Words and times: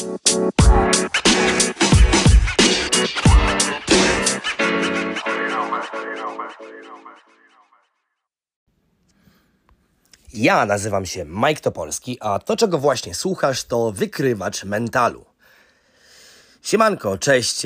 Ja 0.00 0.06
nazywam 10.66 11.06
się 11.06 11.24
Mike 11.24 11.60
Topolski, 11.60 12.18
a 12.20 12.38
to, 12.38 12.56
czego 12.56 12.78
właśnie 12.78 13.14
słuchasz, 13.14 13.64
to 13.64 13.92
wykrywacz 13.92 14.64
mentalu. 14.64 15.24
Siemanko, 16.62 17.18
cześć, 17.18 17.62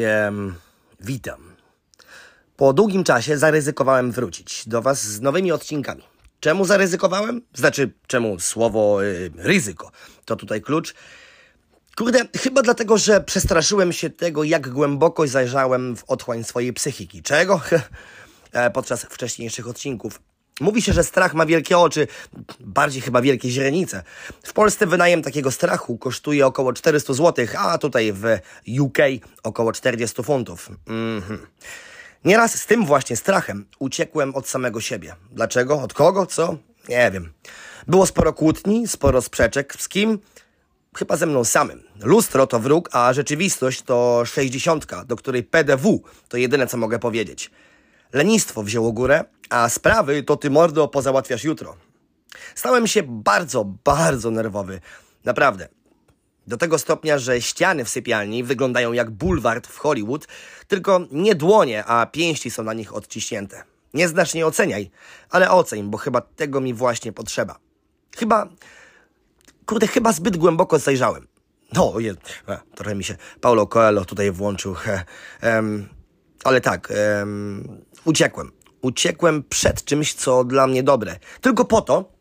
witam. 1.00 1.54
Po 2.56 2.72
długim 2.72 3.04
czasie 3.04 3.38
zaryzykowałem 3.38 4.12
wrócić 4.12 4.68
do 4.68 4.82
Was 4.82 5.02
z 5.02 5.20
nowymi 5.20 5.52
odcinkami. 5.52 6.02
Czemu 6.40 6.64
zaryzykowałem? 6.64 7.42
Znaczy, 7.54 7.92
czemu 8.06 8.40
słowo 8.40 9.04
y, 9.04 9.30
ryzyko? 9.36 9.90
To 10.24 10.36
tutaj 10.36 10.62
klucz. 10.62 10.94
Kurde, 11.98 12.18
chyba 12.36 12.62
dlatego, 12.62 12.98
że 12.98 13.20
przestraszyłem 13.20 13.92
się 13.92 14.10
tego, 14.10 14.44
jak 14.44 14.68
głęboko 14.68 15.26
zajrzałem 15.26 15.96
w 15.96 16.04
otchłań 16.04 16.44
swojej 16.44 16.72
psychiki. 16.72 17.22
Czego? 17.22 17.60
E, 18.52 18.70
Podczas 18.70 19.02
wcześniejszych 19.04 19.68
odcinków. 19.68 20.20
Mówi 20.60 20.82
się, 20.82 20.92
że 20.92 21.04
strach 21.04 21.34
ma 21.34 21.46
wielkie 21.46 21.78
oczy, 21.78 22.06
bardziej 22.60 23.02
chyba 23.02 23.22
wielkie 23.22 23.50
źrenice. 23.50 24.02
W 24.42 24.52
Polsce 24.52 24.86
wynajem 24.86 25.22
takiego 25.22 25.50
strachu 25.50 25.98
kosztuje 25.98 26.46
około 26.46 26.72
400 26.72 27.12
zł, 27.12 27.46
a 27.58 27.78
tutaj 27.78 28.12
w 28.12 28.24
UK 28.80 28.98
około 29.42 29.72
40 29.72 30.22
funtów. 30.22 30.70
Mhm. 30.86 31.46
Nieraz 32.24 32.54
z 32.54 32.66
tym 32.66 32.86
właśnie 32.86 33.16
strachem 33.16 33.66
uciekłem 33.78 34.34
od 34.34 34.48
samego 34.48 34.80
siebie. 34.80 35.14
Dlaczego? 35.32 35.82
Od 35.82 35.94
kogo? 35.94 36.26
Co? 36.26 36.56
Nie 36.88 37.10
wiem. 37.10 37.32
Było 37.86 38.06
sporo 38.06 38.32
kłótni, 38.32 38.88
sporo 38.88 39.22
sprzeczek. 39.22 39.74
Z 39.78 39.88
kim? 39.88 40.18
Chyba 40.96 41.16
ze 41.16 41.26
mną 41.26 41.44
samym. 41.44 41.82
Lustro 42.00 42.46
to 42.46 42.60
wróg, 42.60 42.88
a 42.92 43.12
rzeczywistość 43.12 43.82
to 43.82 44.22
sześćdziesiątka, 44.24 45.04
do 45.04 45.16
której 45.16 45.42
PDW 45.42 46.02
to 46.28 46.36
jedyne, 46.36 46.66
co 46.66 46.76
mogę 46.76 46.98
powiedzieć. 46.98 47.50
Lenistwo 48.12 48.62
wzięło 48.62 48.92
górę, 48.92 49.24
a 49.50 49.68
sprawy 49.68 50.22
to 50.22 50.36
ty 50.36 50.50
mordo 50.50 50.88
pozałatwiasz 50.88 51.44
jutro. 51.44 51.76
Stałem 52.54 52.86
się 52.86 53.02
bardzo, 53.06 53.64
bardzo 53.64 54.30
nerwowy. 54.30 54.80
Naprawdę. 55.24 55.68
Do 56.46 56.56
tego 56.56 56.78
stopnia, 56.78 57.18
że 57.18 57.42
ściany 57.42 57.84
w 57.84 57.88
sypialni 57.88 58.44
wyglądają 58.44 58.92
jak 58.92 59.10
bulwart 59.10 59.66
w 59.66 59.78
Hollywood, 59.78 60.28
tylko 60.68 61.00
nie 61.10 61.34
dłonie, 61.34 61.84
a 61.84 62.06
pięści 62.06 62.50
są 62.50 62.62
na 62.62 62.72
nich 62.72 62.94
odciśnięte. 62.94 63.64
Nie 63.94 64.08
znasz, 64.08 64.34
nie 64.34 64.46
oceniaj, 64.46 64.90
ale 65.30 65.50
oceń, 65.50 65.90
bo 65.90 65.98
chyba 65.98 66.20
tego 66.20 66.60
mi 66.60 66.74
właśnie 66.74 67.12
potrzeba. 67.12 67.58
Chyba, 68.16 68.48
kurde, 69.66 69.86
chyba 69.86 70.12
zbyt 70.12 70.36
głęboko 70.36 70.78
zajrzałem. 70.78 71.26
No, 71.72 71.98
je, 71.98 72.14
trochę 72.74 72.94
mi 72.94 73.04
się 73.04 73.16
Paulo 73.40 73.66
Coelho 73.66 74.04
tutaj 74.04 74.30
włączył. 74.30 74.74
Ale 76.44 76.60
tak, 76.60 76.92
em, 77.20 77.82
uciekłem. 78.04 78.52
Uciekłem 78.82 79.42
przed 79.48 79.84
czymś, 79.84 80.14
co 80.14 80.44
dla 80.44 80.66
mnie 80.66 80.82
dobre. 80.82 81.16
Tylko 81.40 81.64
po 81.64 81.80
to, 81.80 82.12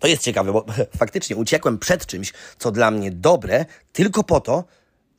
to 0.00 0.08
jest 0.08 0.22
ciekawe, 0.22 0.52
bo 0.52 0.66
faktycznie 0.98 1.36
uciekłem 1.36 1.78
przed 1.78 2.06
czymś, 2.06 2.32
co 2.58 2.70
dla 2.70 2.90
mnie 2.90 3.10
dobre, 3.10 3.64
tylko 3.92 4.24
po 4.24 4.40
to, 4.40 4.64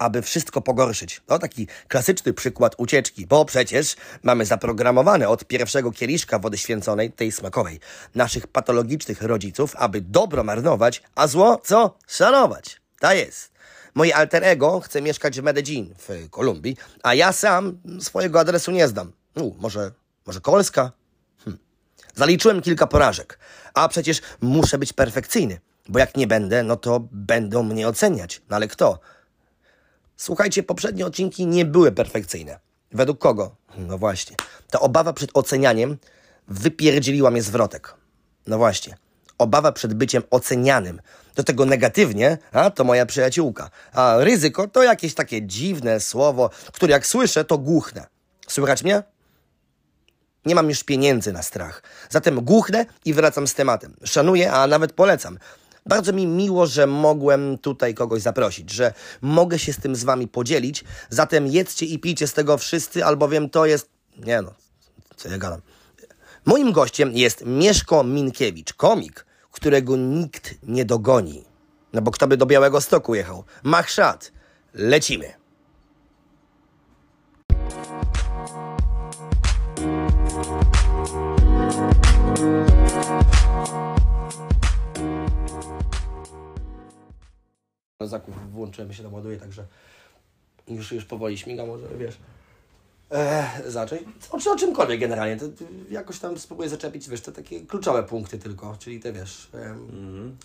aby 0.03 0.21
wszystko 0.21 0.61
pogorszyć. 0.61 1.21
To 1.25 1.39
taki 1.39 1.67
klasyczny 1.87 2.33
przykład 2.33 2.75
ucieczki, 2.77 3.27
bo 3.27 3.45
przecież 3.45 3.95
mamy 4.23 4.45
zaprogramowane 4.45 5.29
od 5.29 5.45
pierwszego 5.45 5.91
kieliszka 5.91 6.39
wody 6.39 6.57
święconej, 6.57 7.11
tej 7.11 7.31
smakowej, 7.31 7.79
naszych 8.15 8.47
patologicznych 8.47 9.21
rodziców, 9.21 9.75
aby 9.75 10.01
dobro 10.01 10.43
marnować, 10.43 11.03
a 11.15 11.27
zło 11.27 11.61
co? 11.63 11.97
Szanować. 12.07 12.81
Ta 12.99 13.13
jest. 13.13 13.51
Moje 13.95 14.15
alter 14.15 14.43
ego 14.43 14.79
chce 14.79 15.01
mieszkać 15.01 15.39
w 15.39 15.43
Medellin, 15.43 15.95
w 15.97 16.29
Kolumbii, 16.29 16.77
a 17.03 17.13
ja 17.13 17.31
sam 17.31 17.77
swojego 17.99 18.39
adresu 18.39 18.71
nie 18.71 18.87
zdam. 18.87 19.11
U, 19.35 19.53
może, 19.59 19.91
może 20.25 20.41
Kolska? 20.41 20.91
Hm. 21.45 21.57
Zaliczyłem 22.15 22.61
kilka 22.61 22.87
porażek, 22.87 23.39
a 23.73 23.87
przecież 23.87 24.21
muszę 24.41 24.77
być 24.77 24.93
perfekcyjny, 24.93 25.59
bo 25.89 25.99
jak 25.99 26.17
nie 26.17 26.27
będę, 26.27 26.63
no 26.63 26.75
to 26.75 27.07
będą 27.11 27.63
mnie 27.63 27.87
oceniać. 27.87 28.41
No 28.49 28.55
ale 28.55 28.67
kto? 28.67 28.99
Słuchajcie, 30.17 30.63
poprzednie 30.63 31.05
odcinki 31.05 31.47
nie 31.47 31.65
były 31.65 31.91
perfekcyjne. 31.91 32.59
Według 32.91 33.19
kogo? 33.19 33.55
No 33.77 33.97
właśnie. 33.97 34.35
Ta 34.71 34.79
obawa 34.79 35.13
przed 35.13 35.29
ocenianiem 35.33 35.97
wypierdzieliła 36.47 37.31
mnie 37.31 37.41
zwrotek. 37.41 37.93
No 38.47 38.57
właśnie. 38.57 38.97
Obawa 39.37 39.71
przed 39.71 39.93
byciem 39.93 40.23
ocenianym. 40.29 41.01
Do 41.35 41.43
tego 41.43 41.65
negatywnie, 41.65 42.37
a 42.51 42.69
to 42.69 42.83
moja 42.83 43.05
przyjaciółka. 43.05 43.69
A 43.93 44.15
ryzyko 44.19 44.67
to 44.67 44.83
jakieś 44.83 45.13
takie 45.13 45.41
dziwne 45.41 45.99
słowo, 45.99 46.49
które 46.73 46.91
jak 46.91 47.07
słyszę, 47.07 47.45
to 47.45 47.57
głuchnę. 47.57 48.07
Słychać 48.47 48.83
mnie? 48.83 49.03
Nie 50.45 50.55
mam 50.55 50.69
już 50.69 50.83
pieniędzy 50.83 51.33
na 51.33 51.43
strach. 51.43 51.83
Zatem 52.09 52.41
głuchnę 52.41 52.85
i 53.05 53.13
wracam 53.13 53.47
z 53.47 53.53
tematem. 53.53 53.95
Szanuję, 54.03 54.51
a 54.51 54.67
nawet 54.67 54.93
polecam. 54.93 55.39
Bardzo 55.85 56.13
mi 56.13 56.27
miło, 56.27 56.67
że 56.67 56.87
mogłem 56.87 57.57
tutaj 57.57 57.93
kogoś 57.93 58.21
zaprosić, 58.21 58.71
że 58.71 58.93
mogę 59.21 59.59
się 59.59 59.73
z 59.73 59.77
tym 59.77 59.95
z 59.95 60.03
wami 60.03 60.27
podzielić. 60.27 60.83
Zatem 61.09 61.47
jedzcie 61.47 61.85
i 61.85 61.99
pijcie 61.99 62.27
z 62.27 62.33
tego 62.33 62.57
wszyscy, 62.57 63.05
albowiem 63.05 63.49
to 63.49 63.65
jest... 63.65 63.89
Nie 64.17 64.41
no, 64.41 64.53
co 65.15 65.29
ja 65.29 65.37
gadam. 65.37 65.61
Moim 66.45 66.71
gościem 66.71 67.11
jest 67.13 67.43
Mieszko 67.45 68.03
Minkiewicz, 68.03 68.73
komik, 68.73 69.25
którego 69.51 69.95
nikt 69.95 70.55
nie 70.63 70.85
dogoni. 70.85 71.43
No 71.93 72.01
bo 72.01 72.11
kto 72.11 72.27
by 72.27 72.37
do 72.37 72.45
Białego 72.45 72.81
Stoku 72.81 73.15
jechał? 73.15 73.43
Machszat. 73.63 74.31
Lecimy. 74.73 75.42
Zakup 88.13 88.35
włączyłem 88.51 88.93
się 88.93 89.03
tam 89.03 89.13
ładuje, 89.13 89.37
także 89.37 89.65
już, 90.67 90.91
już 90.91 91.05
powoli 91.05 91.37
śmiga, 91.37 91.65
może 91.65 91.87
wiesz. 91.97 92.17
E, 93.11 93.49
zacząć. 93.67 94.01
O, 94.31 94.51
o 94.51 94.55
czymkolwiek 94.55 94.99
generalnie. 94.99 95.37
To, 95.37 95.45
jakoś 95.89 96.19
tam 96.19 96.39
spróbuję 96.39 96.69
zaczepić, 96.69 97.09
wiesz, 97.09 97.21
te 97.21 97.31
takie 97.31 97.61
kluczowe 97.61 98.03
punkty 98.03 98.37
tylko, 98.37 98.75
czyli 98.79 98.99
te 98.99 99.13
wiesz. 99.13 99.49
em, 99.53 100.37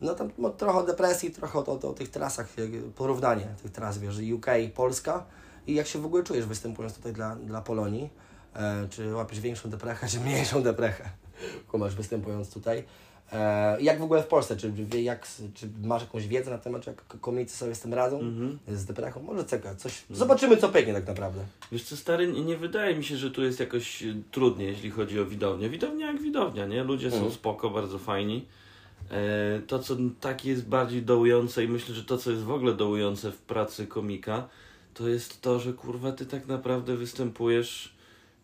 No 0.00 0.14
tam 0.14 0.30
no, 0.38 0.50
trochę 0.50 0.78
o 0.78 0.82
depresji, 0.86 1.30
trochę 1.30 1.58
o, 1.58 1.66
o, 1.66 1.90
o 1.90 1.92
tych 1.92 2.10
trasach, 2.10 2.48
porównanie 2.96 3.46
tych 3.62 3.72
tras, 3.72 3.98
wiesz, 3.98 4.16
UK, 4.34 4.46
Polska 4.74 5.24
i 5.66 5.74
jak 5.74 5.86
się 5.86 5.98
w 5.98 6.06
ogóle 6.06 6.22
czujesz 6.22 6.46
występując 6.46 6.94
tutaj 6.94 7.12
dla, 7.12 7.36
dla 7.36 7.60
Polonii. 7.60 8.10
E, 8.56 8.88
czy 8.90 9.14
łapiesz 9.14 9.40
większą 9.40 9.70
deprechę, 9.70 10.08
czy 10.08 10.20
mniejszą 10.20 10.62
deprechę, 10.62 11.10
kumasz 11.70 11.94
występując 11.94 12.50
tutaj. 12.50 12.84
E, 13.32 13.80
jak 13.80 13.98
w 13.98 14.02
ogóle 14.02 14.22
w 14.22 14.26
Polsce, 14.26 14.56
czy, 14.56 14.72
jak, 15.02 15.28
czy 15.54 15.68
masz 15.84 16.02
jakąś 16.02 16.26
wiedzę 16.26 16.50
na 16.50 16.58
temat, 16.58 16.86
jak 16.86 17.04
komicy 17.20 17.56
sobie 17.56 17.74
z 17.74 17.80
tym 17.80 17.94
radzą, 17.94 18.20
z 18.68 18.84
deprechą? 18.84 19.22
Może 19.22 19.44
coś, 19.76 20.04
zobaczymy 20.10 20.56
co 20.56 20.68
pęknie 20.68 20.94
tak 20.94 21.06
naprawdę. 21.06 21.44
Wiesz 21.72 21.82
co, 21.82 21.96
stary, 21.96 22.32
nie 22.32 22.40
nie 22.40 22.56
wydaje 22.56 22.96
mi 22.96 23.04
się, 23.04 23.16
że 23.16 23.30
tu 23.30 23.42
jest 23.42 23.60
jakoś 23.60 24.02
e, 24.02 24.14
trudniej, 24.30 24.68
jeśli 24.68 24.90
chodzi 24.90 25.20
o 25.20 25.26
widownię. 25.26 25.68
Widownia 25.68 26.06
jak 26.06 26.22
widownia, 26.22 26.66
nie? 26.66 26.84
Ludzie 26.84 27.10
są 27.10 27.30
spoko, 27.30 27.70
bardzo 27.70 27.98
fajni. 27.98 28.46
E, 29.10 29.60
to, 29.66 29.78
co 29.78 29.96
tak 30.20 30.44
jest 30.44 30.68
bardziej 30.68 31.02
dołujące 31.02 31.64
i 31.64 31.68
myślę, 31.68 31.94
że 31.94 32.04
to, 32.04 32.18
co 32.18 32.30
jest 32.30 32.42
w 32.42 32.50
ogóle 32.50 32.74
dołujące 32.74 33.32
w 33.32 33.38
pracy 33.38 33.86
komika, 33.86 34.48
to 34.94 35.08
jest 35.08 35.42
to, 35.42 35.60
że 35.60 35.72
kurwa, 35.72 36.12
ty 36.12 36.26
tak 36.26 36.46
naprawdę 36.46 36.96
występujesz 36.96 37.94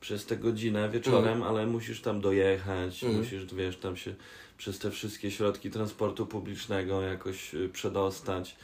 przez 0.00 0.26
tę 0.26 0.36
godzinę 0.36 0.88
wieczorem, 0.88 1.42
ale 1.42 1.66
musisz 1.66 2.00
tam 2.00 2.20
dojechać, 2.20 3.02
musisz, 3.02 3.54
wiesz, 3.54 3.76
tam 3.76 3.96
się 3.96 4.14
przez 4.64 4.78
te 4.78 4.90
wszystkie 4.90 5.30
środki 5.30 5.70
transportu 5.70 6.26
publicznego 6.26 7.02
jakoś 7.02 7.54
y, 7.54 7.68
przedostać. 7.68 8.56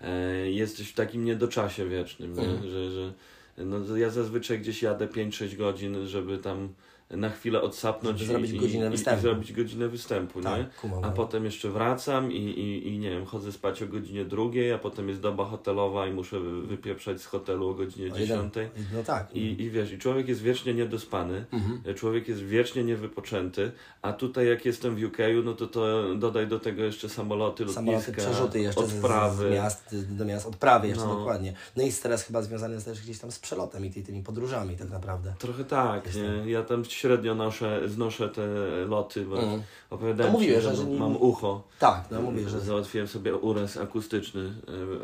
E, 0.00 0.50
jesteś 0.50 0.88
w 0.88 0.94
takim 0.94 1.24
niedoczasie 1.24 1.88
wiecznym, 1.88 2.34
nie? 2.34 2.70
że, 2.70 2.90
że 2.90 3.12
no, 3.58 3.96
ja 3.96 4.10
zazwyczaj 4.10 4.58
gdzieś 4.58 4.82
jadę 4.82 5.06
5-6 5.06 5.56
godzin, 5.56 6.06
żeby 6.06 6.38
tam 6.38 6.68
na 7.12 7.30
chwilę 7.30 7.62
odsapnąć 7.62 8.18
Żeby 8.18 8.32
zrobić 8.32 8.50
i, 8.50 8.58
godzinę 8.58 8.86
i, 8.86 8.90
występu. 8.90 9.18
i 9.18 9.22
zrobić 9.22 9.52
godzinę 9.52 9.88
występu, 9.88 10.40
Tak, 10.42 10.58
nie? 10.58 10.66
kumam. 10.80 11.04
A 11.04 11.10
potem 11.10 11.44
jeszcze 11.44 11.70
wracam 11.70 12.32
i, 12.32 12.36
i, 12.36 12.88
i 12.88 12.98
nie 12.98 13.10
wiem, 13.10 13.24
chodzę 13.26 13.52
spać 13.52 13.82
o 13.82 13.86
godzinie 13.86 14.24
drugiej, 14.24 14.72
a 14.72 14.78
potem 14.78 15.08
jest 15.08 15.20
doba 15.20 15.44
hotelowa 15.44 16.06
i 16.06 16.12
muszę 16.12 16.40
wy- 16.40 16.62
wypieprzać 16.62 17.20
z 17.20 17.26
hotelu 17.26 17.68
o 17.68 17.74
godzinie 17.74 18.12
dziesiątej. 18.12 18.68
No 18.94 19.02
tak. 19.04 19.36
I, 19.36 19.62
I 19.62 19.70
wiesz, 19.70 19.92
i 19.92 19.98
człowiek 19.98 20.28
jest 20.28 20.42
wiecznie 20.42 20.74
niedospany, 20.74 21.44
Mhm. 21.52 21.94
człowiek 21.94 22.28
jest 22.28 22.40
wiecznie 22.42 22.84
niewypoczęty, 22.84 23.72
a 24.02 24.12
tutaj 24.12 24.48
jak 24.48 24.64
jestem 24.66 24.96
w 24.96 25.04
UK, 25.04 25.18
no 25.44 25.54
to, 25.54 25.66
to 25.66 26.14
dodaj 26.14 26.46
do 26.46 26.58
tego 26.60 26.82
jeszcze 26.82 27.08
samoloty, 27.08 27.64
lotniska, 27.64 27.80
Samoloty, 27.82 28.12
przerzuty 28.12 28.60
jeszcze 28.60 28.86
z- 28.86 28.94
odprawy. 28.94 29.48
Z, 29.48 29.52
miast 29.52 29.96
do 30.16 30.24
miast, 30.24 30.46
odprawy 30.46 30.88
jeszcze 30.88 31.04
No. 31.06 31.16
dokładnie. 31.18 31.54
No 31.76 31.82
i 31.82 31.92
teraz 32.02 32.22
chyba 32.24 32.42
związany 32.42 32.74
jest 32.74 32.86
też 32.86 33.02
gdzieś 33.02 33.18
tam 33.18 33.32
z 33.32 33.38
przelotem 33.38 33.86
i 33.86 33.90
ty, 33.90 34.02
tymi 34.02 34.22
podróżami 34.22 34.76
tak 34.76 34.90
naprawdę. 34.90 35.34
Trochę 35.38 35.64
tak, 35.64 36.08
nie? 36.14 36.50
Ja 36.52 36.62
tam 36.62 36.84
średnio 37.02 37.34
noszę, 37.34 37.80
znoszę 37.88 38.28
te 38.28 38.46
loty, 38.86 39.24
bo 39.24 39.38
Mhm. 39.38 39.62
opowiadałem 39.90 40.32
To 40.34 40.40
ci, 40.40 40.60
że, 40.60 40.76
że 40.76 40.84
mam 40.86 41.16
ucho. 41.16 41.62
Tak, 41.78 42.04
no 42.10 42.22
mówię, 42.22 42.48
że... 42.48 42.60
Załatwiłem 42.60 43.08
sobie 43.08 43.36
uraz 43.36 43.76
akustyczny 43.76 44.54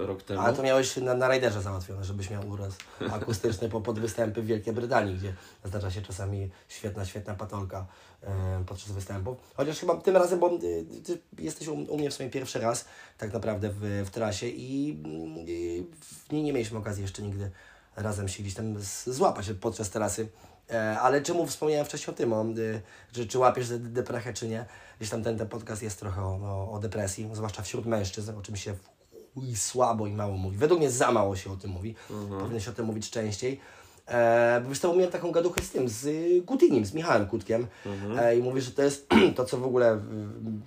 e, 0.01 0.07
rok 0.07 0.23
temu. 0.23 0.41
Ale 0.41 0.57
to 0.57 0.63
miałeś 0.63 0.97
na, 0.97 1.15
na 1.15 1.29
Raiderze 1.29 1.63
załatwione, 1.63 2.05
żebyś 2.05 2.31
miał 2.31 2.49
uraz 2.49 2.73
akustyczny 3.13 3.69
po 3.69 3.81
podwystępy 3.81 4.43
w 4.43 4.47
Wielkiej 4.47 4.75
Brytanii, 4.75 5.15
gdzie 5.15 5.35
zdarza 5.65 5.91
się 5.91 6.03
czasami 6.03 6.51
świetna, 6.69 7.05
świetna 7.05 7.35
patolka 7.35 7.87
e, 8.23 8.65
podczas 8.67 8.93
występów. 8.93 9.37
Chociaż 9.57 9.79
chyba 9.81 9.97
tym 9.97 10.17
razem, 10.17 10.39
bo 10.39 10.59
ty, 10.59 10.87
ty 11.05 11.19
jesteś 11.39 11.69
u, 11.69 11.75
u 11.75 11.99
mnie 11.99 12.11
w 12.11 12.15
sumie 12.15 12.31
pierwszy 12.31 12.59
raz 12.61 12.85
tak 13.19 13.33
naprawdę 13.33 13.71
w, 13.73 14.05
w 14.07 14.11
trasie 14.11 14.47
i, 14.49 14.89
i 15.47 15.87
w, 16.01 16.33
nie, 16.33 16.43
nie 16.43 16.53
mieliśmy 16.53 16.79
okazji 16.79 17.03
jeszcze 17.03 17.23
nigdy 17.23 17.51
razem 17.97 18.29
się 18.29 18.43
gdzieś 18.43 18.55
tam 18.55 18.75
złapać 19.07 19.51
podczas 19.61 19.91
trasy. 19.91 20.29
E, 20.71 21.01
ale 21.01 21.23
czemu 21.23 21.47
wspomniałem 21.47 21.87
wcześniej 21.87 22.15
o 22.15 22.17
tym, 22.17 22.33
o, 22.33 22.45
czy, 23.13 23.27
czy 23.27 23.39
łapiesz 23.39 23.69
de- 23.69 23.79
deprechę, 23.79 24.35
czy 24.35 24.49
nie? 24.49 24.65
Gdzieś 24.99 25.11
tam 25.11 25.23
ten, 25.23 25.39
ten 25.39 25.49
podcast 25.49 25.83
jest 25.83 26.01
trochę 26.01 26.23
o, 26.23 26.71
o, 26.73 26.79
depresji, 26.79 27.31
zwłaszcza 27.33 27.63
wśród 27.63 27.87
mężczyzn, 27.87 28.31
o 28.39 28.43
czym 28.43 28.57
się 28.57 28.75
i 29.37 29.57
słabo 29.57 30.07
i 30.07 30.13
mało 30.13 30.37
mówi. 30.37 30.57
Według 30.57 30.81
mnie 30.81 30.91
za 30.91 31.13
mało 31.13 31.37
się 31.37 31.53
o 31.53 31.57
tym 31.57 31.71
mówi. 31.71 31.95
Powinno 32.39 32.61
się 32.61 32.71
o 32.71 32.75
tym 32.75 32.87
mówić 32.87 33.11
częściej. 33.11 33.61
E, 34.09 34.61
bo 34.63 34.69
wiesz, 34.69 34.81
to 34.81 34.95
miałem 34.95 35.11
taką 35.13 35.33
gaduchę 35.33 35.63
z 35.63 35.71
tym, 35.71 35.89
z 35.89 36.07
Kutinim, 36.47 36.85
z 36.87 36.95
Michałem 36.95 37.27
Kutkiem. 37.27 37.67
E, 38.19 38.37
I 38.37 38.43
mówię, 38.43 38.61
że 38.61 38.71
to 38.71 38.83
jest 38.83 39.09
to, 39.37 39.45
co 39.45 39.59
w 39.59 39.65
ogóle 39.65 40.01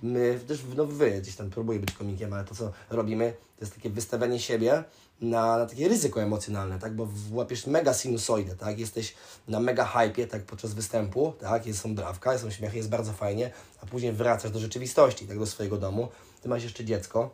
my, 0.02 0.40
też 0.48 0.60
no 0.76 0.86
wy, 0.86 1.10
gdzieś 1.20 1.36
tam 1.36 1.50
próbuję 1.50 1.78
być 1.80 1.92
komikiem, 1.92 2.32
ale 2.32 2.44
to, 2.44 2.54
co 2.54 2.72
robimy, 2.90 3.32
to 3.58 3.64
jest 3.64 3.74
takie 3.74 3.90
wystawianie 3.90 4.38
siebie 4.38 4.84
na, 5.22 5.58
na 5.58 5.66
takie 5.66 5.88
ryzyko 5.88 6.22
emocjonalne, 6.22 6.78
tak? 6.78 6.96
Bo 6.96 7.08
łapiesz 7.32 7.66
mega 7.66 7.94
sinusoidę, 7.94 8.56
tak? 8.56 8.78
Jesteś 8.78 9.14
na 9.48 9.60
mega 9.60 9.84
hypie, 9.84 10.26
tak? 10.26 10.42
Podczas 10.42 10.74
występu, 10.74 11.32
tak? 11.40 11.66
Jest 11.66 11.80
są 11.80 11.94
brawka, 11.94 12.38
są 12.38 12.50
śmiechy, 12.50 12.76
jest 12.76 12.88
bardzo 12.88 13.12
fajnie, 13.12 13.50
a 13.82 13.86
później 13.86 14.12
wracasz 14.12 14.50
do 14.50 14.58
rzeczywistości, 14.58 15.26
tak? 15.26 15.38
Do 15.38 15.46
swojego 15.46 15.78
domu. 15.78 16.08
Ty 16.42 16.48
masz 16.48 16.62
jeszcze 16.62 16.84
dziecko, 16.84 17.30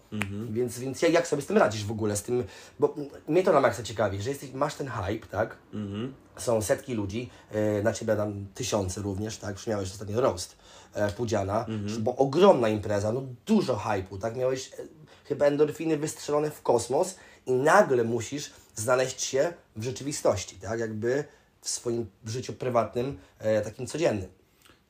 więc, 0.50 0.78
więc 0.78 1.02
jak, 1.02 1.12
jak 1.12 1.26
sobie 1.26 1.42
z 1.42 1.46
tym 1.46 1.58
radzisz 1.58 1.84
w 1.84 1.90
ogóle, 1.90 2.16
z 2.16 2.22
tym, 2.22 2.44
bo 2.78 2.94
mnie 3.28 3.42
to 3.42 3.52
na 3.52 3.60
maksa 3.60 3.82
ciekawi, 3.82 4.22
że 4.22 4.30
jesteś, 4.30 4.52
masz 4.52 4.74
ten 4.74 4.88
hype, 4.88 5.26
tak? 5.26 5.56
Mhm. 5.74 6.14
Są 6.36 6.62
setki 6.62 6.94
ludzi, 6.94 7.30
e, 7.50 7.82
na 7.82 7.92
Ciebie 7.92 8.16
tam 8.16 8.46
tysiące 8.54 9.00
również, 9.02 9.38
tak? 9.38 9.56
Już 9.56 9.66
miałeś 9.66 9.90
ostatnio 9.90 10.20
roast 10.20 10.56
e, 10.94 11.12
Pudziana, 11.12 11.66
bo 12.00 12.16
ogromna 12.16 12.68
impreza, 12.68 13.12
no 13.12 13.22
dużo 13.46 13.76
hype'u, 13.76 14.18
tak? 14.18 14.36
Miałeś 14.36 14.72
e, 14.72 14.76
chyba 15.24 15.46
endorfiny 15.46 15.96
wystrzelone 15.96 16.50
w 16.50 16.62
kosmos 16.62 17.14
i 17.46 17.52
nagle 17.52 18.04
musisz 18.04 18.50
znaleźć 18.74 19.20
się 19.20 19.52
w 19.76 19.82
rzeczywistości, 19.84 20.56
tak? 20.56 20.80
Jakby 20.80 21.24
w 21.60 21.68
swoim 21.68 22.06
życiu 22.26 22.52
prywatnym, 22.52 23.18
e, 23.38 23.60
takim 23.60 23.86
codziennym. 23.86 24.28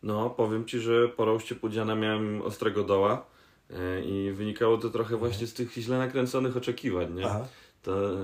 No, 0.02 0.30
powiem 0.30 0.64
Ci, 0.64 0.80
że 0.80 1.08
po 1.08 1.24
roście 1.24 1.54
Pudziana 1.54 1.94
miałem 1.94 2.42
ostrego 2.42 2.84
doła 2.84 3.26
e, 3.70 4.00
i 4.02 4.32
wynikało 4.32 4.78
to 4.78 4.90
trochę 4.90 5.16
właśnie 5.16 5.46
z 5.46 5.54
tych 5.54 5.72
źle 5.72 5.98
nakręconych 5.98 6.56
oczekiwań, 6.56 7.14
nie? 7.14 7.26
Aha. 7.26 7.46
To 7.82 8.12
e, 8.14 8.16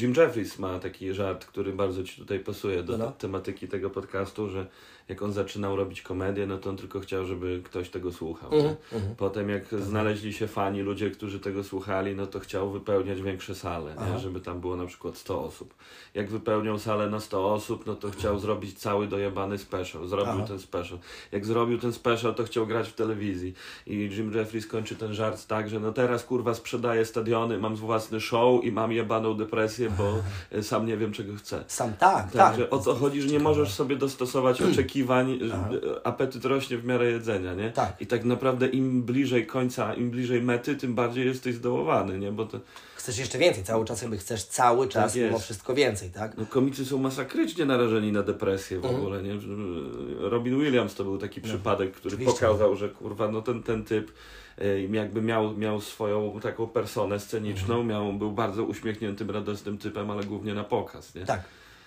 Jim 0.00 0.14
Jeffries 0.16 0.58
ma 0.58 0.78
taki 0.78 1.14
żart, 1.14 1.44
który 1.44 1.72
bardzo 1.72 2.04
Ci 2.04 2.16
tutaj 2.16 2.40
pasuje 2.40 2.82
do 2.82 2.98
No, 2.98 3.04
no. 3.04 3.12
tematyki 3.12 3.68
tego 3.68 3.90
podcastu, 3.90 4.48
że 4.50 4.66
jak 5.08 5.22
on 5.22 5.32
zaczynał 5.32 5.76
robić 5.76 6.02
komedię, 6.02 6.46
no 6.46 6.58
to 6.58 6.70
on 6.70 6.76
tylko 6.76 7.00
chciał, 7.00 7.24
żeby 7.24 7.60
ktoś 7.64 7.90
tego 7.90 8.12
słuchał. 8.12 8.52
Mhm, 8.52 8.76
nie? 8.92 9.14
Potem 9.16 9.48
jak 9.48 9.64
znaleźli 9.68 10.32
się 10.32 10.46
fani, 10.46 10.82
ludzie, 10.82 11.10
którzy 11.10 11.40
tego 11.40 11.64
słuchali, 11.64 12.16
no 12.16 12.26
to 12.26 12.40
chciał 12.40 12.70
wypełniać 12.70 13.22
większe 13.22 13.54
sale, 13.54 13.94
nie? 13.94 14.18
żeby 14.18 14.40
tam 14.40 14.60
było 14.60 14.76
na 14.76 14.86
przykład 14.86 15.16
100 15.16 15.44
osób. 15.44 15.74
Jak 16.14 16.30
wypełniał 16.30 16.78
salę 16.78 17.10
na 17.10 17.20
100 17.20 17.52
osób, 17.52 17.86
no 17.86 17.94
to 17.94 18.10
chciał 18.10 18.38
zrobić 18.38 18.78
cały 18.78 19.06
dojebany 19.06 19.58
special. 19.58 20.06
Zrobił 20.06 20.34
Aha. 20.34 20.44
ten 20.48 20.58
special. 20.58 20.98
Jak 21.32 21.46
zrobił 21.46 21.78
ten 21.78 21.92
special, 21.92 22.34
to 22.34 22.44
chciał 22.44 22.66
grać 22.66 22.88
w 22.88 22.94
telewizji. 22.94 23.54
I 23.86 23.94
Jim 23.94 24.34
Jeffries 24.34 24.66
kończy 24.66 24.96
ten 24.96 25.14
żart 25.14 25.46
tak, 25.46 25.68
że 25.68 25.80
no 25.80 25.92
teraz 25.92 26.24
kurwa 26.24 26.54
sprzedaję 26.54 27.04
stadiony, 27.04 27.58
mam 27.58 27.76
własny 27.76 28.20
show 28.20 28.64
i 28.64 28.72
mam 28.72 28.92
jebaną 28.92 29.34
depresję, 29.34 29.90
bo 29.98 30.14
sam 30.62 30.86
nie 30.86 30.96
wiem 30.96 31.12
czego 31.12 31.36
chcę. 31.36 31.64
Sam 31.66 31.92
tak, 31.92 32.24
tak. 32.24 32.32
Także 32.32 32.70
o 32.70 32.78
co 32.78 32.94
chodzi, 32.94 33.22
że 33.22 33.28
nie 33.28 33.40
możesz 33.40 33.72
sobie 33.72 33.96
dostosować 33.96 34.62
oczekiwań, 34.72 35.01
że 35.48 35.68
apetyt 36.04 36.44
rośnie 36.44 36.78
w 36.78 36.84
miarę 36.84 37.10
jedzenia, 37.10 37.54
nie? 37.54 37.70
Tak. 37.70 37.96
I 38.00 38.06
tak 38.06 38.24
naprawdę 38.24 38.66
im 38.68 39.02
bliżej 39.02 39.46
końca, 39.46 39.94
im 39.94 40.10
bliżej 40.10 40.42
mety, 40.42 40.76
tym 40.76 40.94
bardziej 40.94 41.26
jesteś 41.26 41.54
zdołowany, 41.54 42.18
nie? 42.18 42.32
Bo 42.32 42.46
to, 42.46 42.60
Chcesz 42.96 43.18
jeszcze 43.18 43.38
więcej, 43.38 43.64
cały 43.64 43.84
czas 43.84 44.02
jakby 44.02 44.16
chcesz 44.18 44.44
cały 44.44 44.88
czas 44.88 45.12
Tak 45.12 45.22
mimo 45.22 45.38
wszystko 45.38 45.74
więcej, 45.74 46.10
tak? 46.10 46.36
no, 46.36 46.46
komicy 46.46 46.84
są 46.84 46.98
masakrycznie 46.98 47.64
narażeni 47.64 48.12
na 48.12 48.22
depresję 48.22 48.76
Mhm. 48.76 48.94
w 48.94 48.98
ogóle, 48.98 49.22
nie? 49.22 49.32
Robin 50.18 50.60
Williams 50.60 50.94
to 50.94 51.04
był 51.04 51.18
taki 51.18 51.40
przypadek, 51.40 51.92
który 51.92 52.16
No, 52.16 52.22
oczywiście. 52.22 52.46
pokazał, 52.46 52.76
że 52.76 52.88
kurwa, 52.88 53.28
no 53.28 53.42
ten, 53.42 53.62
ten 53.62 53.84
typ 53.84 54.12
e, 54.58 54.80
jakby 54.82 55.22
miał, 55.22 55.56
miał 55.56 55.80
swoją 55.80 56.40
taką 56.42 56.66
personę 56.66 57.20
sceniczną, 57.20 57.74
Mhm. 57.80 57.86
miał, 57.86 58.12
był 58.12 58.32
bardzo 58.32 58.64
uśmiechniętym, 58.64 59.30
radosnym 59.30 59.78
typem, 59.78 60.10
ale 60.10 60.24
głównie 60.24 60.54
na 60.54 60.64
pokaz, 60.64 61.14
nie? 61.14 61.24
Tak, 61.24 61.42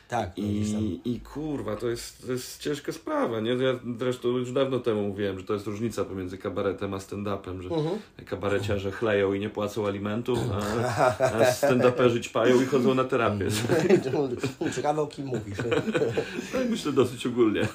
tak. 0.08 0.38
I, 0.38 1.00
I 1.06 1.20
kurwa, 1.20 1.76
to 1.76 1.90
jest, 1.90 2.26
to 2.26 2.32
jest 2.32 2.60
ciężka 2.62 2.92
sprawa, 2.92 3.40
nie? 3.40 3.52
Ja 3.52 3.80
zresztą 4.00 4.28
już 4.30 4.52
dawno 4.52 4.80
temu 4.80 5.02
mówiłem, 5.08 5.40
że 5.40 5.46
to 5.46 5.54
jest 5.54 5.68
różnica 5.68 6.06
pomiędzy 6.06 6.38
kabaretem 6.38 6.94
a 6.94 6.98
stand-upem, 6.98 7.62
że 7.62 7.70
Mhm. 7.70 8.00
kabareciarze 8.26 8.92
chleją 8.92 9.34
i 9.34 9.40
nie 9.40 9.50
płacą 9.50 9.88
alimentów, 9.88 10.40
a, 10.54 10.58
a 11.38 11.52
stand-uperzy 11.52 12.20
ćpają 12.22 12.62
i 12.62 12.66
chodzą 12.66 12.94
na 12.94 13.04
terapię. 13.04 13.46
Ciekawe 14.76 15.02
o 15.02 15.08
kim 15.08 15.26
mówisz. 15.26 15.58
Tak 16.54 16.70
myślę 16.70 16.92
dosyć 16.92 17.28
ogólnie. 17.28 17.68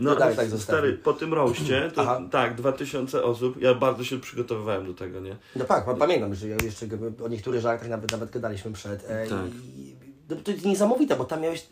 No 0.00 0.16
tak, 0.16 0.34
tak 0.36 0.48
zostawmy. 0.48 0.58
stary, 0.78 0.92
po 0.92 1.12
tym 1.12 1.34
roście, 1.34 1.90
to 1.94 2.02
Aha. 2.02 2.20
tak, 2.30 2.54
2000 2.54 3.22
osób, 3.24 3.60
ja 3.62 3.74
bardzo 3.74 4.04
się 4.04 4.20
przygotowywałem 4.20 4.86
do 4.86 4.94
tego, 4.94 5.20
nie? 5.20 5.36
No 5.56 5.64
tak, 5.64 5.84
pa- 5.84 5.94
pamiętam, 5.94 6.34
że 6.34 6.48
jeszcze 6.48 6.86
o 7.24 7.28
niektórych 7.28 7.60
żartach 7.60 7.88
nawet, 7.88 8.12
nawet 8.12 8.30
gadaliśmy 8.30 8.72
przed. 8.72 9.04
E, 9.10 9.26
Tak. 9.26 9.38
i, 9.76 9.94
no, 9.94 9.95
to 10.44 10.50
jest 10.50 10.64
niesamowite, 10.64 11.16
bo 11.16 11.24
tam 11.24 11.40
miałeś 11.40 11.66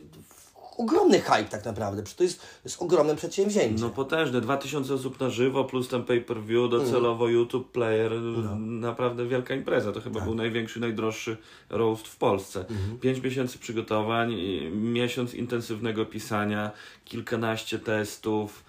ogromny 0.78 1.20
hype 1.20 1.44
tak 1.44 1.64
naprawdę, 1.64 2.02
przecież 2.02 2.16
to 2.16 2.24
jest, 2.24 2.40
to 2.40 2.46
jest 2.64 2.82
ogromne 2.82 3.16
przedsięwzięcie. 3.16 3.82
No 3.82 3.90
potężne, 3.90 4.40
2000 4.40 4.94
osób 4.94 5.20
na 5.20 5.30
żywo, 5.30 5.64
plus 5.64 5.88
ten 5.88 6.04
pay-per-view, 6.04 6.70
docelowo 6.70 7.28
YouTube 7.28 7.72
Player, 7.72 8.12
naprawdę 8.58 9.26
wielka 9.26 9.54
impreza. 9.54 9.92
To 9.92 10.00
chyba 10.00 10.20
był 10.20 10.34
największy, 10.34 10.80
najdroższy 10.80 11.36
roast 11.70 12.08
w 12.08 12.16
Polsce. 12.16 12.64
Pięć 13.00 13.22
miesięcy 13.22 13.58
przygotowań, 13.58 14.36
miesiąc 14.72 15.34
intensywnego 15.34 16.06
pisania, 16.06 16.70
kilkanaście 17.04 17.78
testów, 17.78 18.64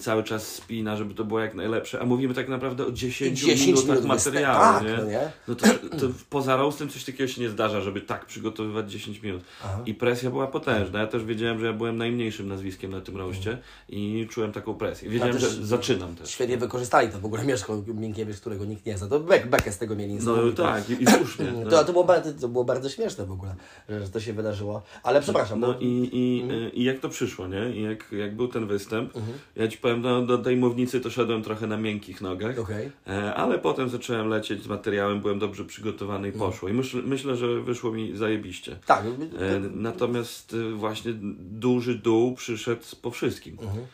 cały 0.00 0.24
czas 0.24 0.54
spina, 0.54 0.96
żeby 0.96 1.14
to 1.14 1.24
było 1.24 1.40
jak 1.40 1.54
najlepsze. 1.54 2.00
A 2.00 2.04
mówimy 2.04 2.34
tak 2.34 2.48
naprawdę 2.48 2.86
o 2.86 2.92
10, 2.92 3.40
10 3.40 3.66
minutach 3.66 3.88
minut 3.88 4.04
materiału, 4.04 4.84
nie? 4.84 4.90
tak, 4.90 4.98
no 4.98 5.04
nie? 5.10 5.30
No 5.48 5.54
to, 5.54 5.66
to 5.98 6.06
poza 6.30 6.56
roastem 6.56 6.88
coś 6.88 7.04
takiego 7.04 7.28
się 7.28 7.40
nie 7.40 7.48
zdarza, 7.48 7.80
żeby 7.80 8.00
tak 8.00 8.26
przygotowywać 8.26 8.92
10 8.92 9.22
minut. 9.22 9.42
I 9.86 9.94
presja 9.94 10.30
była 10.30 10.46
potężna. 10.46 10.98
Ja 11.00 11.06
też 11.06 11.24
wiedziałem, 11.24 11.60
że 11.60 11.66
ja 11.66 11.72
byłem 11.72 11.96
najmniejszym 11.96 12.48
nazwiskiem 12.48 12.90
na 12.90 13.00
tym 13.00 13.16
roście 13.16 13.58
i 13.88 14.26
czułem 14.30 14.52
taką 14.52 14.74
presję. 14.74 15.10
Wiedziałem, 15.10 15.38
że 15.38 15.50
zaczynam 15.50 16.14
też. 16.14 16.30
Świetnie 16.30 16.58
wykorzystali 16.58 17.08
to 17.08 17.18
w 17.18 17.24
ogóle 17.24 17.44
Mieszko 17.44 17.82
Minkiewicz, 17.86 18.36
którego 18.36 18.64
nikt 18.64 18.86
nie 18.86 18.98
zna. 18.98 19.06
To 19.08 19.20
bek, 19.20 19.50
bekę 19.50 19.72
z 19.72 19.78
tego 19.78 19.96
mieli 19.96 20.18
No 20.22 20.36
tak, 20.56 20.90
i, 20.90 21.02
i 21.02 21.06
słusznie. 21.06 21.46
No. 21.64 21.70
To, 21.78 21.84
to, 21.84 21.92
było 21.92 22.04
bardzo, 22.04 22.32
to 22.32 22.48
było 22.48 22.64
bardzo 22.64 22.88
śmieszne 22.88 23.26
w 23.26 23.32
ogóle, 23.32 23.54
że, 23.88 24.08
to 24.08 24.20
się 24.20 24.32
wydarzyło. 24.32 24.82
Ale 25.02 25.20
przepraszam, 25.20 25.60
No 25.60 25.66
bo... 25.66 25.78
i, 25.80 26.10
i, 26.12 26.42
Mhm. 26.42 26.62
y, 26.62 26.70
i 26.70 26.84
jak 26.84 26.98
to 26.98 27.08
przyszło, 27.08 27.46
nie? 27.46 27.70
I 27.70 27.82
jak, 27.82 28.12
jak 28.12 28.36
był 28.36 28.48
ten 28.48 28.66
występ, 28.66 29.12
ja 29.56 29.67
ci 29.68 29.78
powiem, 29.78 30.02
no, 30.02 30.22
do 30.22 30.38
tej 30.38 30.56
mównicy 30.56 31.00
to 31.00 31.10
szedłem 31.10 31.42
trochę 31.42 31.66
na 31.66 31.76
miękkich 31.76 32.20
nogach, 32.20 32.58
Okej. 32.58 32.90
e, 33.06 33.34
ale 33.34 33.58
potem 33.58 33.88
zacząłem 33.88 34.28
lecieć 34.28 34.62
z 34.62 34.66
materiałem, 34.66 35.20
byłem 35.20 35.38
dobrze 35.38 35.64
przygotowany 35.64 36.28
i 36.28 36.32
Mhm. 36.32 36.50
poszło. 36.50 36.68
I 36.68 36.72
myśl, 36.72 37.02
myślę, 37.04 37.36
że 37.36 37.60
wyszło 37.60 37.92
mi 37.92 38.16
zajebiście. 38.16 38.76
Tak, 38.86 39.04
E, 39.06 39.60
Natomiast 39.74 40.54
e, 40.54 40.70
właśnie 40.70 41.12
duży 41.38 41.94
dół 41.94 42.34
przyszedł 42.34 42.82
po 43.02 43.10
wszystkim. 43.10 43.56
Mhm. 43.62 43.86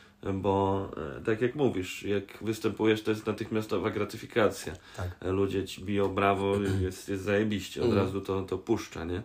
Bo 0.42 0.88
tak 1.24 1.40
jak 1.40 1.54
mówisz, 1.54 2.02
jak 2.02 2.24
występujesz, 2.40 3.02
to 3.02 3.10
jest 3.10 3.26
natychmiastowa 3.26 3.90
gratyfikacja. 3.90 4.72
Tak. 4.96 5.10
Ludzie 5.32 5.64
ci 5.64 5.82
biją 5.84 6.08
brawo, 6.14 6.56
jest, 6.84 7.08
jest 7.08 7.22
zajebiście, 7.22 7.80
od 7.82 7.86
Mhm. 7.86 8.06
razu 8.06 8.20
to, 8.20 8.42
to 8.42 8.58
puszcza, 8.58 9.04
nie? 9.04 9.22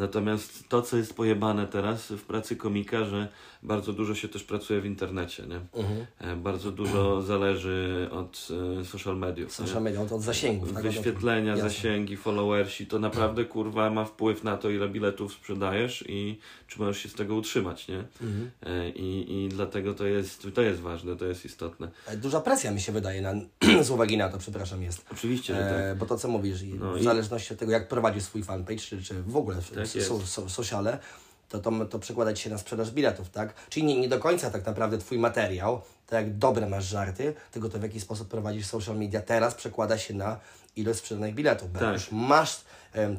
Natomiast 0.00 0.68
to, 0.68 0.82
co 0.82 0.96
jest 0.96 1.14
pojebane 1.14 1.66
teraz 1.66 2.06
w 2.12 2.22
pracy 2.22 2.56
komika, 2.56 3.04
że 3.04 3.28
bardzo 3.62 3.92
dużo 3.92 4.14
się 4.14 4.28
też 4.28 4.44
pracuje 4.44 4.80
w 4.80 4.86
internecie, 4.86 5.42
nie? 5.46 5.60
Mhm. 5.82 6.06
E, 6.18 6.36
Bardzo 6.36 6.70
dużo 6.72 7.22
zależy 7.22 8.08
od 8.12 8.48
e, 8.80 8.84
social 8.84 9.16
mediów. 9.18 9.52
social 9.52 9.82
media, 9.82 10.06
to 10.06 10.14
od 10.16 10.22
zasięgów. 10.22 10.72
tak? 10.72 10.82
Wyświetlenia, 10.82 11.50
Jasne. 11.52 11.70
zasięgi, 11.70 12.16
followersi, 12.16 12.86
to 12.86 12.98
naprawdę 12.98 13.44
kurwa 13.44 13.90
ma 13.90 14.04
wpływ 14.04 14.44
na 14.44 14.56
to, 14.56 14.70
ile 14.70 14.88
biletów 14.88 15.32
sprzedajesz 15.32 16.04
i 16.08 16.38
czy 16.68 16.78
możesz 16.78 16.98
się 17.02 17.08
z 17.08 17.14
tego 17.14 17.34
utrzymać, 17.34 17.88
nie? 17.88 17.98
Mhm. 18.22 18.50
E, 18.62 18.90
I, 18.90 19.44
I 19.44 19.48
dlatego 19.48 19.94
to 19.94 20.06
jest, 20.06 20.46
to 20.54 20.62
jest 20.62 20.80
ważne, 20.80 21.16
to 21.16 21.24
jest 21.26 21.44
istotne. 21.44 21.88
Duża 22.16 22.40
presja 22.40 22.70
mi 22.70 22.80
się 22.80 22.92
wydaje 22.92 23.22
na, 23.22 23.32
z 23.84 23.90
uwagi 23.90 24.16
na 24.16 24.28
to, 24.28 24.38
przepraszam, 24.38 24.82
jest. 24.82 25.04
Oczywiście, 25.12 25.54
że 25.54 25.60
tak. 25.60 25.72
E, 25.72 25.96
bo 25.98 26.06
to 26.06 26.16
co 26.18 26.28
mówisz, 26.28 26.62
i 26.62 26.74
No 26.74 26.92
w 26.92 27.00
i- 27.00 27.04
zależności 27.04 27.52
od 27.54 27.58
tego, 27.60 27.72
jak 27.72 27.88
prowadzisz 27.88 28.22
swój 28.22 28.42
fanpage, 28.42 28.78
czy, 28.78 29.02
czy 29.02 29.22
w 29.22 29.36
ogóle 29.36 29.56
Tak 29.56 29.86
so, 29.90 30.26
so, 30.26 30.48
sociale, 30.48 30.98
to, 31.48 31.58
to, 31.58 31.86
to 31.86 31.98
przekłada 31.98 32.36
się 32.36 32.50
na 32.50 32.58
sprzedaż 32.58 32.90
biletów, 32.90 33.30
tak? 33.30 33.54
Czyli 33.70 33.86
nie, 33.86 34.00
nie 34.00 34.08
do 34.08 34.18
końca 34.18 34.50
tak 34.50 34.66
naprawdę 34.66 34.98
twój 34.98 35.18
materiał, 35.18 35.80
tak 36.06 36.24
jak 36.24 36.36
dobre 36.38 36.68
masz 36.68 36.84
żarty, 36.84 37.34
tylko 37.52 37.68
to 37.68 37.78
w 37.78 37.82
jaki 37.82 38.00
sposób 38.00 38.28
prowadzisz 38.28 38.66
social 38.66 38.96
media 38.98 39.20
teraz 39.20 39.54
przekłada 39.54 39.98
się 39.98 40.14
na 40.14 40.40
ilość 40.80 40.98
sprzedanych 40.98 41.34
biletów, 41.34 41.72
bo 41.72 41.78
Tak. 41.78 41.92
już 41.94 42.12
masz 42.12 42.60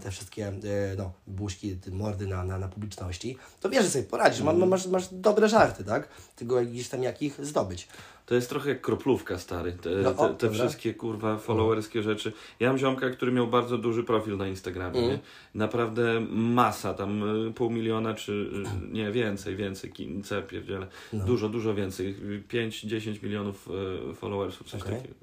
te 0.03 0.11
wszystkie 0.11 0.47
e, 0.47 0.53
no, 0.97 1.11
buźki, 1.27 1.75
te 1.75 1.91
mordy 1.91 2.27
na, 2.27 2.43
na, 2.45 2.57
na 2.59 2.67
publiczności, 2.67 3.37
to 3.59 3.69
wiesz, 3.69 3.83
że 3.83 3.89
sobie 3.89 4.03
poradzisz, 4.03 4.39
Mhm. 4.39 4.59
ma, 4.59 4.65
masz, 4.65 4.87
masz 4.87 5.07
dobre 5.11 5.49
żarty, 5.49 5.83
tak? 5.83 6.07
Tylko 6.35 6.61
gdzieś 6.65 6.89
tam 6.89 7.03
jak 7.03 7.21
ich 7.21 7.45
zdobyć. 7.45 7.87
To 8.25 8.35
jest 8.35 8.49
trochę 8.49 8.69
jak 8.69 8.81
kroplówka, 8.81 9.37
stary. 9.37 9.71
Te, 9.73 9.89
No, 9.89 10.17
o, 10.17 10.29
te, 10.29 10.33
te 10.47 10.53
wszystkie 10.53 10.93
kurwa 10.93 11.37
followerskie 11.37 12.03
rzeczy. 12.03 12.33
Ja 12.59 12.69
mam 12.69 12.77
ziomka, 12.77 13.09
który 13.09 13.31
miał 13.31 13.47
bardzo 13.47 13.77
duży 13.77 14.03
profil 14.03 14.37
na 14.37 14.47
Instagramie. 14.47 14.99
Mm. 15.05 15.19
Naprawdę 15.55 16.19
masa, 16.29 16.93
tam 16.93 17.45
y, 17.47 17.53
pół 17.53 17.69
miliona 17.69 18.13
czy 18.13 18.31
y, 18.31 18.91
nie 18.93 19.11
więcej, 19.11 19.55
więcej, 19.55 19.93
kin- 19.93 20.23
co 20.23 20.35
ja 20.35 20.41
pierdzielę. 20.41 20.87
No. 21.13 21.25
Dużo, 21.25 21.49
dużo 21.49 21.73
więcej. 21.75 22.15
5-10 22.49 23.23
milionów 23.23 23.69
followersów, 24.15 24.67
coś 24.69 24.81
Okej. 24.81 24.95
takiego. 24.95 25.15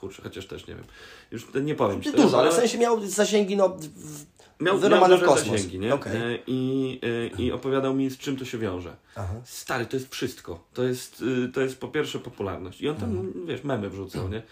Kurczę, 0.00 0.22
chociaż 0.22 0.46
też 0.46 0.66
nie 0.66 0.74
wiem. 0.74 0.84
Już 1.30 1.46
nie 1.62 1.74
powiem 1.74 2.02
ci 2.02 2.10
Dużo, 2.10 2.22
teraz, 2.22 2.34
ale 2.34 2.50
w 2.50 2.54
sensie 2.54 2.78
miał 2.78 3.06
zasięgi, 3.06 3.56
no, 3.56 3.68
w- 3.68 4.24
Miał, 4.60 4.74
miał 4.74 4.78
wyrobane 4.78 5.16
w 5.18 5.20
kosmos. 5.24 5.50
zasięgi, 5.52 5.78
nie? 5.78 5.94
Okej. 5.94 6.16
E, 6.16 6.38
I, 6.46 7.00
e, 7.36 7.42
I 7.42 7.52
opowiadał 7.52 7.94
mi, 7.94 8.10
z 8.10 8.18
czym 8.18 8.36
to 8.36 8.44
się 8.44 8.58
wiąże. 8.58 8.96
Aha. 9.14 9.34
Stary, 9.44 9.86
to 9.86 9.96
jest 9.96 10.12
wszystko. 10.14 10.64
To 10.74 10.84
jest, 10.84 11.22
y, 11.22 11.48
to 11.48 11.60
jest 11.60 11.80
po 11.80 11.88
pierwsze 11.88 12.18
popularność. 12.18 12.80
I 12.80 12.88
on 12.88 12.96
tam, 12.96 13.10
Mhm. 13.10 13.46
wiesz, 13.46 13.64
memy 13.64 13.90
wrzucał, 13.90 14.28
nie? 14.28 14.42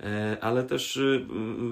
E, 0.00 0.36
Ale 0.40 0.62
też 0.64 0.96
y, 0.96 1.26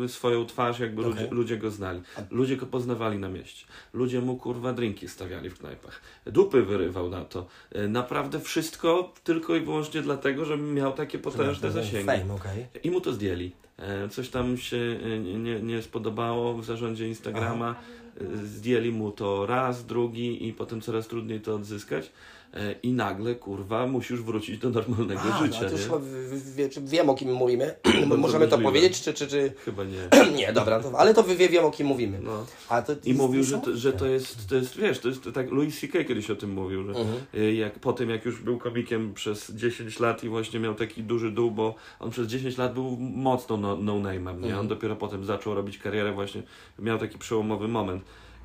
y, 0.05 0.09
swoją 0.09 0.47
twarz, 0.47 0.79
jakby 0.81 1.03
ludzie, 1.03 1.25
Okej. 1.25 1.31
ludzie 1.39 1.57
go 1.57 1.71
znali. 1.71 2.01
Ludzie 2.31 2.57
go 2.57 2.67
poznawali 2.67 3.19
na 3.19 3.29
mieście. 3.29 3.67
Ludzie 3.93 4.21
mu 4.21 4.37
kurwa 4.37 4.73
drinki 4.73 5.09
stawiali 5.09 5.51
w 5.51 5.59
knajpach. 5.59 6.01
Dupy 6.27 6.63
wyrywał 6.63 7.09
na 7.11 7.25
to. 7.25 7.47
E, 7.73 7.89
Naprawdę 7.89 8.41
wszystko 8.41 9.13
tylko 9.25 9.57
i 9.57 9.61
wyłącznie 9.61 10.03
dlatego, 10.03 10.45
że 10.45 10.57
miał 10.57 10.93
takie 10.93 11.19
potężne 11.19 11.71
zasięgi. 11.71 12.07
Fame, 12.07 12.35
okej. 12.35 12.67
I 12.85 12.91
mu 12.91 13.01
to 13.01 13.13
zdjęli. 13.13 13.53
E, 13.79 14.09
Coś 14.09 14.29
tam 14.29 14.57
się 14.59 14.99
nie, 15.39 15.61
nie, 15.61 15.83
spodobało 15.83 16.55
w 16.55 16.65
zarządzie 16.65 17.09
Instagrama. 17.09 17.75
E, 18.21 18.37
Zdjęli 18.47 18.91
mu 18.93 19.13
to 19.13 19.47
raz, 19.47 19.87
drugi 19.87 20.49
i 20.49 20.53
potem 20.53 20.81
coraz 20.81 21.09
trudniej 21.09 21.41
to 21.41 21.55
odzyskać. 21.55 22.11
E, 22.55 22.73
I 22.83 22.93
nagle, 22.93 23.35
kurwa, 23.35 23.87
musisz 23.87 24.23
wrócić 24.23 24.59
do 24.59 24.71
normalnego 24.71 25.21
A, 25.33 25.39
życia. 25.47 25.61
no, 25.63 25.69
to 25.69 25.77
już 25.77 26.43
wie, 26.57 26.69
czy 26.69 26.81
wiem 26.81 27.11
o 27.11 27.15
kim 27.15 27.33
mówimy. 27.33 27.75
Bardzo 27.85 28.17
Możemy 28.17 28.49
to 28.49 28.57
możliwe. 28.57 28.63
powiedzieć, 28.63 29.03
czy, 29.03 29.15
czy, 29.15 29.27
czy... 29.27 29.53
Chyba 29.65 29.85
nie. 29.85 30.09
Nie, 30.39 30.53
dobra, 30.53 30.81
to, 30.81 30.99
ale 30.99 31.15
to 31.15 31.25
wie, 31.25 31.49
wiem 31.49 31.65
o 31.65 31.71
kim 31.71 31.87
mówimy. 31.87 32.19
No. 32.23 32.47
A 32.69 32.83
to 32.83 32.93
I 33.05 33.15
mówił, 33.15 33.43
że 33.45 33.59
to, 33.59 33.77
że 33.77 33.93
to 33.93 34.07
jest, 34.07 34.49
to 34.49 34.55
jest, 34.57 34.77
wiesz, 34.77 34.99
to 34.99 35.09
jest 35.09 35.21
tak, 35.35 35.51
Louis 35.51 35.81
C.K. 35.81 36.05
kiedyś 36.05 36.31
o 36.31 36.37
tym 36.37 36.51
mówił, 36.53 36.85
że 36.85 36.91
Mhm. 36.93 37.17
y, 37.35 37.55
jak, 37.55 37.79
po 37.79 37.93
tym 37.93 38.11
jak 38.11 38.25
już 38.25 38.43
był 38.43 38.59
komikiem 38.59 39.15
przez 39.15 39.51
10 39.55 40.01
lat 40.01 40.25
i 40.25 40.29
właśnie 40.29 40.61
miał 40.61 40.75
taki 40.75 41.03
duży 41.03 41.31
dół, 41.31 41.51
bo 41.51 41.75
on 42.01 42.11
przez 42.11 42.27
10 42.29 42.59
lat 42.59 42.75
był 42.75 42.97
mocno 43.01 43.57
no, 43.57 43.77
no 43.77 43.95
name'em, 43.95 44.25
nie? 44.41 44.47
Mhm. 44.47 44.59
On 44.59 44.69
dopiero 44.69 44.97
potem 44.97 45.25
zaczął 45.25 45.55
robić 45.55 45.79
karierę 45.79 46.13
właśnie, 46.13 46.43
miał 46.79 46.99
taki 46.99 47.19
przełomowy 47.19 47.69
moment. 47.69 48.03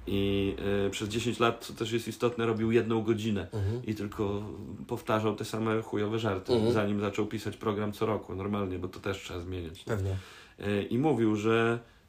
I 0.08 0.55
y, 0.88 0.89
przez 0.89 1.10
10 1.10 1.39
lat, 1.39 1.65
co 1.65 1.74
też 1.74 1.91
jest 1.91 2.08
istotne, 2.08 2.46
robił 2.46 2.72
jedną 2.72 3.01
godzinę 3.03 3.48
Mhm. 3.53 3.86
i 3.86 3.96
tylko 3.96 4.43
powtarzał 4.88 5.36
te 5.36 5.46
same 5.46 5.81
chujowe 5.81 6.20
żarty, 6.20 6.53
Mhm. 6.53 6.74
zanim 6.74 7.00
zaczął 7.00 7.25
pisać 7.25 7.58
program 7.58 7.91
co 7.91 8.05
roku, 8.05 8.36
normalnie, 8.36 8.79
bo 8.79 8.88
to 8.88 9.00
też 9.00 9.17
trzeba 9.24 9.39
zmieniać. 9.39 9.84
Pewnie. 9.84 10.15
E, 10.60 10.84
i 10.84 10.98
mówił, 10.98 11.36
że 11.36 11.79
y, 11.79 12.00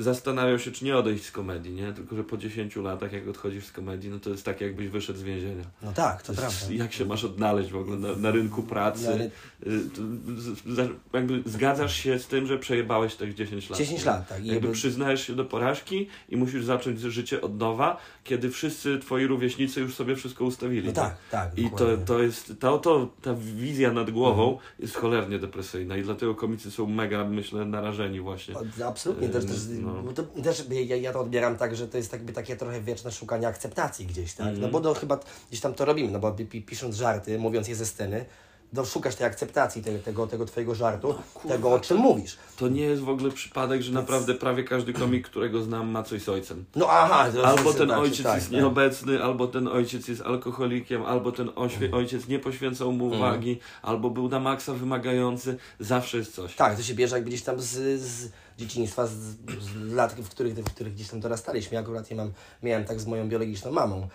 zastanawiał 0.00 0.58
się, 0.58 0.70
czy 0.70 0.84
nie 0.84 0.96
odejść 0.96 1.24
z 1.24 1.30
komedii, 1.32 1.72
nie? 1.72 1.92
Tylko, 1.92 2.16
że 2.16 2.24
po 2.24 2.36
10 2.36 2.76
latach, 2.76 3.12
jak 3.12 3.28
odchodzisz 3.28 3.64
z 3.64 3.72
komedii, 3.72 4.10
no 4.10 4.20
to 4.20 4.30
jest 4.30 4.44
tak, 4.44 4.60
jakbyś 4.60 4.88
wyszedł 4.88 5.18
z 5.18 5.22
więzienia. 5.22 5.64
No 5.82 5.92
tak, 5.92 6.22
to 6.22 6.32
To 6.32 6.40
prawda. 6.40 6.56
jak 6.70 6.92
się 6.92 7.04
masz 7.04 7.24
odnaleźć 7.24 7.70
w 7.70 7.76
ogóle 7.76 7.96
na, 7.98 8.16
na 8.16 8.30
rynku 8.30 8.60
No, 8.62 8.68
pracy? 8.68 9.08
ale 9.08 9.24
Y, 9.66 9.90
to 9.90 10.02
z- 10.40 10.74
za- 10.74 10.88
jakby 11.12 11.42
zgadzasz 11.46 11.96
się 11.96 12.18
z 12.18 12.26
tym, 12.26 12.46
że 12.46 12.58
przejebałeś 12.58 13.14
tych 13.14 13.34
10 13.34 13.70
lat. 13.70 13.78
10 13.78 14.00
nie? 14.00 14.06
lat, 14.06 14.28
tak. 14.28 14.44
Jakby 14.46 14.72
przyznajesz 14.72 15.26
się 15.26 15.34
do 15.36 15.44
porażki 15.44 16.06
i 16.28 16.36
musisz 16.36 16.64
zacząć 16.64 17.00
życie 17.00 17.40
od 17.40 17.58
nowa, 17.58 17.96
kiedy 18.24 18.50
wszyscy 18.50 18.98
twoi 18.98 19.26
rówieśnicy 19.26 19.80
już 19.80 19.94
sobie 19.94 20.16
wszystko 20.16 20.44
ustawili. 20.44 20.86
No 20.86 20.92
tak, 20.92 21.16
tak. 21.30 21.58
I 21.58 21.62
to, 21.64 21.70
dokładnie. 21.70 21.86
Mhm. 21.92 22.06
to 22.06 22.22
jest, 22.22 22.52
to, 22.60 22.78
to, 22.78 23.08
ta 23.22 23.34
wizja 23.34 23.92
nad 23.92 24.10
głową 24.10 24.58
jest 24.78 24.96
cholernie 24.96 25.38
depresyjna 25.38 25.96
i 25.96 26.02
dlatego 26.02 26.34
komicy 26.34 26.70
są 26.70 26.86
mega, 26.86 27.24
myślę, 27.24 27.64
narażeni 27.64 28.20
właśnie. 28.20 28.54
Absolutnie, 28.86 29.28
też, 29.28 29.44
też, 29.44 29.59
No. 29.68 30.02
bo 30.02 30.12
to, 30.12 30.22
też 30.22 30.64
ja, 30.70 30.96
ja 30.96 31.12
to 31.12 31.20
odbieram 31.20 31.56
tak, 31.56 31.76
że 31.76 31.88
to 31.88 31.96
jest 31.96 32.12
jakby 32.12 32.32
takie 32.32 32.56
trochę 32.56 32.80
wieczne 32.80 33.12
szukanie 33.12 33.48
akceptacji 33.48 34.06
gdzieś, 34.06 34.34
tak? 34.34 34.46
Mhm. 34.46 34.60
No 34.62 34.68
bo 34.68 34.80
to 34.80 34.94
chyba 34.94 35.18
gdzieś 35.48 35.60
tam 35.60 35.74
to 35.74 35.84
robimy, 35.84 36.10
no 36.10 36.18
bo 36.18 36.32
pi, 36.32 36.46
pi, 36.46 36.62
pisząc 36.62 36.96
żarty, 36.96 37.38
mówiąc 37.38 37.68
je 37.68 37.74
ze 37.76 37.86
sceny, 37.86 38.24
no 38.72 38.84
szukasz 38.84 39.14
tej 39.14 39.26
akceptacji 39.26 39.82
tego, 39.82 39.98
tego, 39.98 40.26
tego 40.26 40.44
twojego 40.46 40.74
żartu, 40.74 41.08
No, 41.08 41.22
kurwa, 41.34 41.56
tego 41.56 41.72
o 41.72 41.80
czym 41.80 41.96
mówisz. 41.98 42.36
To 42.56 42.68
nie 42.68 42.82
jest 42.82 43.02
w 43.02 43.08
ogóle 43.08 43.30
przypadek, 43.30 43.82
że 43.82 43.92
naprawdę 43.92 44.34
prawie 44.34 44.64
każdy 44.64 44.92
komik, 44.92 45.28
którego 45.28 45.62
znam, 45.62 45.88
ma 45.90 46.02
coś 46.02 46.22
z 46.22 46.28
ojcem. 46.28 46.64
No 46.76 46.86
aha, 46.90 47.32
to 47.32 47.46
Albo 47.46 47.72
ten 47.72 47.88
tak, 47.88 47.98
ojciec 47.98 48.22
tak, 48.22 48.34
jest 48.34 48.50
tak. 48.50 48.58
nieobecny, 48.60 49.22
albo 49.22 49.46
ten 49.46 49.68
ojciec 49.68 50.08
jest 50.08 50.22
alkoholikiem, 50.22 51.02
albo 51.02 51.32
ten 51.32 51.48
oświe- 51.48 51.94
ojciec 51.94 52.28
nie 52.28 52.38
poświęcał 52.38 52.92
mu 52.92 53.04
Mhm. 53.04 53.22
uwagi, 53.22 53.58
albo 53.82 54.10
był 54.10 54.28
na 54.28 54.40
maksa 54.40 54.74
wymagający. 54.74 55.56
Zawsze 55.80 56.18
jest 56.18 56.34
coś. 56.34 56.54
Tak, 56.56 56.76
to 56.76 56.82
się 56.82 56.94
bierze 56.94 57.16
jakby 57.16 57.28
gdzieś 57.30 57.42
tam 57.42 57.60
z, 57.60 58.00
z 58.00 58.30
dzieciństwa, 58.60 59.06
z, 59.06 59.12
z 59.12 59.92
lat, 59.92 60.12
w 60.12 60.28
których, 60.28 60.54
w 60.54 60.64
których 60.64 60.94
gdzieś 60.94 61.08
tam 61.08 61.20
dorastaliśmy. 61.20 61.74
Ja 61.74 61.80
akurat 61.80 62.10
nie 62.10 62.16
mam, 62.16 62.32
miałem 62.62 62.84
tak 62.84 63.00
z 63.00 63.06
moją 63.06 63.28
biologiczną 63.28 63.70
mamą. 63.72 64.08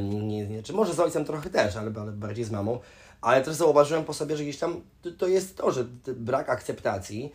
Nie, 0.00 0.46
nie, 0.46 0.62
czy 0.62 0.72
może 0.72 0.94
z 0.94 1.00
ojcem 1.00 1.24
trochę 1.24 1.50
też, 1.50 1.76
ale, 1.76 1.92
ale 2.00 2.12
bardziej 2.12 2.44
z 2.44 2.50
mamą. 2.50 2.78
Ale 3.20 3.42
też 3.42 3.54
zauważyłem 3.54 4.04
po 4.04 4.14
sobie, 4.14 4.36
że 4.36 4.42
gdzieś 4.42 4.58
tam 4.58 4.80
to, 5.18 5.26
jest 5.26 5.56
to, 5.56 5.70
że 5.72 5.84
brak 6.16 6.48
akceptacji, 6.48 7.32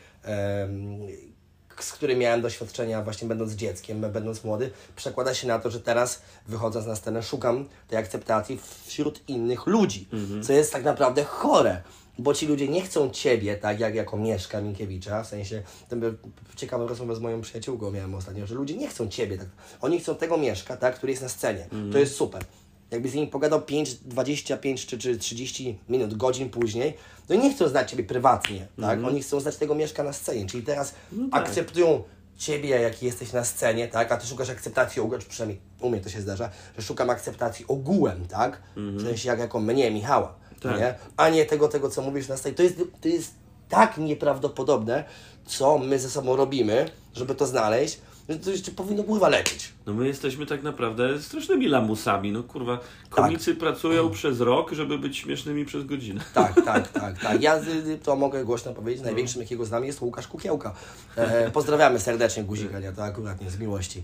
z 1.80 1.92
którym 1.92 2.20
miałem 2.20 2.42
doświadczenia 2.42 3.02
właśnie 3.02 3.28
będąc 3.28 3.54
dzieckiem, 3.54 4.02
będąc 4.02 4.44
młody, 4.44 4.72
przekłada 4.96 5.34
się 5.34 5.48
na 5.48 5.60
to, 5.60 5.72
że 5.72 5.80
teraz 5.80 6.22
wychodząc 6.48 6.86
na 6.88 6.96
scenę 6.96 7.24
szukam 7.24 7.66
tej 7.88 8.00
akceptacji 8.00 8.60
wśród 8.86 9.30
innych 9.30 9.68
ludzi, 9.68 10.08
co 10.44 10.54
jest 10.54 10.74
tak 10.74 10.84
naprawdę 10.84 11.24
chore. 11.24 11.82
Bo 12.20 12.34
ci 12.34 12.48
ludzie 12.48 12.68
nie 12.68 12.82
chcą 12.82 13.10
ciebie, 13.10 13.56
tak 13.56 13.80
jak 13.80 13.96
jako 13.96 14.18
Mieszka 14.18 14.62
Minkiewicza, 14.62 15.24
w 15.24 15.28
sensie, 15.28 15.64
ten 15.90 16.00
był 16.00 16.14
ciekawą 16.56 16.88
rozmowę 16.88 17.16
z 17.16 17.20
moją 17.20 17.42
przyjaciółką 17.42 17.92
miałem 17.92 18.16
ostatnio, 18.16 18.48
że 18.48 18.56
ludzie 18.56 18.78
nie 18.78 18.88
chcą 18.88 19.08
ciebie, 19.08 19.38
tak. 19.38 19.48
Oni 19.82 20.00
chcą 20.00 20.16
tego 20.16 20.38
Mieszka, 20.38 20.78
tak, 20.78 20.96
który 20.96 21.12
jest 21.12 21.24
na 21.24 21.30
scenie. 21.30 21.68
To 21.92 21.98
jest 21.98 22.16
super. 22.16 22.44
Jakby 22.92 23.10
z 23.10 23.14
nim 23.14 23.28
pogadał 23.30 23.62
5, 23.62 23.94
25 23.94 24.86
czy, 24.86 24.98
czy 24.98 25.18
30 25.18 25.80
minut, 25.90 26.14
godzin 26.14 26.50
później, 26.50 26.94
to 27.28 27.36
nie 27.36 27.54
chcą 27.54 27.68
znać 27.68 27.92
ciebie 27.92 28.04
prywatnie, 28.04 28.68
tak? 28.82 29.00
Oni 29.04 29.22
chcą 29.22 29.40
znać 29.40 29.58
tego 29.58 29.76
Mieszka 29.76 30.04
na 30.04 30.14
scenie, 30.14 30.46
czyli 30.46 30.64
teraz 30.64 30.94
tak. 31.32 31.44
akceptują 31.44 32.04
ciebie, 32.38 32.70
jaki 32.70 33.06
jesteś 33.06 33.34
na 33.34 33.44
scenie, 33.44 33.88
tak? 33.88 34.12
A 34.12 34.18
ty 34.18 34.28
szukasz 34.28 34.50
akceptacji 34.50 35.02
ogółem, 35.02 35.22
czy 35.22 35.30
przynajmniej 35.30 35.60
u 35.82 35.90
mnie 35.90 36.02
to 36.02 36.10
się 36.10 36.22
zdarza, 36.22 36.50
że 36.78 36.84
szukam 36.84 37.10
akceptacji 37.10 37.66
ogółem, 37.68 38.28
tak? 38.28 38.62
W 38.76 39.02
sensie 39.02 39.30
jak 39.30 39.40
jako 39.40 39.60
mnie, 39.60 39.92
Michała, 39.92 40.36
Tak. 40.70 40.80
nie? 40.80 40.96
A 41.18 41.30
nie 41.30 41.46
tego, 41.46 41.68
tego, 41.68 41.90
co 41.90 42.02
mówisz 42.02 42.28
na 42.28 42.38
scenie. 42.38 42.56
To 42.56 42.64
jest, 42.64 42.82
to 43.02 43.08
jest 43.08 43.34
tak 43.70 43.98
nieprawdopodobne, 43.98 45.04
co 45.46 45.78
my 45.78 46.00
ze 46.00 46.10
sobą 46.10 46.36
robimy, 46.36 46.90
żeby 47.14 47.36
to 47.36 47.48
znaleźć, 47.48 48.00
że 48.30 48.40
to 48.40 48.50
jeszcze 48.50 48.72
powinno 48.72 49.04
kurwa 49.04 49.30
lecieć. 49.30 49.74
No 49.86 49.94
my 49.94 50.08
jesteśmy 50.08 50.46
tak 50.46 50.64
naprawdę 50.64 51.22
strasznymi 51.22 51.68
lamusami. 51.68 52.32
No 52.32 52.44
kurwa, 52.44 52.80
komicy 53.10 53.56
pracują 53.56 54.12
przez 54.12 54.40
rok, 54.40 54.72
żeby 54.72 54.98
być 54.98 55.18
śmiesznymi 55.18 55.66
przez 55.66 55.86
godzinę. 55.86 56.22
Tak, 56.34 56.66
tak, 56.66 56.92
tak, 57.02 57.20
tak. 57.20 57.42
Ja 57.42 57.60
to 58.04 58.16
mogę 58.16 58.46
głośno 58.46 58.74
powiedzieć, 58.74 59.04
największym 59.04 59.42
jakiego 59.42 59.66
znam 59.66 59.86
jest 59.86 60.02
Łukasz 60.02 60.28
Kukiełka. 60.28 60.74
E, 61.16 61.52
pozdrawiamy 61.52 62.00
serdecznie 62.00 62.44
Guzika, 62.44 62.80
nie, 62.80 62.92
to 62.92 63.04
akurat 63.04 63.42
nie 63.42 63.50
z 63.52 63.60
miłości. 63.60 64.04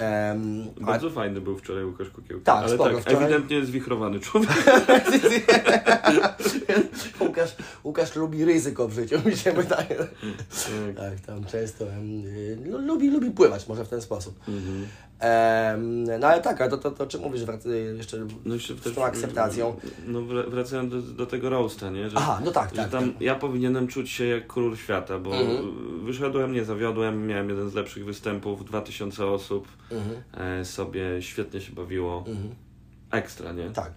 A, 0.00 0.34
Bardzo 0.84 1.10
fajny 1.10 1.40
był 1.40 1.58
wczoraj 1.58 1.84
Łukasz 1.84 2.10
Kukiełka. 2.10 2.44
Tak, 2.44 2.64
Ale 2.64 2.74
spoko, 2.74 2.90
tak, 2.90 3.02
wczoraj- 3.04 3.22
ewidentnie 3.24 3.64
zwichrowany 3.64 4.20
człowiek. 4.20 4.50
Łukasz, 7.20 7.56
Łukasz 7.84 8.16
lubi 8.16 8.44
ryzyko 8.44 8.88
w 8.88 8.92
życiu, 8.92 9.16
mi 9.26 9.36
się 9.36 9.52
wydaje. 9.52 9.96
Tak, 10.96 11.20
tam 11.26 11.44
często 11.44 11.84
lu- 12.64 12.78
lubi, 12.78 13.10
lubi 13.10 13.30
pływać, 13.30 13.68
może 13.68 13.84
w 13.84 13.88
ten 13.88 14.00
sposób. 14.02 14.40
Em, 14.48 14.86
no 16.18 16.26
ale 16.26 16.40
tak, 16.42 16.60
a 16.60 16.68
to, 16.68 16.78
to, 16.78 16.90
to 16.90 17.06
czym 17.06 17.20
mówisz 17.20 17.42
wrac- 17.42 17.96
jeszcze 17.96 18.26
No 18.44 18.54
jeszcze 18.54 18.74
z 18.74 18.94
tą 18.94 19.04
akceptacją? 19.04 19.76
No 20.06 20.20
wra- 20.20 20.50
wracając 20.50 20.90
do, 20.92 21.02
do 21.02 21.26
tego 21.26 21.50
roasta, 21.50 21.90
nie? 21.90 22.10
Że, 22.10 22.16
Aha, 22.16 22.40
no 22.44 22.50
tak, 22.50 22.72
tak, 22.72 22.90
tam 22.90 23.12
tak. 23.12 23.20
ja 23.22 23.34
powinienem 23.34 23.88
czuć 23.88 24.10
się 24.10 24.24
jak 24.24 24.46
król 24.46 24.76
świata, 24.76 25.18
bo 25.18 25.36
Mhm. 25.36 26.04
wyszedłem, 26.04 26.52
nie 26.52 26.64
zawiodłem, 26.64 27.26
miałem 27.26 27.48
jeden 27.50 27.70
z 27.70 27.74
lepszych 27.74 28.04
występów, 28.04 28.64
2000 28.64 29.26
osób, 29.26 29.68
Mhm. 29.90 30.22
e, 30.60 30.64
sobie 30.64 31.22
świetnie 31.22 31.60
się 31.60 31.72
bawiło. 31.72 32.24
Ekstra, 33.10 33.52
nie? 33.52 33.70
Tak. 33.70 33.92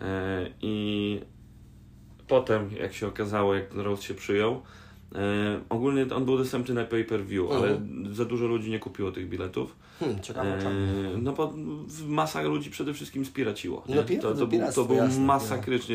E, 0.00 0.46
I 0.62 1.20
potem, 2.28 2.70
jak 2.80 2.92
się 2.94 3.06
okazało, 3.06 3.54
jak 3.54 3.66
ten 3.68 3.80
roast 3.80 4.02
się 4.02 4.14
przyjął, 4.14 4.62
E, 5.14 5.60
ogólnie 5.68 6.06
on 6.14 6.24
był 6.24 6.38
dostępny 6.38 6.74
na 6.74 6.84
pay-per-view, 6.84 7.50
ale 7.52 7.80
za 8.12 8.24
dużo 8.24 8.46
ludzi 8.46 8.70
nie 8.70 8.78
kupiło 8.78 9.12
tych 9.12 9.28
biletów. 9.28 9.76
Hmm, 9.98 10.20
ciekawe 10.20 10.58
E, 10.58 11.18
no 11.22 11.32
bo 11.32 11.54
masa 12.06 12.42
ludzi 12.42 12.70
przede 12.70 12.94
wszystkim 12.94 13.24
spiraciło. 13.24 13.84
No 13.88 13.94
nie? 13.94 14.02
pi- 14.02 14.18
to, 14.18 14.30
no 14.30 14.36
to, 14.36 14.46
był, 14.46 14.60
to 14.74 14.84
był 14.84 14.96
jasne, 14.96 15.20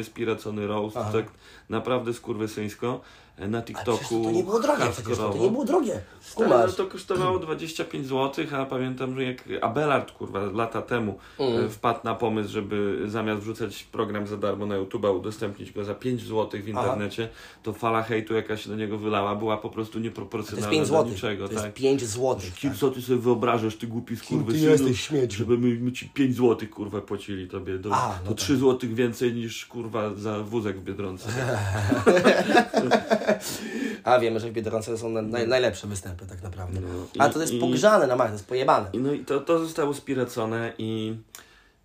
spiracony 0.03 0.67
roast, 0.67 0.98
Aha. 0.98 1.12
tak 1.12 1.25
naprawdę 1.70 2.13
skurwysyńsko. 2.13 3.01
Na 3.37 3.61
TikToku 3.61 4.23
to 4.23 4.31
nie 4.31 4.43
było 4.43 4.59
drogie, 4.59 4.83
przecież 4.91 5.17
to, 5.17 5.33
nie 5.37 5.49
było 5.51 5.65
drogie. 5.65 6.01
Stary, 6.21 6.49
no 6.49 6.67
to 6.67 6.85
kosztowało 6.85 7.39
25 7.39 8.07
zł, 8.07 8.45
a 8.57 8.65
pamiętam, 8.65 9.15
że 9.15 9.23
jak 9.23 9.43
Abelard, 9.61 10.11
kurwa, 10.11 10.39
lata 10.39 10.81
temu 10.81 11.17
Mm. 11.39 11.65
e, 11.65 11.69
wpadł 11.69 11.99
na 12.03 12.15
pomysł, 12.15 12.49
żeby 12.49 12.99
zamiast 13.07 13.41
wrzucać 13.41 13.83
program 13.83 14.27
za 14.27 14.37
darmo 14.37 14.65
na 14.65 14.75
YouTube'a, 14.75 15.17
udostępnić 15.17 15.71
go 15.71 15.83
za 15.83 15.95
5 15.95 16.21
zł 16.21 16.61
w 16.61 16.67
internecie, 16.67 17.29
to 17.63 17.73
fala 17.73 18.03
hejtu 18.03 18.33
jaka 18.33 18.57
się 18.57 18.69
do 18.69 18.75
niego 18.75 18.97
wylała 18.97 19.35
była 19.35 19.57
po 19.57 19.69
prostu 19.69 19.93
To 19.93 19.99
jest 19.99 20.03
nieproporcjonalna 20.05 20.69
5 20.71 20.89
do 20.89 20.97
zł. 20.97 21.11
niczego. 21.11 21.47
To 21.47 21.53
jest 21.53 21.65
tak. 21.65 21.73
5 21.73 22.01
zł. 22.03 22.37
Kim, 22.55 22.73
co 22.75 22.91
ty 22.91 23.01
sobie 23.01 23.19
wyobrażasz, 23.19 23.75
ty 23.75 23.87
głupi 23.87 24.15
ty 24.17 24.23
skurwysynu, 24.25 24.71
jesteś, 24.71 25.01
śmieciu? 25.01 25.37
żeby 25.37 25.57
my, 25.57 25.67
my 25.79 25.91
ci 25.91 26.09
5 26.09 26.35
zł, 26.35 26.67
kurwa, 26.71 27.01
płacili 27.01 27.47
tobie. 27.47 27.79
To, 27.79 27.89
A, 27.95 28.07
no 28.07 28.13
to 28.23 28.29
tak. 28.29 28.37
3 28.37 28.57
zł 28.57 28.89
więcej 28.93 29.33
niż, 29.33 29.65
kurwa, 29.65 30.15
za 30.15 30.39
wózek 30.39 30.79
w 30.79 30.83
Biedronce. 30.83 31.29
A 34.03 34.19
wiemy, 34.19 34.39
że 34.39 34.49
w 34.49 34.53
Biedronce 34.53 34.97
są 34.97 35.09
na, 35.09 35.21
naj, 35.21 35.47
najlepsze 35.47 35.87
występy 35.87 36.25
tak 36.25 36.43
naprawdę. 36.43 36.79
No, 36.81 36.87
A 37.19 37.29
to 37.29 37.41
jest 37.41 37.53
i- 37.53 37.59
pogrzane 37.59 38.07
na 38.07 38.15
maksa, 38.15 38.29
to 38.31 38.35
jest 38.35 38.47
pojebane. 38.47 38.89
No 38.93 39.13
i 39.13 39.19
to, 39.19 39.39
to 39.41 39.59
zostało 39.59 39.93
spiracone 39.93 40.73
i 40.77 41.15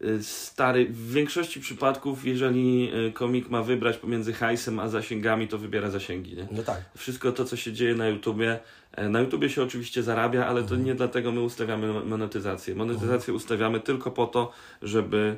y, 0.04 0.22
stary, 0.22 0.86
w 0.90 1.12
większości 1.12 1.60
przypadków, 1.60 2.26
jeżeli 2.26 2.90
y, 3.08 3.12
komik 3.12 3.50
ma 3.50 3.62
wybrać 3.62 3.96
pomiędzy 3.96 4.32
hajsem 4.32 4.78
a 4.80 4.88
zasięgami, 4.88 5.48
to 5.48 5.58
wybiera 5.58 5.90
zasięgi, 5.90 6.36
nie? 6.36 6.46
No 6.50 6.62
tak. 6.62 6.80
Wszystko 6.96 7.32
to, 7.32 7.44
co 7.44 7.56
się 7.56 7.72
dzieje 7.72 7.94
na 7.94 8.08
YouTubie, 8.08 8.58
e, 8.92 9.08
na 9.08 9.20
YouTubie 9.20 9.50
się 9.50 9.62
oczywiście 9.62 10.02
zarabia, 10.02 10.46
ale 10.46 10.62
to 10.62 10.76
nie 10.76 10.94
dlatego 10.94 11.32
my 11.32 11.40
ustawiamy 11.40 12.04
monetyzację. 12.04 12.74
Monetyzację 12.74 13.34
ustawiamy 13.34 13.80
tylko 13.80 14.10
po 14.10 14.26
to, 14.26 14.52
żeby 14.82 15.36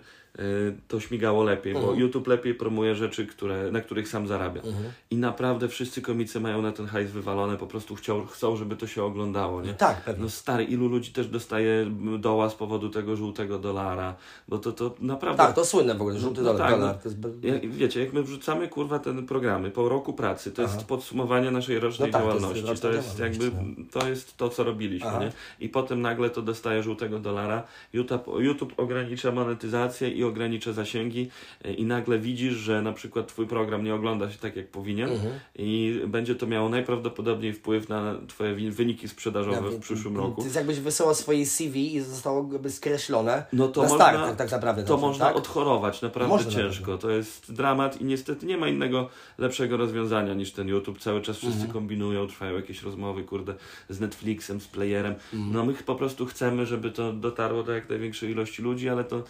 to 0.89 1.01
śmigało 1.01 1.45
lepiej, 1.45 1.75
bo 1.75 1.95
YouTube 1.95 2.27
lepiej 2.27 2.55
promuje 2.55 2.95
rzeczy, 2.95 3.27
które, 3.27 3.71
na 3.71 3.81
których 3.81 4.09
sam 4.09 4.27
zarabia. 4.27 4.63
I 5.11 5.17
naprawdę 5.17 5.69
wszyscy 5.69 6.03
komicy 6.03 6.41
mają 6.41 6.63
na 6.63 6.73
ten 6.73 6.87
hajs 6.87 7.11
wywalone, 7.11 7.57
po 7.57 7.67
prostu 7.67 7.95
chciał, 7.95 8.27
chcą, 8.27 8.57
żeby 8.57 8.77
to 8.77 8.87
się 8.87 9.05
oglądało, 9.05 9.63
nie? 9.63 9.75
Tak, 9.75 10.05
pewnie. 10.05 10.25
No 10.25 10.31
stary, 10.31 10.65
ilu 10.65 10.89
ludzi 10.89 11.13
też 11.13 11.29
dostaje 11.29 11.91
doła 12.19 12.51
z 12.51 12.55
powodu 12.55 12.89
tego 12.89 13.17
żółtego 13.17 13.59
dolara, 13.59 14.15
bo 14.49 14.59
to, 14.59 14.73
to 14.73 14.95
naprawdę... 15.01 15.43
Tak, 15.43 15.55
to 15.55 15.65
słynne 15.65 15.95
w 15.95 16.01
ogóle, 16.01 16.19
żółty 16.19 16.43
No 16.43 16.53
dolar. 16.53 16.71
tak, 16.71 16.81
no. 16.81 16.95
To 16.95 17.09
jest 17.49 17.67
wiecie, 17.67 18.01
jak 18.05 18.13
my 18.13 18.23
wrzucamy 18.23 18.69
kurwa 18.69 18.99
te 18.99 19.23
programy 19.23 19.71
po 19.71 19.89
roku 19.89 20.13
pracy, 20.13 20.53
to 20.53 20.63
jest 20.63 20.85
podsumowanie 20.85 21.51
naszej 21.51 21.81
rocznej 21.81 22.11
No 22.11 22.19
tak, 22.19 22.23
to 22.23 22.29
jest 22.35 22.41
działalności. 22.41 22.83
To 22.83 22.93
jest, 22.93 23.19
jakby 23.19 23.51
to 23.91 24.09
jest 24.09 24.37
to, 24.37 24.49
co 24.49 24.65
robiliśmy, 24.65 25.09
Aha. 25.09 25.21
nie? 25.21 25.33
I 25.61 25.69
potem 25.69 26.01
nagle 26.01 26.31
to 26.31 26.43
dostaje 26.43 26.83
żółtego 26.83 27.19
dolara. 27.19 27.63
YouTube, 27.93 28.27
YouTube 28.39 28.73
ogranicza 28.77 29.33
monetyzację 29.33 30.20
i 30.21 30.25
ogranicza 30.25 30.73
zasięgi 30.73 31.31
e, 31.65 31.73
i 31.75 31.85
nagle 31.85 32.19
widzisz, 32.19 32.55
że 32.55 32.83
na 32.83 32.93
przykład 32.93 33.27
twój 33.29 33.47
program 33.47 33.85
nie 33.85 33.95
ogląda 33.95 34.31
się 34.31 34.39
tak, 34.39 34.57
jak 34.57 34.69
powinien 34.69 35.11
Mhm. 35.11 35.33
i 35.57 36.01
będzie 36.07 36.35
to 36.35 36.47
miało 36.47 36.69
najprawdopodobniej 36.69 37.53
wpływ 37.53 37.89
na 37.89 38.15
twoje 38.29 38.55
wyniki 38.71 39.09
sprzedażowe 39.09 39.71
w 39.71 39.81
przyszłym 39.81 40.17
roku. 40.17 40.37
To 40.41 40.45
jest 40.45 40.57
jakbyś 40.57 40.81
wysyłał 40.81 41.15
swoje 41.15 41.47
CV 41.47 41.95
i 41.95 42.01
zostało 42.01 42.49
jakby 42.53 42.71
skreślone 42.71 43.45
No 43.53 43.69
to 43.69 43.83
na 43.83 43.89
można, 43.89 44.05
start, 44.07 44.27
tak, 44.29 44.37
tak 44.37 44.51
naprawdę. 44.51 44.83
to 44.83 44.89
dobrze, 44.89 45.07
można 45.07 45.27
tak? 45.27 45.37
odchorować 45.37 46.03
naprawdę 46.03 46.29
Można 46.29 46.51
ciężko. 46.51 46.99
To 46.99 47.11
jest 47.11 47.53
dramat 47.53 48.01
i 48.01 48.05
niestety 48.05 48.47
nie 48.47 48.57
ma 48.59 48.69
innego 48.69 49.09
lepszego 49.39 49.77
rozwiązania 49.77 50.35
niż 50.35 50.53
ten 50.53 50.69
YouTube. 50.69 50.99
Cały 50.99 51.21
czas 51.23 51.37
wszyscy 51.37 51.55
Mhm. 51.57 51.73
kombinują, 51.73 52.27
trwają 52.27 52.57
jakieś 52.57 52.83
rozmowy, 52.83 53.25
kurde, 53.25 53.55
z 53.89 54.01
Netflixem, 54.01 54.61
z 54.61 54.69
playerem. 54.69 55.15
Mhm. 55.35 55.53
No 55.53 55.65
my 55.65 55.73
po 55.75 55.95
prostu 55.95 56.27
chcemy, 56.27 56.67
żeby 56.67 56.91
to 56.91 57.13
dotarło 57.13 57.63
do 57.63 57.73
jak 57.73 57.89
największej 57.89 58.31
ilości 58.31 58.63
ludzi, 58.63 58.89
ale 58.89 59.05
to 59.05 59.23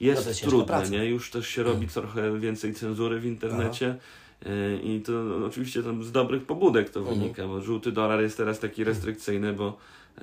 jest 0.00 0.26
No 0.26 0.32
to 0.34 0.40
trudne, 0.50 0.66
praca. 0.66 0.88
Nie? 0.90 1.04
Już 1.06 1.30
też 1.30 1.48
się 1.48 1.62
robi 1.62 1.86
trochę 1.88 2.38
więcej 2.40 2.74
cenzury 2.74 3.20
w 3.20 3.26
internecie. 3.26 3.96
Yy, 4.46 4.50
I 4.82 5.00
to 5.00 5.12
no, 5.12 5.46
oczywiście 5.46 5.82
tam 5.82 6.04
z 6.04 6.12
dobrych 6.12 6.42
pobudek 6.46 6.90
to 6.90 7.00
Mhm. 7.00 7.18
wynika, 7.18 7.46
bo 7.48 7.60
żółty 7.60 7.92
dolar 7.92 8.20
jest 8.20 8.36
teraz 8.36 8.58
taki 8.58 8.84
restrykcyjny, 8.84 9.52
bo 9.52 9.76
e, 10.18 10.22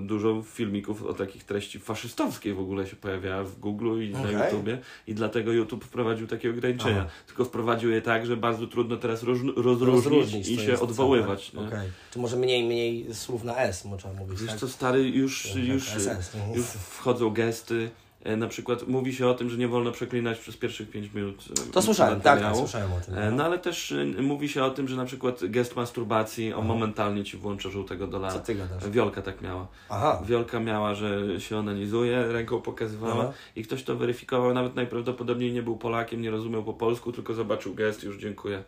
dużo 0.00 0.42
filmików 0.46 1.02
o 1.02 1.14
takich 1.14 1.44
treści 1.44 1.78
faszystowskiej 1.78 2.54
w 2.54 2.60
ogóle 2.60 2.86
się 2.86 2.96
pojawia 2.96 3.42
w 3.44 3.58
Google 3.58 4.02
i 4.02 4.10
na 4.10 4.20
Okej. 4.20 4.34
YouTubie 4.34 4.78
i 5.06 5.14
dlatego 5.14 5.52
YouTube 5.52 5.84
wprowadził 5.84 6.26
takie 6.26 6.50
ograniczenia. 6.50 7.00
Aha. 7.00 7.10
Tylko 7.26 7.44
wprowadził 7.44 7.90
je 7.90 8.02
tak, 8.02 8.26
że 8.26 8.36
bardzo 8.36 8.66
trudno 8.66 8.96
teraz 8.96 9.22
rozróż- 9.22 9.52
rozróżnić, 9.56 10.04
Rozróżnić 10.04 10.48
i 10.48 10.56
się 10.58 10.80
odwoływać. 10.80 11.50
całe. 11.54 11.66
Okej. 11.68 11.88
Czy 12.12 12.18
może 12.18 12.36
mniej, 12.36 12.64
mniej 12.64 13.14
słów 13.14 13.44
na 13.44 13.56
S, 13.56 13.84
można 13.84 14.12
mówić, 14.12 14.40
Wiesz 14.40 14.50
tak? 14.50 14.58
co, 14.60 14.68
stary, 14.68 15.02
już, 15.08 15.42
Tak, 15.52 15.64
już, 15.64 15.84
SS, 15.88 16.36
już 16.54 16.66
wchodzą 16.66 17.30
gesty. 17.30 17.90
E, 18.24 18.36
Na 18.36 18.48
przykład 18.48 18.88
mówi 18.88 19.14
się 19.14 19.26
o 19.26 19.34
tym, 19.34 19.50
że 19.50 19.56
nie 19.56 19.68
wolno 19.68 19.92
przeklinać 19.92 20.38
przez 20.38 20.56
pierwszych 20.56 20.90
5 20.90 21.12
minut. 21.14 21.44
e, 21.68 21.72
To 21.72 21.82
słyszałem, 21.82 22.20
tak, 22.20 22.40
tak, 22.40 22.56
słyszałem 22.56 22.92
o 22.92 23.00
tym. 23.00 23.18
E, 23.18 23.30
No 23.30 23.44
ale 23.44 23.58
też 23.58 23.94
mówi 24.22 24.48
się 24.48 24.64
o 24.64 24.70
tym, 24.70 24.88
że 24.88 24.96
na 24.96 25.04
przykład 25.04 25.40
gest 25.46 25.76
masturbacji 25.76 26.52
on 26.52 26.66
momentalnie 26.66 27.24
ci 27.24 27.36
włącza 27.36 27.70
żółtego 27.70 28.04
Co 28.06 28.10
dolara. 28.10 28.38
ty 28.38 28.54
gadasz? 28.54 28.90
Wiolka 28.90 29.22
tak 29.22 29.42
miała. 29.42 29.66
Aha. 29.88 30.22
Wiolka 30.26 30.60
miała, 30.60 30.94
że 30.94 31.40
się 31.40 31.56
onanizuje, 31.58 32.26
ręką 32.32 32.60
pokazywała 32.60 33.22
Aha. 33.24 33.32
i 33.56 33.62
ktoś 33.62 33.82
to 33.84 33.96
weryfikował, 33.96 34.54
nawet 34.54 34.74
najprawdopodobniej 34.74 35.52
nie 35.52 35.62
był 35.62 35.76
Polakiem, 35.76 36.22
nie 36.22 36.30
rozumiał 36.30 36.64
po 36.64 36.74
polsku, 36.74 37.12
tylko 37.12 37.34
zobaczył 37.34 37.74
gest, 37.74 38.02
już 38.04 38.16
dziękuję. 38.18 38.62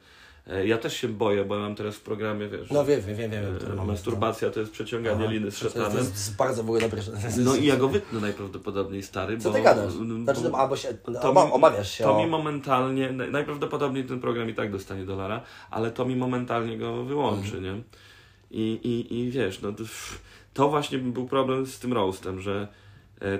E, 0.49 0.67
Ja 0.67 0.79
też 0.79 0.97
się 0.97 1.09
boję, 1.09 1.45
bo 1.45 1.55
ja 1.55 1.61
mam 1.61 1.75
teraz 1.75 1.95
w 1.97 2.01
programie, 2.01 2.49
wiesz, 2.49 2.71
No 2.71 2.85
wiem, 2.85 3.01
wiem, 3.01 3.17
wiem, 3.17 3.31
wiem. 3.31 3.81
e, 3.81 3.85
masturbacja 3.85 4.51
to 4.51 4.61
jest 4.61 4.73
przeciąganie 4.73 5.25
Aha. 5.25 5.33
liny 5.33 5.51
z 5.51 5.59
szatanem. 5.59 5.93
To 5.93 5.99
jest 5.99 6.37
bardzo 6.37 6.63
w 6.63 6.67
ogóle 6.67 6.81
dobre. 6.81 7.03
No 7.45 7.57
i 7.57 7.67
ja 7.67 7.77
go 7.77 7.89
wytnę 7.89 8.21
najprawdopodobniej, 8.21 9.03
stary, 9.03 9.39
Co 9.39 9.53
ty 9.53 9.63
gadasz? 9.63 9.95
bo- 9.97 10.25
Znaczy, 10.25 10.43
to 10.43 10.59
albo 10.59 10.77
się, 10.77 10.95
to 10.95 11.31
oba, 11.31 11.47
mi- 11.47 11.53
obawiasz 11.53 11.91
się 11.91 12.05
To 12.05 12.19
mi 12.19 12.27
momentalnie, 12.27 13.11
naj- 13.11 13.31
najprawdopodobniej 13.31 14.05
ten 14.05 14.21
program 14.21 14.51
i 14.51 14.55
tak 14.55 14.73
dostanie 14.73 15.05
dolara, 15.05 15.41
ale 15.71 15.91
to 15.91 16.05
mi 16.05 16.17
momentalnie 16.17 16.79
go 16.79 17.05
wyłączy, 17.05 17.57
Mhm. 17.57 17.65
nie? 17.65 17.83
I, 18.51 18.73
i, 18.73 19.19
I 19.19 19.31
wiesz, 19.31 19.61
no 19.63 19.73
to, 20.55 20.69
właśnie 20.69 20.99
był 20.99 21.27
problem 21.29 21.67
z 21.67 21.79
tym 21.79 21.93
roastem, 21.93 22.41
że 22.41 22.69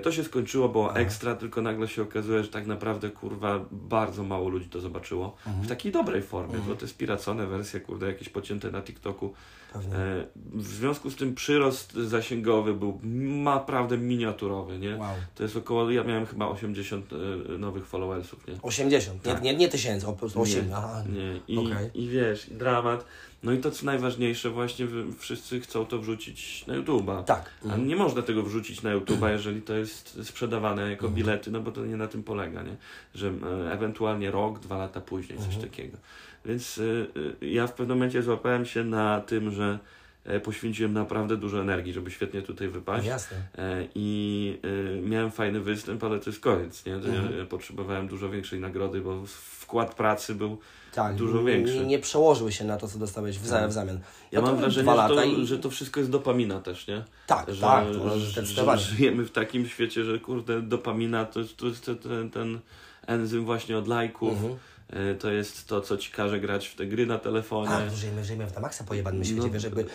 to 0.03 0.11
się 0.11 0.23
skończyło, 0.23 0.69
było 0.69 0.95
ekstra, 0.95 1.35
tylko 1.35 1.61
nagle 1.61 1.87
się 1.87 2.01
okazuje, 2.01 2.43
że 2.43 2.49
tak 2.49 2.67
naprawdę, 2.67 3.09
kurwa, 3.09 3.65
bardzo 3.71 4.23
mało 4.23 4.49
ludzi 4.49 4.69
to 4.69 4.79
zobaczyło. 4.79 5.35
Mhm. 5.47 5.65
W 5.65 5.67
takiej 5.67 5.91
dobrej 5.91 6.21
formie, 6.21 6.59
bo 6.67 6.75
te 6.75 6.87
spiracone 6.87 7.47
wersje, 7.47 7.79
kurde, 7.79 8.07
jakieś 8.07 8.29
pocięte 8.29 8.71
na 8.71 8.81
TikToku. 8.81 9.33
Pewnie. 9.73 9.95
E, 9.95 10.25
w 10.53 10.67
związku 10.67 11.09
z 11.09 11.15
tym 11.15 11.35
przyrost 11.35 11.93
zasięgowy 11.93 12.73
był 12.73 12.99
naprawdę 13.43 13.97
miniaturowy, 13.97 14.79
nie? 14.79 14.95
Wow. 14.97 15.15
To 15.35 15.43
jest 15.43 15.55
około, 15.55 15.91
ja 15.91 16.03
miałem 16.03 16.25
chyba 16.25 16.47
80 16.47 17.05
e, 17.13 17.57
nowych 17.57 17.85
followersów, 17.87 18.47
nie? 18.47 18.53
80, 18.61 19.25
nie, 19.25 19.33
Tak. 19.33 19.41
nie, 19.43 19.55
nie 19.55 19.69
tysięcy, 19.69 20.07
o 20.07 20.13
po 20.13 20.19
prostu 20.19 20.41
8. 20.41 20.67
Nie, 20.67 20.75
Aha. 20.75 21.03
nie. 21.13 21.55
I, 21.55 21.57
Okej. 21.57 21.89
I 21.93 22.07
wiesz, 22.07 22.47
i 22.49 22.53
dramat. 22.53 23.05
No 23.43 23.51
i 23.51 23.57
to 23.57 23.71
co 23.71 23.85
najważniejsze, 23.85 24.49
właśnie 24.49 24.87
wszyscy 25.19 25.59
chcą 25.59 25.85
to 25.85 25.99
wrzucić 25.99 26.67
na 26.67 26.73
YouTube'a. 26.73 27.23
Tak. 27.23 27.49
A 27.71 27.77
nie 27.77 27.95
można 27.95 28.21
tego 28.21 28.43
wrzucić 28.43 28.81
na 28.83 28.95
YouTube'a, 28.95 29.29
jeżeli 29.31 29.61
to 29.61 29.73
jest 29.73 30.19
sprzedawane 30.23 30.81
jako 30.91 31.05
Mhm. 31.07 31.13
bilety, 31.13 31.51
no 31.51 31.59
bo 31.61 31.71
to 31.71 31.85
nie 31.85 31.97
na 31.97 32.07
tym 32.07 32.23
polega, 32.23 32.63
nie? 32.63 32.75
Że 33.15 33.27
e, 33.67 33.71
ewentualnie 33.73 34.31
rok, 34.31 34.59
dwa 34.59 34.77
lata 34.77 35.01
później, 35.01 35.37
coś 35.39 35.47
Mhm. 35.47 35.63
takiego. 35.69 35.97
Więc 36.45 36.77
y, 36.77 37.07
y, 37.41 37.45
ja 37.45 37.67
w 37.67 37.73
pewnym 37.73 37.97
momencie 37.97 38.21
złapałem 38.23 38.65
się 38.65 38.83
na 38.83 39.21
tym, 39.21 39.51
że 39.51 39.79
e, 40.25 40.39
poświęciłem 40.39 40.93
naprawdę 40.93 41.37
dużo 41.37 41.61
energii, 41.61 41.93
żeby 41.93 42.11
świetnie 42.11 42.41
tutaj 42.41 42.67
wypaść. 42.67 43.07
Jasne. 43.07 43.37
E, 43.57 43.87
I 43.95 44.57
y, 44.65 45.01
miałem 45.01 45.31
fajny 45.31 45.59
występ, 45.59 46.03
ale 46.03 46.19
to 46.19 46.29
jest 46.29 46.39
koniec, 46.39 46.85
nie? 46.85 46.95
Mhm. 46.95 47.47
potrzebowałem 47.47 48.07
dużo 48.07 48.29
większej 48.29 48.59
nagrody, 48.59 49.01
bo 49.01 49.21
wkład 49.25 49.95
pracy 49.95 50.35
był 50.35 50.57
Tak, 50.93 51.15
Dużo 51.15 51.43
większy. 51.43 51.75
Nie, 51.75 51.85
nie 51.85 51.99
przełożyły 51.99 52.51
się 52.51 52.65
na 52.65 52.77
to, 52.77 52.87
co 52.87 52.99
dostałeś 52.99 53.37
w, 53.37 53.49
Tak. 53.49 53.69
w 53.69 53.73
zamian. 53.73 53.99
Ja 54.31 54.41
No 54.41 54.47
mam 54.47 54.57
wrażenie, 54.57 54.91
że 54.91 55.07
to, 55.07 55.23
i... 55.23 55.45
że 55.47 55.59
to 55.59 55.69
wszystko 55.69 55.99
jest 55.99 56.11
dopamina 56.11 56.59
też, 56.59 56.87
nie? 56.87 57.03
Tak, 57.27 57.53
że, 57.53 57.61
tak, 57.61 57.85
to 57.91 58.19
że, 58.19 58.45
że 58.45 58.77
żyjemy 58.77 59.25
w 59.25 59.31
takim 59.31 59.67
świecie, 59.67 60.03
że 60.03 60.19
kurde, 60.19 60.61
dopamina 60.61 61.25
to, 61.25 61.39
jest- 61.39 61.57
to 61.57 61.65
jest 61.67 61.85
ten, 61.85 61.97
ten, 61.97 62.29
ten 62.29 62.59
enzym 63.07 63.45
właśnie 63.45 63.77
od 63.77 63.87
lajków. 63.87 64.33
Mhm. 64.33 64.55
E, 64.89 65.15
To 65.15 65.31
jest 65.31 65.67
to, 65.67 65.81
co 65.81 65.97
ci 65.97 66.11
każe 66.11 66.39
grać 66.39 66.67
w 66.67 66.75
te 66.75 66.85
gry 66.85 67.05
na 67.05 67.17
telefonie. 67.19 67.69
A, 67.69 67.89
żyjemy, 67.89 68.25
żyjemy 68.25 68.47
w 68.47 68.53
na 68.55 68.61
maksa 68.61 68.83
pojebanym 68.83 69.25
świecie, 69.25 69.41
No. 69.41 69.49
wiesz, 69.49 69.63
jakby 69.63 69.85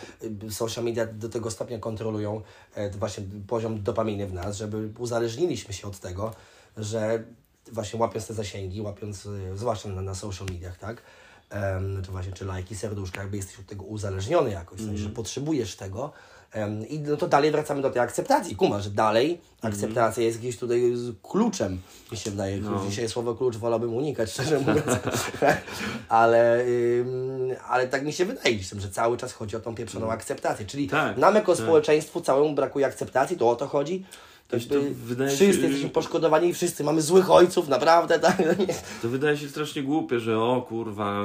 y, 0.47 0.51
social 0.53 0.85
media 0.85 1.07
do 1.07 1.29
tego 1.29 1.51
stopnia 1.51 1.79
kontrolują 1.79 2.43
e, 2.75 2.91
właśnie 2.91 3.25
poziom 3.47 3.83
dopaminy 3.83 4.27
w 4.27 4.33
nas, 4.35 4.57
żeby 4.57 4.89
uzależniliśmy 4.99 5.75
się 5.75 5.89
od 5.89 5.99
tego, 5.99 6.35
że 6.77 7.23
właśnie 7.73 8.01
łapiąc 8.01 8.27
te 8.27 8.35
zasięgi, 8.35 8.81
łapiąc, 8.81 9.27
y, 9.27 9.57
zwłaszcza 9.57 9.89
na, 9.89 10.03
na 10.03 10.15
social 10.15 10.47
mediach, 10.51 10.79
tak, 10.79 11.03
czy 12.05 12.11
właśnie, 12.11 12.33
czy 12.33 12.45
lajki, 12.45 12.77
serduszka, 12.77 13.21
jakby 13.21 13.37
jesteś 13.37 13.59
od 13.59 13.67
tego 13.67 13.85
uzależniony 13.85 14.51
jakoś, 14.51 14.79
sensie, 14.79 14.97
że 14.99 15.05
Mhm. 15.05 15.15
potrzebujesz 15.15 15.77
tego, 15.77 16.13
I 16.89 16.99
no 17.01 17.17
to 17.17 17.29
dalej 17.29 17.51
wracamy 17.51 17.83
do 17.83 17.91
tej 17.91 18.03
akceptacji. 18.03 18.57
Kuma, 18.57 18.81
że 18.81 18.91
dalej 18.91 19.41
akceptacja 19.63 20.23
jest 20.23 20.39
gdzieś 20.39 20.59
tutaj 20.59 20.83
kluczem, 21.23 21.79
mi 22.13 22.19
się 22.19 22.31
wydaje. 22.31 22.61
Dzisiaj 22.89 23.09
słowo 23.09 23.35
klucz 23.35 23.57
wolałbym 23.57 23.95
unikać, 23.95 24.31
szczerze 24.31 24.59
mówiąc. 24.59 24.83
ale, 26.09 26.65
ym, 27.01 27.51
ale 27.69 27.89
tak 27.89 28.05
mi 28.05 28.13
się 28.13 28.25
wydaje, 28.25 28.59
że 28.79 28.91
cały 28.91 29.17
czas 29.17 29.33
chodzi 29.33 29.57
o 29.57 29.61
tą 29.61 29.75
pieprzoną 29.75 30.11
akceptację. 30.11 30.67
Czyli 30.67 30.89
Tak, 30.89 31.17
nam 31.19 31.35
jako 31.35 31.57
tak. 31.57 31.65
społeczeństwu 31.65 32.21
całemu 32.21 32.55
brakuje 32.55 32.87
akceptacji, 32.87 33.37
to 33.37 33.51
o 33.51 33.57
to 33.57 33.67
chodzi. 33.67 34.05
To 34.49 34.57
Jakby 34.57 34.91
wydaje 34.95 35.31
wszyscy 35.31 35.63
jesteśmy 35.63 35.91
poszkodowani 35.91 36.49
i 36.49 36.55
wszyscy 36.55 36.85
mamy 36.85 37.03
złych 37.03 37.31
ojców, 37.31 37.69
naprawdę, 37.69 38.19
tak? 38.19 38.37
To 39.03 39.09
wydaje 39.09 39.37
się 39.37 39.49
strasznie 39.49 39.83
głupie, 39.83 40.21
że 40.21 40.39
o 40.41 40.63
kurwa, 40.69 41.25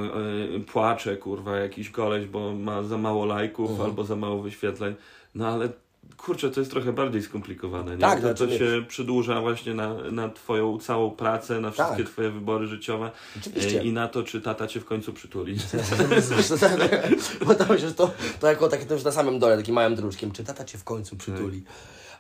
y, 0.56 0.60
płacze 0.60 1.18
kurwa 1.18 1.58
jakiś 1.58 1.90
koleś, 1.90 2.26
bo 2.26 2.54
ma 2.54 2.84
za 2.84 2.98
mało 2.98 3.26
lajków 3.26 3.70
Mhm. 3.72 3.90
albo 3.90 4.04
za 4.04 4.16
mało 4.16 4.42
wyświetleń. 4.42 4.96
No 5.36 5.48
ale 5.48 5.70
kurczę, 6.18 6.52
to 6.52 6.60
jest 6.60 6.72
trochę 6.72 6.94
bardziej 6.94 7.24
skomplikowane. 7.24 7.92
Nie? 7.92 8.02
Tak, 8.02 8.16
to, 8.16 8.22
znaczy 8.22 8.48
to 8.48 8.58
się 8.58 8.86
przedłuża 8.88 9.42
właśnie 9.42 9.74
na, 9.74 9.94
na 9.94 10.30
twoją 10.30 10.80
całą 10.80 11.12
pracę, 11.12 11.62
na 11.62 11.72
wszystkie 11.72 12.04
Tak. 12.04 12.12
twoje 12.14 12.30
wybory 12.30 12.68
życiowe 12.68 13.12
Oczywiście. 13.40 13.82
y, 13.82 13.84
i 13.84 13.94
na 13.94 14.08
to, 14.08 14.24
czy 14.24 14.42
tata 14.42 14.68
cię 14.68 14.80
w 14.80 14.86
końcu 14.86 15.14
przytuli. 15.14 15.58
Bo 17.48 17.56
to 17.56 17.66
myślę, 17.70 17.88
że 17.88 17.94
to, 17.94 18.12
to 18.40 18.48
jako 18.48 18.68
takie 18.68 18.86
to 18.86 18.94
już 18.94 19.04
na 19.04 19.12
samym 19.12 19.40
dole, 19.40 19.58
takim 19.58 19.76
małym 19.76 19.96
druczkiem, 19.96 20.32
czy 20.32 20.44
tata 20.44 20.66
cię 20.66 20.78
w 20.78 20.84
końcu 20.84 21.16
przytuli. 21.18 21.64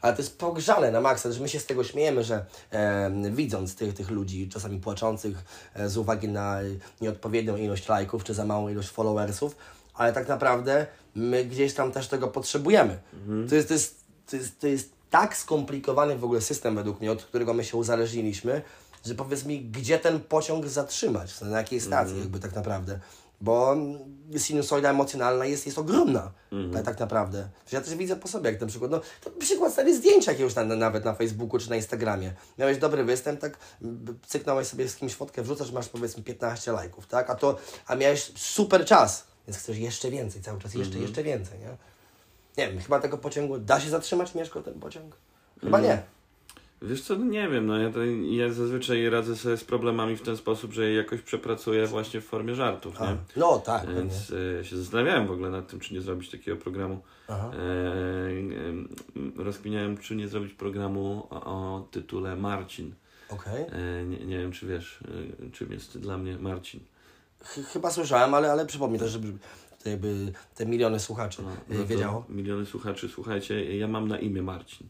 Ale 0.01 0.13
to 0.13 0.21
jest 0.21 0.39
pogrzane 0.39 0.91
na 0.91 1.01
maksa, 1.01 1.31
że 1.31 1.39
my 1.39 1.49
się 1.49 1.59
z 1.59 1.65
tego 1.65 1.83
śmiejemy, 1.83 2.23
że 2.23 2.45
e, 2.71 3.11
widząc 3.31 3.75
tych, 3.75 3.93
tych 3.93 4.09
ludzi 4.09 4.49
czasami 4.49 4.79
płaczących 4.79 5.37
e, 5.73 5.89
z 5.89 5.97
uwagi 5.97 6.27
na 6.27 6.59
nieodpowiednią 7.01 7.57
ilość 7.57 7.87
lajków, 7.89 8.23
czy 8.23 8.33
za 8.33 8.45
małą 8.45 8.69
ilość 8.69 8.89
followersów, 8.89 9.55
ale 9.99 10.13
tak 10.13 10.27
naprawdę 10.27 10.85
my 11.15 11.45
gdzieś 11.45 11.73
tam 11.73 11.91
też 11.91 12.07
tego 12.07 12.27
potrzebujemy. 12.27 12.99
To, 13.49 13.55
jest, 13.55 13.67
to, 13.67 13.73
jest, 13.73 14.03
to, 14.29 14.35
jest, 14.35 14.59
to 14.59 14.67
jest 14.67 14.91
tak 15.09 15.37
skomplikowany 15.37 16.17
w 16.17 16.23
ogóle 16.23 16.41
system 16.41 16.75
według 16.75 16.99
mnie, 16.99 17.11
od 17.11 17.23
którego 17.23 17.53
my 17.53 17.63
się 17.63 17.77
uzależniliśmy, 17.77 18.61
że 19.05 19.15
powiedz 19.15 19.45
mi, 19.45 19.61
gdzie 19.61 19.99
ten 19.99 20.19
pociąg 20.19 20.67
zatrzymać, 20.67 21.41
na 21.41 21.57
jakiej 21.57 21.81
stacji 21.81 22.19
jakby 22.19 22.39
tak 22.39 22.55
naprawdę. 22.55 22.99
Bo 23.41 23.75
sinusoida 24.37 24.89
emocjonalna 24.89 25.45
jest, 25.45 25.65
jest 25.65 25.77
ogromna, 25.77 26.31
tak, 26.73 26.85
tak 26.85 26.99
naprawdę. 26.99 27.49
Ja 27.71 27.81
też 27.81 27.95
widzę 27.95 28.15
po 28.15 28.27
sobie, 28.27 28.51
jak 28.51 28.61
na 28.61 28.67
przykład, 28.67 28.91
no, 28.91 29.01
to 29.23 29.29
przykład 29.29 29.73
stary 29.73 29.97
zdjęcia 29.97 30.31
jakiegoś 30.31 30.53
tam, 30.53 30.79
nawet 30.79 31.05
na 31.05 31.13
Facebooku 31.13 31.59
czy 31.59 31.69
na 31.69 31.75
Instagramie. 31.75 32.33
Miałeś 32.57 32.77
dobry 32.77 33.03
występ, 33.03 33.39
tak, 33.39 33.57
cyknąłeś 34.27 34.67
sobie 34.67 34.89
z 34.89 34.95
kimś 34.95 35.15
fotkę, 35.15 35.41
wrzucasz, 35.41 35.71
masz 35.71 35.89
powiedzmy 35.89 36.23
15 36.23 36.71
lajków, 36.71 37.07
tak, 37.07 37.29
a 37.29 37.35
to, 37.35 37.57
a 37.87 37.95
miałeś 37.95 38.31
super 38.35 38.85
czas, 38.85 39.29
więc 39.49 39.57
chcesz 39.57 39.77
jeszcze 39.77 40.11
więcej, 40.11 40.41
cały 40.41 40.59
czas 40.59 40.73
jeszcze, 40.73 40.99
jeszcze 40.99 41.23
więcej, 41.23 41.59
nie? 41.59 41.77
Nie 42.57 42.71
wiem, 42.71 42.81
chyba 42.81 42.99
tego 42.99 43.17
pociągu, 43.17 43.57
da 43.57 43.79
się 43.79 43.89
zatrzymać, 43.89 44.35
Mieszko, 44.35 44.61
ten 44.61 44.79
pociąg? 44.79 45.15
Chyba 45.61 45.79
nie. 45.79 46.01
Wiesz 46.81 47.01
co, 47.01 47.15
no 47.15 47.25
nie 47.25 47.49
wiem, 47.49 47.65
no 47.65 47.77
ja, 47.77 47.91
to, 47.91 47.99
ja 48.29 48.53
zazwyczaj 48.53 49.09
radzę 49.09 49.35
sobie 49.35 49.57
z 49.57 49.63
problemami 49.63 50.17
w 50.17 50.21
ten 50.21 50.37
sposób, 50.37 50.73
że 50.73 50.85
je 50.85 50.95
jakoś 50.95 51.21
przepracuję 51.21 51.87
właśnie 51.87 52.21
w 52.21 52.25
formie 52.25 52.55
żartów, 52.55 52.99
nie? 52.99 53.17
No 53.35 53.59
tak. 53.59 53.93
Więc 53.95 54.33
e, 54.59 54.65
się 54.65 54.77
zastanawiałem 54.77 55.27
w 55.27 55.31
ogóle 55.31 55.49
nad 55.49 55.67
tym, 55.67 55.79
czy 55.79 55.93
nie 55.93 56.01
zrobić 56.01 56.31
takiego 56.31 56.57
programu. 56.57 57.01
Aha. 57.27 57.51
E, 57.53 57.57
e, 59.39 59.43
rozkminiałem, 59.43 59.97
czy 59.97 60.15
nie 60.15 60.27
zrobić 60.27 60.53
programu 60.53 61.27
o, 61.29 61.43
o 61.45 61.87
tytule 61.91 62.35
Marcin. 62.35 62.93
Okej. 63.29 63.65
E, 63.71 64.03
nie, 64.03 64.25
nie 64.25 64.37
wiem, 64.37 64.51
czy 64.51 64.67
wiesz, 64.67 64.99
e, 65.47 65.51
czym 65.51 65.71
jest 65.71 65.97
dla 65.97 66.17
mnie 66.17 66.37
Marcin. 66.37 66.79
Ch- 67.43 67.65
Chyba 67.73 67.91
słyszałem, 67.91 68.33
ale, 68.33 68.51
ale 68.51 68.65
przypomnij 68.65 68.99
też, 68.99 69.11
żeby 69.11 69.33
te, 69.83 69.89
jakby 69.89 70.31
te 70.55 70.65
miliony 70.65 70.99
słuchaczy 70.99 71.41
No, 71.43 71.75
y, 71.75 71.79
no 71.79 71.85
wiedziało. 71.85 72.25
Miliony 72.29 72.65
słuchaczy, 72.65 73.09
słuchajcie, 73.09 73.77
ja 73.77 73.87
mam 73.87 74.07
na 74.07 74.19
imię 74.19 74.41
Marcin. 74.41 74.87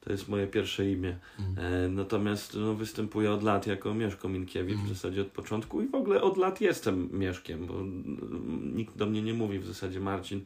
To 0.00 0.12
jest 0.12 0.28
moje 0.28 0.46
pierwsze 0.46 0.90
imię. 0.90 1.18
E, 1.56 1.88
natomiast 1.88 2.54
no, 2.54 2.74
występuję 2.74 3.32
od 3.32 3.42
lat 3.42 3.66
jako 3.66 3.94
Mieszko 3.94 4.28
Minkiewicz, 4.28 4.78
w 4.78 4.88
zasadzie 4.88 5.22
od 5.22 5.28
początku 5.28 5.82
i 5.82 5.88
w 5.88 5.94
ogóle 5.94 6.22
od 6.22 6.36
lat 6.36 6.60
jestem 6.60 7.08
Mieszkiem, 7.12 7.66
bo 7.66 7.74
mm, 7.74 8.72
nikt 8.76 8.96
do 8.96 9.06
mnie 9.06 9.22
nie 9.22 9.34
mówi 9.34 9.58
w 9.58 9.66
zasadzie 9.66 10.00
Marcin, 10.00 10.44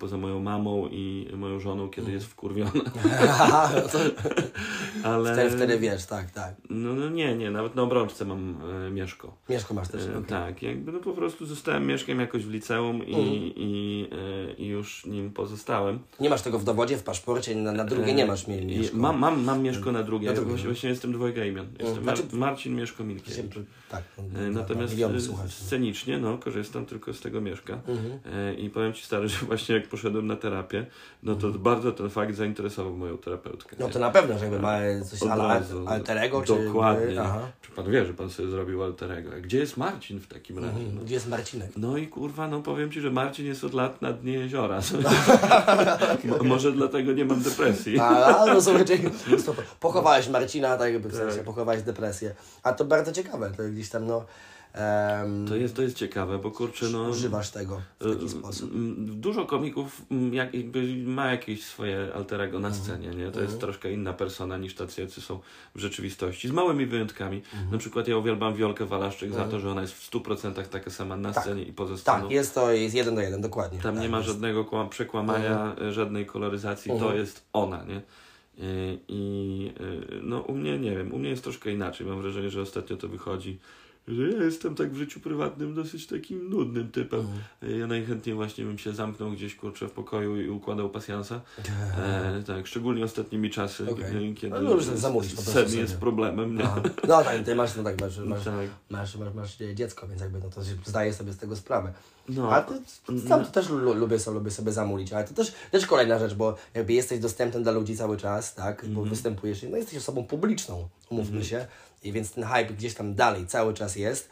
poza 0.00 0.16
moją 0.16 0.40
mamą 0.40 0.88
i 0.90 1.28
moją 1.36 1.60
żoną, 1.60 1.88
kiedy 1.90 2.12
jest 2.12 2.26
wkurwiona. 2.26 2.70
No 2.74 2.82
to 3.92 3.98
Ale 5.08 5.32
wtedy, 5.34 5.56
wtedy 5.56 5.78
wiesz, 5.78 6.06
tak, 6.06 6.30
tak. 6.30 6.54
no, 6.70 6.94
no 6.94 7.08
nie, 7.10 7.36
nie, 7.36 7.50
nawet 7.50 7.74
na 7.74 7.82
obrączce 7.82 8.24
mam 8.24 8.56
e, 8.86 8.90
Mieszko. 8.90 9.36
Mieszko 9.48 9.74
masz 9.74 9.88
też. 9.88 10.02
E, 10.06 10.10
okej. 10.10 10.24
Tak, 10.28 10.62
jakby 10.62 10.92
no 10.92 10.98
po 11.00 11.12
prostu 11.12 11.46
zostałem 11.46 11.86
Mieszkiem 11.86 12.20
jakoś 12.20 12.44
w 12.44 12.50
liceum 12.50 13.06
i, 13.06 13.52
i, 13.56 14.06
e, 14.50 14.52
i 14.54 14.66
już 14.66 15.06
nim 15.06 15.30
pozostałem. 15.30 15.98
Nie 16.20 16.30
masz 16.30 16.42
tego 16.42 16.58
w 16.58 16.64
dowodzie, 16.64 16.96
w 16.96 17.02
paszporcie, 17.02 17.56
na, 17.56 17.72
na 17.72 17.84
drugie 17.84 18.14
nie 18.14 18.26
masz 18.26 18.46
mi- 18.48 18.66
Mieszko. 18.66 18.96
Mam, 18.96 19.18
mam, 19.18 19.44
mam 19.44 19.62
Mieszko 19.62 19.92
na 19.92 20.02
drugie. 20.02 20.28
Na 20.28 20.34
drugie, 20.34 20.48
Właśnie, 20.50 20.64
no. 20.66 20.72
właśnie 20.72 20.90
jestem 20.90 21.12
dwojga 21.12 21.44
imion. 21.44 21.66
Jestem 21.80 22.04
Mar- 22.04 22.16
Znaczy- 22.16 22.36
Marcin 22.36 22.74
Mieszko 22.76 23.04
Minkiewicz. 23.04 23.54
Tak, 23.90 24.02
E, 24.18 24.22
na- 24.22 24.40
na 24.40 24.60
Natomiast 24.60 24.92
miliony 24.92 25.16
e, 25.16 25.20
słuchaczy. 25.20 25.52
scenicznie 25.52 26.18
no, 26.18 26.38
korzystam 26.38 26.86
tylko 26.86 27.12
z 27.12 27.20
tego 27.20 27.40
Mieszka. 27.40 27.72
Mhm. 27.88 28.18
E, 28.34 28.54
I 28.54 28.70
powiem 28.70 28.92
Ci 28.92 29.04
stary, 29.04 29.28
że 29.28 29.36
właśnie 29.46 29.61
jak 29.68 29.88
poszedłem 29.88 30.26
na 30.26 30.36
terapię, 30.36 30.86
no 31.22 31.34
to 31.34 31.50
bardzo 31.50 31.92
ten 31.92 32.10
fakt 32.10 32.34
zainteresował 32.34 32.96
moją 32.96 33.18
terapeutkę. 33.18 33.76
No 33.78 33.88
to 33.88 33.98
na 33.98 34.10
pewno, 34.10 34.38
że 34.38 34.44
jakby 34.44 34.60
ma 34.60 34.78
coś 35.10 35.22
razu. 35.22 35.84
alterego, 35.88 36.42
czy... 36.42 36.64
Dokładnie. 36.66 37.20
Aha. 37.22 37.40
Czy 37.62 37.70
Pan 37.70 37.90
wie, 37.90 38.06
że 38.06 38.14
Pan 38.14 38.30
sobie 38.30 38.48
zrobił 38.50 38.82
alterego? 38.82 39.30
Gdzie 39.42 39.58
jest 39.58 39.76
Marcin 39.76 40.20
w 40.20 40.26
takim 40.26 40.58
razie? 40.58 40.78
No. 40.94 41.00
Gdzie 41.04 41.14
jest 41.14 41.28
Marcinek? 41.28 41.70
No 41.76 41.96
i 41.96 42.06
kurwa, 42.08 42.48
no 42.48 42.60
powiem 42.60 42.90
Ci, 42.90 43.00
że 43.00 43.10
Marcin 43.10 43.46
jest 43.46 43.64
od 43.64 43.74
lat 43.74 44.02
na 44.02 44.12
dnie 44.12 44.32
jeziora. 44.32 44.80
Mo- 46.24 46.44
Może 46.44 46.72
dlatego 46.72 47.12
nie 47.12 47.24
mam 47.24 47.42
depresji. 47.42 47.98
A, 47.98 48.44
no 48.46 48.60
słuchaj, 48.62 48.84
czyli 48.84 49.10
to 49.46 49.54
pochowałeś 49.80 50.28
Marcina, 50.28 50.76
tak 50.76 50.92
jakby 50.92 51.08
w 51.08 51.14
sensie 51.14 51.38
pochowałeś 51.38 51.82
depresję. 51.82 52.34
A 52.62 52.72
to 52.72 52.84
bardzo 52.84 53.12
ciekawe, 53.12 53.50
to 53.56 53.62
gdzieś 53.62 53.88
tam 53.90 54.06
no... 54.06 54.24
em, 54.72 55.48
To 55.48 55.56
jest, 55.56 55.76
to 55.76 55.82
jest 55.82 55.96
ciekawe, 55.96 56.38
bo 56.38 56.50
kurczę, 56.50 56.86
no... 56.88 57.02
używasz 57.08 57.50
tego 57.50 57.80
w 58.00 58.14
taki 58.14 58.28
sposób. 58.28 58.70
Dużo 58.98 59.44
komików 59.46 60.02
mm, 60.10 60.34
jak, 60.34 60.48
ma 61.04 61.30
jakieś 61.30 61.64
swoje 61.64 62.14
alterego 62.14 62.56
Mhm. 62.56 62.72
na 62.74 62.78
scenie, 62.78 63.08
nie? 63.10 63.30
To 63.30 63.40
jest 63.42 63.60
troszkę 63.60 63.92
inna 63.92 64.12
persona 64.12 64.58
niż 64.58 64.74
tacy, 64.74 65.00
jacy 65.00 65.20
są 65.20 65.40
w 65.74 65.78
rzeczywistości. 65.80 66.48
Z 66.48 66.52
małymi 66.52 66.86
wyjątkami. 66.86 67.36
Mhm. 67.36 67.70
Na 67.72 67.78
przykład 67.78 68.08
ja 68.08 68.16
uwielbiam 68.16 68.54
Wiolkę 68.54 68.86
Walaszczyk 68.86 69.32
za 69.32 69.44
to, 69.44 69.60
że 69.60 69.70
ona 69.70 69.80
jest 69.80 69.94
w 69.94 70.10
100% 70.10 70.64
taka 70.66 70.90
sama 70.90 71.16
na 71.16 71.32
scenie 71.32 71.62
i 71.62 71.72
poza 71.72 71.96
sceną. 71.96 72.20
Tak, 72.22 72.30
jest 72.30 72.54
to, 72.54 72.72
jest 72.72 72.94
jeden 72.94 73.14
do 73.14 73.20
jeden, 73.20 73.40
dokładnie. 73.40 73.78
Tam 73.80 73.94
tak, 73.94 74.02
nie 74.02 74.08
ma 74.08 74.16
jest. 74.16 74.28
żadnego 74.28 74.64
kła- 74.64 74.88
przekłamania, 74.88 75.76
e, 75.80 75.92
żadnej 75.92 76.26
koloryzacji. 76.26 76.92
To 77.00 77.14
jest 77.14 77.44
ona, 77.52 77.84
nie? 77.84 78.02
I, 78.58 78.98
I 79.08 79.72
y, 80.14 80.20
no 80.22 80.40
u 80.40 80.54
mnie 80.54 80.78
nie 80.78 80.90
wiem, 80.96 81.14
u 81.14 81.18
mnie 81.18 81.28
jest 81.30 81.42
troszkę 81.42 81.70
inaczej. 81.72 82.06
Mam 82.06 82.22
wrażenie, 82.22 82.50
że 82.50 82.60
ostatnio 82.62 82.96
to 82.96 83.08
wychodzi, 83.08 83.58
że 84.08 84.28
ja 84.30 84.42
jestem 84.44 84.74
tak 84.74 84.90
w 84.92 84.96
życiu 84.96 85.20
prywatnym 85.20 85.74
dosyć 85.74 86.06
takim 86.06 86.50
nudnym 86.50 86.90
typem. 86.90 87.26
Y, 87.62 87.78
Ja 87.78 87.86
najchętniej 87.86 88.34
właśnie 88.36 88.64
bym 88.64 88.78
się 88.78 88.92
zamknął 88.92 89.30
gdzieś 89.32 89.54
kurczę 89.56 89.88
w 89.88 89.90
pokoju 89.92 90.40
i 90.40 90.48
układał 90.48 90.90
pasjansa. 90.90 91.40
E, 92.02 92.42
tak, 92.46 92.66
szczególnie 92.66 93.04
ostatnimi 93.04 93.50
czasy, 93.50 93.84
e, 93.84 94.34
kiedy 94.34 94.54
No, 94.54 94.60
no 94.60 94.70
już 94.70 94.84
zamulić 94.84 95.34
po 95.34 95.42
sen 95.42 95.74
jest 95.74 95.96
problemem. 95.96 96.56
Nie? 96.56 96.64
Aha. 96.64 96.82
No 97.08 97.24
tak, 97.24 97.44
ty 97.44 97.54
masz, 97.54 97.76
no 97.76 97.82
tak, 97.82 98.00
masz, 98.00 98.18
masz, 98.18 98.44
Tak. 98.44 98.54
masz, 98.90 99.16
masz, 99.16 99.34
masz 99.34 99.56
dziecko, 99.74 100.08
więc 100.08 100.20
jakby 100.20 100.38
no 100.38 100.50
to 100.50 100.60
zdaję 100.84 101.12
sobie 101.12 101.32
z 101.32 101.36
tego 101.36 101.56
sprawę. 101.56 101.92
No. 102.28 102.52
A 102.52 102.62
ty, 102.62 102.74
sam 103.28 103.44
to 103.44 103.50
też 103.50 103.68
lu- 103.68 103.94
lubię 103.94 104.18
sobie, 104.18 104.34
lubię 104.38 104.50
sobie 104.50 104.72
zamulić, 104.72 105.12
ale 105.12 105.24
to 105.24 105.34
też, 105.34 105.52
też 105.70 105.86
kolejna 105.86 106.18
rzecz, 106.18 106.34
bo 106.34 106.56
jakby 106.74 106.92
jesteś 106.92 107.18
dostępny 107.20 107.62
dla 107.62 107.72
ludzi 107.72 107.96
cały 107.96 108.16
czas, 108.16 108.54
tak, 108.54 108.86
bo 108.88 109.02
występujesz, 109.04 109.62
no 109.70 109.76
jesteś 109.76 109.98
osobą 109.98 110.24
publiczną, 110.24 110.88
umówmy 111.10 111.44
się, 111.44 111.66
i 112.04 112.12
więc 112.12 112.32
ten 112.32 112.44
hype 112.44 112.74
gdzieś 112.74 112.94
tam 112.94 113.14
dalej 113.14 113.46
cały 113.46 113.74
czas 113.74 113.96
jest, 113.96 114.28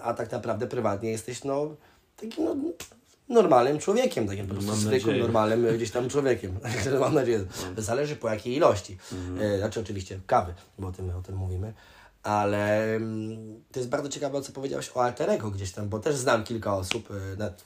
a 0.00 0.14
tak 0.14 0.32
naprawdę 0.32 0.66
prywatnie 0.66 1.10
jesteś, 1.10 1.44
no, 1.44 1.76
takim, 2.16 2.44
no, 2.44 2.56
normalnym 3.28 3.78
człowiekiem, 3.78 4.28
takim 4.28 4.46
po 4.46 4.54
prostu 4.54 4.70
Mam 4.70 4.80
zwykłym, 4.80 5.18
normalnym 5.18 5.66
e, 5.66 5.72
gdzieś 5.72 5.90
tam 5.90 6.08
człowiekiem. 6.08 6.58
Mam 7.00 7.14
nadzieję. 7.14 7.44
Zależy 7.76 8.16
po 8.16 8.28
jakiej 8.28 8.56
ilości. 8.56 8.98
E, 9.40 9.58
Znaczy 9.58 9.80
oczywiście 9.80 10.20
kawy, 10.26 10.54
bo 10.78 10.88
o 10.88 10.92
tym, 10.92 11.10
o 11.10 11.22
tym 11.22 11.36
mówimy. 11.36 11.72
Ale 12.22 12.94
mm, 12.94 13.62
to 13.72 13.80
jest 13.80 13.90
bardzo 13.90 14.08
ciekawe, 14.08 14.42
co 14.42 14.52
powiedziałeś 14.52 14.90
o 14.94 15.02
Alterego 15.04 15.50
gdzieś 15.50 15.72
tam, 15.72 15.88
bo 15.88 15.98
też 15.98 16.16
znam 16.16 16.44
kilka 16.44 16.76
osób, 16.76 17.08
e, 17.10 17.36
nawet, 17.36 17.64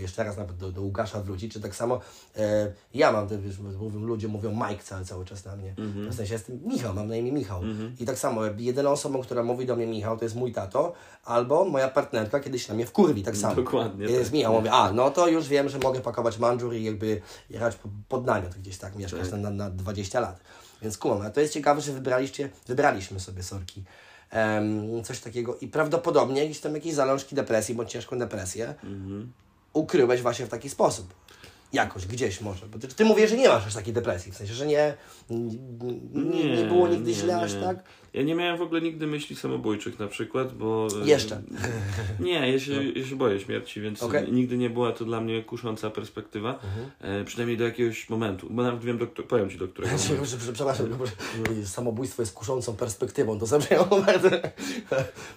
jeszcze 0.00 0.24
raz 0.24 0.36
nawet 0.36 0.56
do, 0.56 0.72
do 0.72 0.82
Łukasza 0.82 1.20
wrócić, 1.20 1.52
czy 1.52 1.60
tak 1.60 1.74
samo 1.76 2.00
e, 2.36 2.72
ja 2.94 3.12
mam, 3.12 3.28
te, 3.28 3.38
wiesz, 3.38 3.58
mówią, 3.58 3.98
ludzie 4.00 4.28
mówią 4.28 4.50
Mike 4.68 4.82
cały, 4.84 5.04
cały 5.04 5.24
czas 5.24 5.44
na 5.44 5.56
mnie. 5.56 5.74
W 6.10 6.14
sensie 6.14 6.32
jestem 6.34 6.60
Michał, 6.64 6.94
mam 6.94 7.08
na 7.08 7.16
imię 7.16 7.32
Michał. 7.32 7.62
I 8.00 8.06
tak 8.06 8.18
samo, 8.18 8.40
jedyną 8.58 8.90
osobą, 8.90 9.22
która 9.22 9.42
mówi 9.42 9.66
do 9.66 9.76
mnie 9.76 9.86
Michał, 9.86 10.16
to 10.18 10.24
jest 10.24 10.36
mój 10.36 10.52
tato, 10.52 10.92
albo 11.24 11.64
moja 11.64 11.88
partnerka 11.88 12.40
kiedyś 12.40 12.68
na 12.68 12.74
mnie 12.74 12.86
wkurwi, 12.86 13.22
tak 13.22 13.36
samo. 13.36 13.54
Dokładnie 13.54 14.04
Jest 14.04 14.24
tak. 14.24 14.32
Michał, 14.32 14.52
mówię, 14.52 14.72
a, 14.72 14.92
no 14.92 15.10
to 15.10 15.28
już 15.28 15.48
wiem, 15.48 15.68
że 15.68 15.78
mogę 15.78 16.00
pakować 16.00 16.38
mandżur 16.38 16.74
i 16.74 16.84
jakby 16.84 17.20
jechać 17.50 17.76
po- 17.76 17.88
pod 18.08 18.26
namiot 18.26 18.54
gdzieś 18.54 18.78
tak, 18.78 18.96
mieszkać 18.96 19.30
na, 19.30 19.36
na, 19.36 19.50
na 19.50 19.70
20 19.70 20.20
lat. 20.20 20.40
Więc 20.82 20.98
kumam, 20.98 21.20
a 21.22 21.30
to 21.30 21.40
jest 21.40 21.52
ciekawe, 21.52 21.80
że 21.80 21.92
wybraliście, 21.92 22.48
wybraliśmy 22.66 23.20
sobie 23.20 23.42
sorki. 23.42 23.82
em, 24.30 25.04
coś 25.04 25.20
takiego 25.20 25.56
i 25.60 25.68
prawdopodobnie 25.68 26.42
jakieś 26.42 26.60
tam 26.60 26.74
jakieś 26.74 26.94
zalążki 26.94 27.34
depresji 27.36 27.74
bądź 27.74 27.90
ciężką 27.92 28.18
depresję 28.18 28.74
ukryłeś 29.76 30.22
właśnie 30.22 30.46
w 30.46 30.48
taki 30.48 30.70
sposób. 30.70 31.14
Jakoś, 31.76 32.06
gdzieś 32.06 32.40
może. 32.40 32.66
Bo 32.66 32.78
ty, 32.78 32.88
ty 32.88 33.04
mówisz, 33.04 33.30
że 33.30 33.36
nie 33.36 33.48
masz 33.48 33.66
aż 33.66 33.74
takiej 33.74 33.94
depresji, 33.94 34.32
w 34.32 34.36
sensie, 34.36 34.54
że 34.54 34.66
nie, 34.66 34.94
nie, 35.30 36.56
nie 36.56 36.64
było 36.64 36.88
nigdy 36.88 37.10
nie, 37.10 37.16
źle 37.16 37.34
nie. 37.34 37.40
aż 37.40 37.54
tak? 37.54 37.84
Ja 38.16 38.22
nie 38.22 38.34
miałem 38.34 38.56
w 38.56 38.62
ogóle 38.62 38.80
nigdy 38.80 39.06
myśli 39.06 39.36
samobójczych 39.36 39.98
na 39.98 40.06
przykład, 40.06 40.54
bo... 40.54 40.88
e, 41.02 41.06
Jeszcze. 41.06 41.42
Nie, 42.20 42.52
ja 42.52 42.58
się, 42.58 42.84
ja 42.84 43.06
się 43.06 43.16
boję 43.16 43.40
śmierci, 43.40 43.80
więc. 43.80 44.02
Mhm. 44.02 44.34
nigdy 44.34 44.58
nie 44.58 44.70
była 44.70 44.92
to 44.92 45.04
dla 45.04 45.20
mnie 45.20 45.42
kusząca 45.42 45.90
perspektywa. 45.90 46.58
E, 47.00 47.24
przynajmniej 47.24 47.58
do 47.58 47.64
jakiegoś 47.64 48.08
momentu. 48.08 48.46
Bo 48.50 48.62
nawet 48.62 48.84
wiem, 48.84 48.98
do, 48.98 49.06
powiem 49.06 49.50
Ci 49.50 49.58
do 49.58 49.68
którego 49.68 49.96
Przepraszam, 50.52 50.86
że 51.56 51.66
samobójstwo 51.66 52.22
jest 52.22 52.34
kuszącą 52.34 52.76
perspektywą, 52.76 53.38
to 53.38 53.46
zabrzmiało 53.46 54.02
bardzo... 54.06 54.28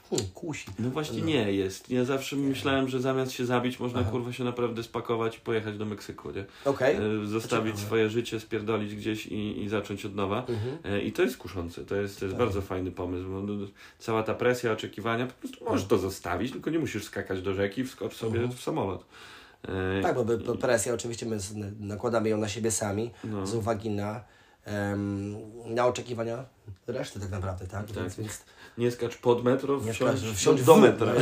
Hmm, 0.09 0.27
kusi. 0.33 0.65
No 0.79 0.89
właśnie 0.89 1.21
nie 1.21 1.53
jest. 1.53 1.89
Ja 1.89 2.05
zawsze 2.05 2.35
myślałem, 2.35 2.87
że 2.87 3.01
zamiast 3.01 3.31
się 3.31 3.45
zabić, 3.45 3.79
można 3.79 4.03
kurwa 4.03 4.33
się 4.33 4.43
naprawdę 4.43 4.83
spakować 4.83 5.37
i 5.37 5.39
pojechać 5.39 5.77
do 5.77 5.85
Meksyku, 5.85 6.28
nie? 6.31 6.45
Okej. 6.65 6.95
E, 6.95 7.25
Zostawić 7.27 7.79
swoje 7.79 8.09
życie, 8.09 8.39
spierdolić 8.39 8.95
gdzieś 8.95 9.27
i, 9.27 9.63
i 9.63 9.69
zacząć 9.69 10.05
od 10.05 10.15
nowa. 10.15 10.39
Mhm. 10.39 10.77
E, 10.95 11.01
I 11.01 11.11
to 11.11 11.21
jest 11.21 11.37
kuszące. 11.37 11.85
To 11.85 11.95
jest, 11.95 12.15
to 12.15 12.19
Tak. 12.19 12.27
jest 12.29 12.37
bardzo 12.39 12.61
fajny 12.61 12.91
pomysł. 12.91 13.29
Bo 13.29 13.41
no, 13.41 13.67
cała 13.99 14.23
ta 14.23 14.33
presja, 14.33 14.71
oczekiwania, 14.71 15.27
po 15.27 15.33
prostu 15.33 15.65
możesz 15.65 15.85
to 15.87 15.97
zostawić, 15.97 16.51
tylko 16.51 16.69
nie 16.69 16.79
musisz 16.79 17.03
skakać 17.03 17.41
do 17.41 17.53
rzeki, 17.53 17.83
wskocz 17.83 18.15
sobie 18.15 18.47
w 18.47 18.61
samolot. 18.61 19.01
E, 19.01 19.71
Mhm. 19.71 20.03
Tak, 20.03 20.15
bo 20.45 20.55
presja 20.55 20.93
oczywiście 20.93 21.25
my 21.25 21.37
nakładamy 21.79 22.29
ją 22.29 22.37
na 22.37 22.47
siebie 22.47 22.71
sami 22.71 23.11
No. 23.23 23.47
z 23.47 23.55
uwagi 23.55 23.89
na, 23.89 24.23
em, 24.65 25.35
na 25.75 25.85
oczekiwania 25.85 26.45
reszty 26.87 27.19
tak 27.19 27.29
naprawdę, 27.29 27.67
tak? 27.67 27.85
Więc, 27.91 28.15
więc 28.15 28.41
Nie 28.79 28.91
skacz 28.91 29.17
pod 29.17 29.43
metro, 29.43 29.79
nie 29.85 29.93
wsiądź, 29.93 30.19
wsiąść 30.35 30.63
do 30.63 30.75
metra. 30.77 31.13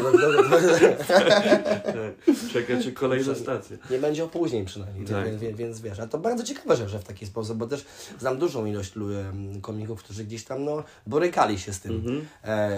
Czeka 2.54 2.84
cię 2.84 2.91
kolejna 2.91 3.36
stacja. 3.36 3.78
Nie 3.91 3.98
będzie 4.00 4.24
opóźnień 4.24 4.65
przynajmniej, 4.65 5.06
Tak. 5.06 5.26
więc, 5.26 5.41
więc, 5.41 5.58
więc 5.58 5.82
wiesz, 5.82 6.00
a 6.00 6.08
to 6.08 6.17
bardzo 6.17 6.43
ciekawe, 6.43 6.76
że, 6.76 6.89
że 6.89 7.00
w 7.00 7.04
taki 7.04 7.26
sposób, 7.26 7.58
bo 7.58 7.67
też 7.67 7.86
znam 8.20 8.38
dużą 8.38 8.65
ilość 8.65 8.93
komików, 9.62 10.04
którzy 10.04 10.24
gdzieś 10.24 10.43
tam 10.43 10.65
no, 10.65 10.84
borykali 11.08 11.60
się 11.60 11.74
z 11.74 11.80
tym, 11.80 11.91
Mhm. 11.96 12.26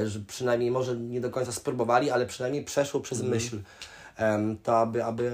e, 0.02 0.08
że 0.08 0.20
przynajmniej 0.20 0.72
może 0.72 0.98
nie 0.98 1.22
do 1.22 1.30
końca 1.30 1.52
spróbowali, 1.52 2.10
ale 2.12 2.26
przynajmniej 2.26 2.64
przeszło 2.64 3.00
przez 3.02 3.20
Mhm. 3.20 3.36
myśl 3.36 3.58
to, 4.64 4.78
aby, 4.78 5.04
aby 5.06 5.32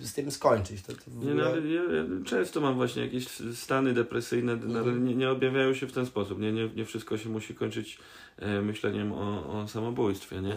z 0.00 0.12
tym 0.12 0.30
skończyć. 0.30 0.82
To, 0.82 0.92
to 0.92 0.98
Nie, 1.10 1.16
ogóle- 1.30 1.34
no, 1.34 1.50
ale 1.50 1.60
ja, 1.60 1.82
ja 1.82 2.04
często 2.24 2.60
mam 2.60 2.74
właśnie 2.74 3.02
jakieś 3.02 3.28
stany 3.54 3.94
depresyjne, 3.94 4.56
no, 4.56 4.78
ale 4.78 4.92
nie, 4.92 5.14
nie 5.14 5.30
objawiają 5.30 5.74
się 5.74 5.86
w 5.86 5.92
ten 5.92 6.06
sposób. 6.06 6.40
Nie, 6.40 6.52
nie, 6.52 6.68
nie 6.68 6.84
wszystko 6.84 7.18
się 7.18 7.28
musi 7.28 7.54
kończyć 7.54 7.98
e, 8.38 8.62
myśleniem 8.62 9.12
o, 9.12 9.60
o 9.62 9.68
samobójstwie, 9.68 10.42
nie? 10.42 10.54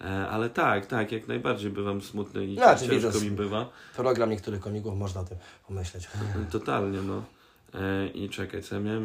E, 0.00 0.28
ale 0.28 0.50
tak, 0.50 0.86
tak, 0.86 1.12
jak 1.12 1.28
najbardziej 1.28 1.70
bywam 1.70 2.00
smutny 2.02 2.46
i 2.46 2.54
Znaczy, 2.56 2.88
ciężko 2.88 3.10
widzę, 3.10 3.24
mi 3.24 3.30
bywa. 3.30 3.70
program 3.96 4.30
niektórych 4.30 4.60
komików, 4.60 4.96
można 4.98 5.20
o 5.20 5.24
tym 5.24 5.38
pomyśleć. 5.68 6.08
Totalnie, 6.50 7.02
no. 7.02 7.22
E, 7.74 8.08
I 8.08 8.28
czekaj, 8.28 8.62
co 8.62 8.74
ja 8.74 8.80
miałem... 8.80 9.04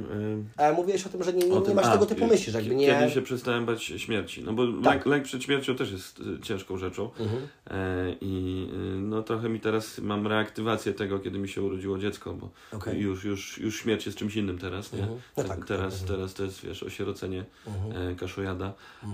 E, 0.57 0.61
Ale 0.63 0.73
mówiłeś 0.75 1.05
o 1.05 1.09
tym, 1.09 1.23
że 1.23 1.33
nie, 1.33 1.49
nie, 1.49 1.59
nie 1.59 1.73
masz 1.73 1.85
a, 1.85 1.91
tego 1.91 2.05
typu 2.05 2.27
myśli, 2.27 2.51
że 2.51 2.59
jakby 2.59 2.75
nie... 2.75 2.87
Kiedy 2.87 3.11
się 3.11 3.21
przestałem 3.21 3.65
bać 3.65 3.83
śmierci. 3.83 4.43
No 4.43 4.53
bo 4.53 4.67
Tak. 4.67 4.85
lęk, 4.85 5.05
lęk 5.05 5.23
przed 5.23 5.43
śmiercią 5.43 5.75
też 5.75 5.91
jest 5.91 6.19
y, 6.19 6.39
ciężką 6.39 6.77
rzeczą. 6.77 7.09
Mhm. 7.19 7.47
E, 7.67 8.15
I 8.21 8.67
no 9.01 9.23
trochę 9.23 9.49
mi 9.49 9.59
teraz 9.59 9.99
mam 9.99 10.27
reaktywację 10.27 10.93
tego, 10.93 11.19
kiedy 11.19 11.39
mi 11.39 11.49
się 11.49 11.61
urodziło 11.61 11.97
dziecko, 11.97 12.33
bo 12.33 12.49
Okej. 12.77 12.99
już, 12.99 13.23
już, 13.23 13.57
już 13.57 13.79
śmierć 13.79 14.05
jest 14.05 14.17
czymś 14.17 14.35
innym 14.35 14.57
teraz, 14.57 14.93
nie? 14.93 14.99
Mhm. 14.99 15.19
No 15.37 15.43
tak, 15.43 15.65
teraz, 15.65 15.99
tak. 15.99 16.07
teraz 16.07 16.33
to 16.33 16.43
jest, 16.43 16.65
wiesz, 16.65 16.83
osierocenie 16.83 17.45
Mhm. 17.67 18.11
e, 18.11 18.15
kaszojada. 18.15 18.73
E, 19.03 19.07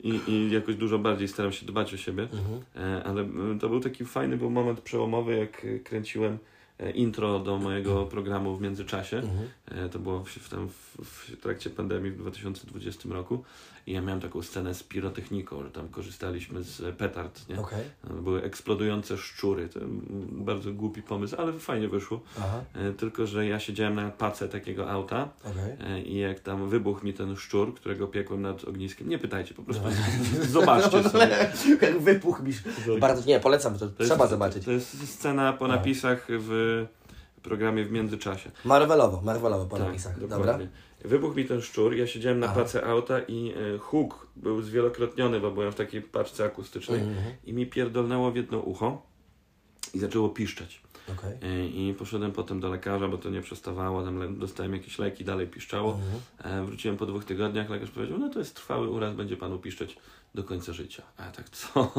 i, 0.00 0.20
I 0.26 0.50
jakoś 0.50 0.76
dużo 0.76 0.98
bardziej 0.98 1.28
staram 1.28 1.52
się 1.52 1.66
dbać 1.66 1.94
o 1.94 1.96
siebie. 1.96 2.22
Mhm. 2.22 2.60
E, 2.76 3.04
ale 3.04 3.22
e, 3.22 3.58
to 3.60 3.68
był 3.68 3.80
taki 3.80 4.04
fajny 4.04 4.36
był 4.36 4.50
moment 4.50 4.80
przełomowy, 4.80 5.36
jak 5.36 5.64
e, 5.64 5.78
kręciłem 5.78 6.32
e, 6.32 6.55
intro 6.94 7.38
do 7.38 7.58
mojego 7.58 8.06
programu 8.06 8.56
w 8.56 8.60
międzyczasie. 8.60 9.16
Mhm. 9.16 9.48
E, 9.86 9.88
To 9.88 9.98
było 9.98 10.24
w, 10.24 10.38
w, 10.68 11.04
w 11.04 11.40
trakcie 11.40 11.70
pandemii 11.70 12.10
w 12.10 12.16
2020 12.16 13.08
roku 13.08 13.44
i 13.86 13.92
ja 13.92 14.00
miałem 14.00 14.20
taką 14.20 14.42
scenę 14.42 14.74
z 14.74 14.82
pirotechniką, 14.82 15.62
że 15.62 15.70
tam 15.70 15.88
korzystaliśmy 15.88 16.62
z 16.62 16.96
petard, 16.96 17.48
nie? 17.48 17.60
Okej. 17.60 17.84
Były 18.22 18.42
eksplodujące 18.42 19.16
szczury. 19.18 19.68
To 19.68 19.80
bardzo 20.30 20.72
głupi 20.72 21.02
pomysł, 21.02 21.36
ale 21.38 21.52
fajnie 21.52 21.88
wyszło. 21.88 22.20
Aha. 22.38 22.60
E, 22.74 22.92
Tylko, 22.92 23.26
że 23.26 23.46
ja 23.46 23.60
siedziałem 23.60 23.94
na 23.94 24.10
pace 24.10 24.48
takiego 24.48 24.90
auta 24.90 25.28
Okej. 25.44 25.92
e, 25.96 26.02
i 26.02 26.18
jak 26.18 26.40
tam 26.40 26.68
wybuchł 26.68 27.04
mi 27.06 27.14
ten 27.14 27.36
szczur, 27.36 27.74
którego 27.74 28.06
piekłem 28.06 28.42
nad 28.42 28.64
ogniskiem, 28.64 29.08
nie 29.08 29.18
pytajcie, 29.18 29.54
po 29.54 29.62
prostu 29.62 29.84
zobaczcie 30.50 31.02
sobie. 31.10 31.28
Jak 31.82 31.98
wypuch 32.00 32.42
mi. 32.42 32.52
Bardzo, 33.00 33.26
nie, 33.28 33.40
polecam, 33.40 33.72
to, 33.78 33.78
To 33.78 33.84
jest- 34.02 34.12
trzeba 34.12 34.26
zobaczyć. 34.26 34.64
To 34.64 34.70
jest 34.72 35.08
scena 35.14 35.52
po 35.52 35.68
napisach 35.68 36.26
w 36.28 36.86
programie 37.42 37.84
w 37.84 37.90
międzyczasie. 37.92 38.50
Marvelowo, 38.64 39.20
Marvelowo 39.24 39.66
po 39.66 39.76
Tak, 39.76 39.86
napisach. 39.86 40.26
Dobra. 40.28 40.58
Wybuchł 41.04 41.34
mi 41.36 41.44
ten 41.44 41.62
szczur, 41.62 41.94
ja 41.96 42.06
siedziałem 42.06 42.38
na 42.40 42.46
Aha. 42.46 42.54
pace 42.54 42.84
auta 42.86 43.20
i 43.28 43.52
e, 43.74 43.78
huk 43.78 44.26
był 44.36 44.62
zwielokrotniony, 44.62 45.40
bo 45.40 45.50
byłem 45.50 45.72
w 45.72 45.74
takiej 45.74 46.02
paczce 46.02 46.44
akustycznej 46.44 47.00
Mhm. 47.00 47.34
i 47.44 47.52
mi 47.52 47.66
pierdolnęło 47.66 48.30
w 48.32 48.36
jedno 48.36 48.58
ucho 48.58 49.02
i 49.94 49.98
zaczęło 49.98 50.28
piszczeć. 50.28 50.80
E, 51.42 51.66
I 51.66 51.94
poszedłem 51.98 52.32
potem 52.32 52.60
do 52.60 52.68
lekarza, 52.68 53.08
bo 53.08 53.18
to 53.18 53.30
nie 53.30 53.40
przestawało, 53.42 54.02
tam 54.04 54.38
dostałem 54.38 54.72
jakieś 54.72 54.98
leki, 54.98 55.24
dalej 55.24 55.46
piszczało. 55.46 55.98
Mhm. 56.42 56.62
E, 56.62 56.66
Wróciłem 56.66 56.96
po 56.96 57.06
dwóch 57.06 57.24
tygodniach, 57.24 57.70
lekarz 57.70 57.90
powiedział, 57.90 58.18
no 58.18 58.28
to 58.28 58.38
jest 58.38 58.54
trwały 58.56 58.90
uraz, 58.90 59.14
będzie 59.14 59.36
panu 59.36 59.58
piszczeć 59.58 59.96
do 60.34 60.44
końca 60.44 60.72
życia. 60.72 61.02
A 61.16 61.24
ja 61.24 61.30
tak, 61.32 61.50
co? 61.50 61.92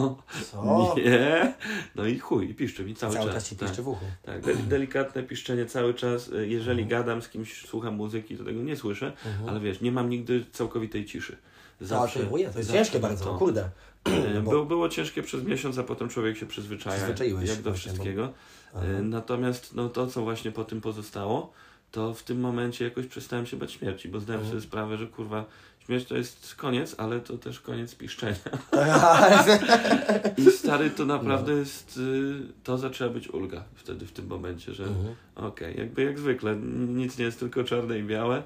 Co? 0.51 0.95
Nie. 1.05 1.53
No 1.95 2.05
i 2.05 2.19
chuj, 2.19 2.49
i 2.49 2.53
piszczy 2.55 2.85
mi 2.85 2.95
cały, 2.95 3.13
Cały 3.13 3.25
czas. 3.25 3.35
czas 3.35 3.49
ci 3.49 3.55
piszczy 3.55 3.75
tak. 3.75 3.85
w 3.85 3.87
uchu. 3.87 4.05
Tak, 4.23 4.41
de- 4.45 4.55
delikatne 4.75 5.23
piszczenie 5.23 5.65
cały 5.65 5.93
czas. 5.93 6.31
E, 6.33 6.47
Jeżeli 6.47 6.81
Mhm. 6.83 6.89
gadam 7.01 7.21
z 7.21 7.29
kimś, 7.29 7.65
słucham 7.67 7.95
muzyki, 7.95 8.37
to 8.37 8.43
tego 8.43 8.61
nie 8.61 8.75
słyszę, 8.75 9.13
ale 9.47 9.59
wiesz, 9.59 9.81
nie 9.81 9.91
mam 9.91 10.09
nigdy 10.09 10.45
całkowitej 10.51 11.05
ciszy. 11.05 11.37
Zawsze, 11.81 12.19
to, 12.19 12.29
to 12.31 12.37
jest 12.37 12.53
zawsze 12.55 12.73
ciężkie 12.73 12.99
bardzo, 12.99 13.25
to. 13.25 13.37
kurde. 13.37 13.69
E, 14.05 14.41
bo- 14.41 14.51
Było, 14.51 14.65
było 14.65 14.89
ciężkie 14.89 15.23
przez 15.23 15.43
miesiąc, 15.43 15.77
a 15.77 15.83
potem 15.83 16.09
człowiek 16.09 16.37
się 16.37 16.45
przyzwyczaja. 16.45 17.07
Jak 17.47 17.61
do 17.61 17.69
właśnie, 17.71 17.91
bo- 18.15 18.33
E, 18.75 19.01
Natomiast 19.01 19.75
no, 19.75 19.89
to, 19.89 20.07
co 20.07 20.21
właśnie 20.21 20.51
po 20.51 20.63
tym 20.63 20.81
pozostało, 20.81 21.53
to 21.91 22.13
w 22.13 22.23
tym 22.23 22.39
momencie 22.39 22.85
jakoś 22.85 23.07
przestałem 23.07 23.45
się 23.45 23.57
bać 23.57 23.71
śmierci, 23.71 24.09
bo 24.09 24.19
zdałem 24.19 24.41
Mhm. 24.41 24.51
sobie 24.59 24.67
sprawę, 24.69 24.97
że 24.97 25.07
kurwa, 25.07 25.45
śmierć 25.87 26.05
to 26.07 26.17
jest 26.17 26.55
koniec, 26.55 26.95
ale 26.97 27.19
to 27.19 27.37
też 27.37 27.59
koniec 27.59 27.95
piszczenia. 27.95 28.35
I 30.37 30.51
stary, 30.51 30.89
to 30.89 31.05
naprawdę 31.05 31.51
No. 31.51 31.57
jest, 31.57 31.97
y, 31.97 32.63
to 32.63 32.77
zaczęła 32.77 33.09
być 33.13 33.29
ulga 33.29 33.63
wtedy 33.75 34.05
w 34.05 34.11
tym 34.11 34.27
momencie, 34.27 34.73
że 34.73 34.83
Mhm. 34.83 35.15
okej, 35.35 35.77
jakby 35.77 36.03
jak 36.03 36.19
zwykle, 36.19 36.55
nic 36.87 37.17
nie 37.17 37.25
jest 37.25 37.39
tylko 37.39 37.63
czarne 37.63 37.99
i 37.99 38.03
białe, 38.03 38.43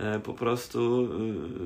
e, 0.00 0.20
po 0.20 0.34
prostu 0.34 1.08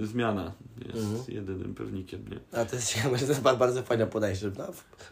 y, 0.02 0.06
zmiana 0.06 0.52
jest 0.94 0.98
Mhm. 1.06 1.24
jedynym 1.28 1.74
pewnikiem, 1.74 2.20
nie? 2.30 2.60
A 2.60 2.64
to 2.64 2.76
jest 2.76 2.94
ciekawe, 2.94 3.18
że 3.18 3.24
to 3.26 3.32
jest 3.32 3.42
ba- 3.42 3.56
bardzo 3.56 3.82
fajne 3.82 4.06
podejście. 4.06 4.50
No, 4.58 4.64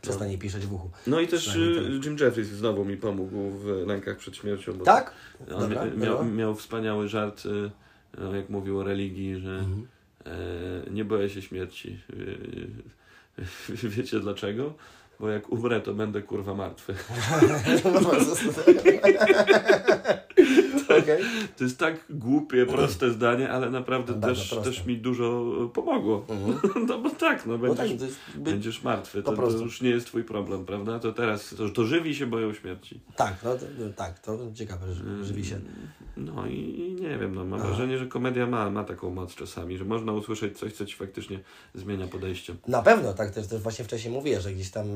przestanie 0.02 0.38
piszeć 0.38 0.66
w 0.66 0.72
uchu. 0.72 0.90
No 1.06 1.20
i 1.20 1.28
też 1.28 1.56
y, 1.56 2.00
Jim 2.04 2.16
Jeffries 2.20 2.48
znowu 2.48 2.84
mi 2.84 2.96
pomógł 2.96 3.50
w 3.50 3.64
lękach 3.86 4.16
przed 4.16 4.36
śmiercią. 4.36 4.72
Bo 4.72 4.84
Tak? 4.84 5.12
On 5.54 5.60
Dobra, 5.60 5.84
mia- 5.84 5.96
miał, 5.98 6.24
miał 6.24 6.54
wspaniały 6.54 7.08
żart, 7.08 7.46
y, 7.46 7.70
no, 8.18 8.34
jak 8.36 8.50
mówił 8.50 8.78
o 8.78 8.84
religii, 8.84 9.36
że 9.40 9.50
Mhm. 9.58 9.86
E, 10.26 10.90
nie 10.90 11.04
boję 11.04 11.30
się 11.30 11.42
śmierci. 11.42 12.00
Y, 12.12 12.68
wiecie 13.96 14.20
dlaczego? 14.20 14.74
Bo 15.20 15.28
jak 15.28 15.52
umrę, 15.52 15.80
to 15.80 15.94
będę 15.94 16.22
kurwa 16.22 16.54
martwy. 16.54 16.94
Okej. 21.14 21.24
To 21.56 21.64
jest 21.64 21.78
tak 21.78 22.04
głupie, 22.10 22.66
proste 22.66 23.10
zdanie, 23.10 23.50
ale 23.50 23.70
naprawdę 23.70 24.12
Bardzo 24.12 24.56
też, 24.56 24.64
też 24.64 24.86
mi 24.86 24.98
dużo 24.98 25.44
pomogło. 25.74 26.24
Mhm. 26.28 26.56
No 26.88 26.98
bo 26.98 27.10
tak, 27.10 27.46
no 27.46 27.58
No 27.58 27.74
tak, 27.74 27.88
będziesz, 27.88 28.08
jest, 28.08 28.20
będziesz 28.36 28.82
martwy, 28.82 29.22
to, 29.22 29.32
to 29.32 29.50
już 29.50 29.80
nie 29.82 29.90
jest 29.90 30.06
twój 30.06 30.24
problem, 30.24 30.64
prawda? 30.64 30.98
To 30.98 31.12
teraz, 31.12 31.54
to, 31.58 31.68
to 31.68 31.84
żywi 31.84 32.14
się 32.14 32.26
boją 32.26 32.54
śmierci. 32.54 33.00
tak, 33.16 33.36
no, 33.44 33.54
to, 33.54 33.66
no, 33.78 33.92
tak, 33.96 34.18
to 34.18 34.38
ciekawe, 34.54 34.94
że 34.94 35.24
żywi 35.24 35.44
się. 35.44 35.60
No 36.16 36.46
i, 36.46 36.96
nie 37.00 37.18
wiem, 37.18 37.34
no 37.34 37.44
mam 37.44 37.60
Aha. 37.60 37.68
wrażenie, 37.68 37.98
że 37.98 38.06
komedia 38.06 38.46
ma, 38.46 38.70
ma 38.70 38.84
taką 38.84 39.10
moc 39.10 39.34
czasami, 39.34 39.78
że 39.78 39.84
można 39.84 40.12
usłyszeć 40.12 40.58
coś, 40.58 40.72
co 40.72 40.86
ci 40.86 40.96
faktycznie 40.96 41.40
zmienia 41.74 42.06
podejście. 42.06 42.54
Na 42.68 42.82
pewno, 42.82 43.12
tak, 43.14 43.30
też, 43.30 43.46
też 43.46 43.62
właśnie 43.62 43.84
wcześniej 43.84 44.14
mówię, 44.14 44.40
że 44.40 44.52
gdzieś 44.52 44.70
tam 44.70 44.86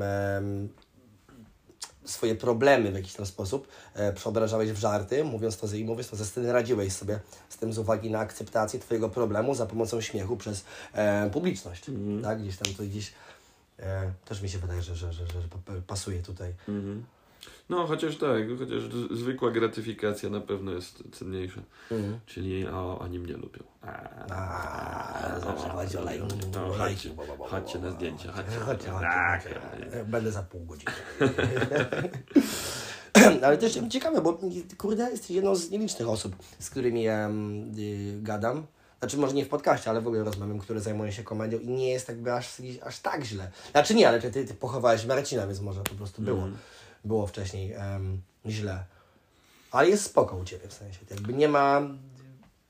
swoje 2.05 2.35
problemy 2.35 2.91
w 2.91 2.95
jakiś 2.95 3.13
tam 3.13 3.25
sposób 3.25 3.67
e, 3.93 4.13
przeobrażałeś 4.13 4.71
w 4.71 4.77
żarty, 4.77 5.23
mówiąc 5.23 5.57
to, 5.57 5.75
i 5.75 5.83
mówiąc 5.85 6.09
to 6.09 6.15
ze 6.15 6.25
sceny, 6.25 6.51
radziłeś 6.51 6.93
sobie 6.93 7.19
z 7.49 7.57
tym 7.57 7.73
z 7.73 7.77
uwagi 7.77 8.11
na 8.11 8.19
akceptację 8.19 8.79
Twojego 8.79 9.09
problemu 9.09 9.55
za 9.55 9.65
pomocą 9.65 10.01
śmiechu 10.01 10.37
przez 10.37 10.63
e, 10.93 11.29
publiczność. 11.29 11.85
Tak, 12.23 12.41
gdzieś 12.41 12.57
tam 12.57 12.73
to 12.73 12.83
gdzieś 12.83 13.13
e, 13.79 14.11
też 14.25 14.41
mi 14.41 14.49
się 14.49 14.57
wydaje, 14.57 14.81
że, 14.81 14.95
że, 14.95 15.13
że, 15.13 15.27
że 15.27 15.47
pa- 15.65 15.73
pasuje 15.87 16.21
tutaj. 16.23 16.53
Mhm. 16.67 17.05
No, 17.71 17.87
chociaż 17.87 18.17
tak, 18.17 18.43
chociaż 18.59 18.83
zwykła 19.11 19.51
gratyfikacja 19.51 20.29
na 20.29 20.41
pewno 20.41 20.71
jest 20.71 21.03
cenniejsza. 21.11 21.61
Mhm. 21.91 22.19
Czyli 22.25 22.67
o, 22.67 22.99
oni 22.99 23.19
mnie 23.19 23.33
lubią. 23.33 23.63
Zawsze 25.43 25.69
chodzi 25.69 25.97
o 25.97 26.01
lajki. 26.77 27.09
Chodźcie, 27.39 27.79
na 27.79 27.91
zdjęcia, 27.91 28.31
chodźcie. 28.31 28.59
Chodźcie, 28.59 28.91
Tak. 29.01 29.47
Będę 30.05 30.31
za 30.31 30.43
pół 30.43 30.65
godziny. 30.65 30.91
Ale 33.45 33.57
też 33.57 33.79
ciekawe, 33.89 34.21
bo 34.21 34.39
kurde, 34.77 35.11
jesteś 35.11 35.31
jedną 35.31 35.55
z 35.55 35.69
nielicznych 35.69 36.09
osób, 36.09 36.35
z 36.59 36.69
którymi 36.69 37.07
em, 37.07 37.71
y, 37.79 38.19
gadam. 38.21 38.65
Znaczy 38.99 39.17
może 39.17 39.33
nie 39.33 39.45
w 39.45 39.49
podcaście, 39.49 39.89
ale 39.89 40.01
w 40.01 40.07
ogóle 40.07 40.23
rozmawiam, 40.23 40.59
które 40.59 40.79
zajmują 40.79 41.11
się 41.11 41.23
komedią 41.23 41.59
i 41.59 41.67
nie 41.67 41.89
jest 41.89 42.07
jakby 42.07 42.33
aż, 42.33 42.61
aż 42.83 42.99
tak 42.99 43.23
źle. 43.23 43.51
Znaczy 43.71 43.95
nie, 43.95 44.07
ale 44.07 44.21
ty, 44.21 44.31
ty, 44.31 44.45
ty 44.45 44.53
pochowałeś 44.53 45.05
Marcina, 45.05 45.47
więc 45.47 45.59
może 45.61 45.81
po 45.81 45.95
prostu 45.95 46.21
było, 46.21 46.47
było 47.05 47.27
wcześniej 47.27 47.73
em, 47.73 48.21
źle. 48.45 48.83
Ale 49.71 49.89
jest 49.89 50.03
spoko 50.05 50.35
u 50.35 50.45
Ciebie 50.45 50.67
w 50.67 50.73
sensie, 50.73 50.99
jakby 51.11 51.33
nie 51.33 51.47
ma, 51.47 51.81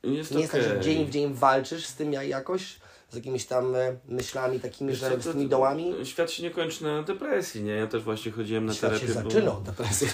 Jest 0.04 0.32
nie 0.32 0.40
jest 0.40 0.52
tak, 0.52 0.62
że 0.62 0.80
dzień 0.80 1.06
w 1.06 1.10
dzień 1.10 1.34
walczysz 1.34 1.86
z 1.86 1.96
tym 1.96 2.14
ja- 2.14 2.24
jakoś, 2.24 2.80
z 3.10 3.16
jakimiś 3.16 3.46
tam 3.46 3.76
e, 3.76 3.96
myślami 4.08 4.60
takimi, 4.60 4.96
że 4.96 5.22
z 5.22 5.24
tymi 5.32 5.48
dołami. 5.50 5.94
Świat 6.04 6.32
się 6.32 6.44
nie 6.44 6.52
kończy 6.52 6.84
na 6.84 7.04
depresji, 7.04 7.64
nie? 7.64 7.72
Ja 7.72 7.88
też 7.88 8.04
właśnie 8.04 8.32
chodziłem 8.32 8.66
na 8.66 8.74
Świat 8.74 8.92
terapię. 8.92 9.08
się 9.14 9.22
bo- 9.22 9.30
zaczyna 9.30 9.52
od 9.52 9.64
depresji. 9.64 10.08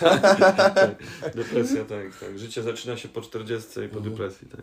tak, 0.75 1.03
depresja, 1.35 1.85
tak, 1.85 2.17
tak. 2.19 2.39
Życie 2.39 2.63
zaczyna 2.63 2.97
się 2.97 3.07
po 3.09 3.21
40 3.21 3.69
i 3.69 3.73
po 3.89 3.97
Mhm. 3.97 4.03
depresji, 4.03 4.47
tak. 4.47 4.61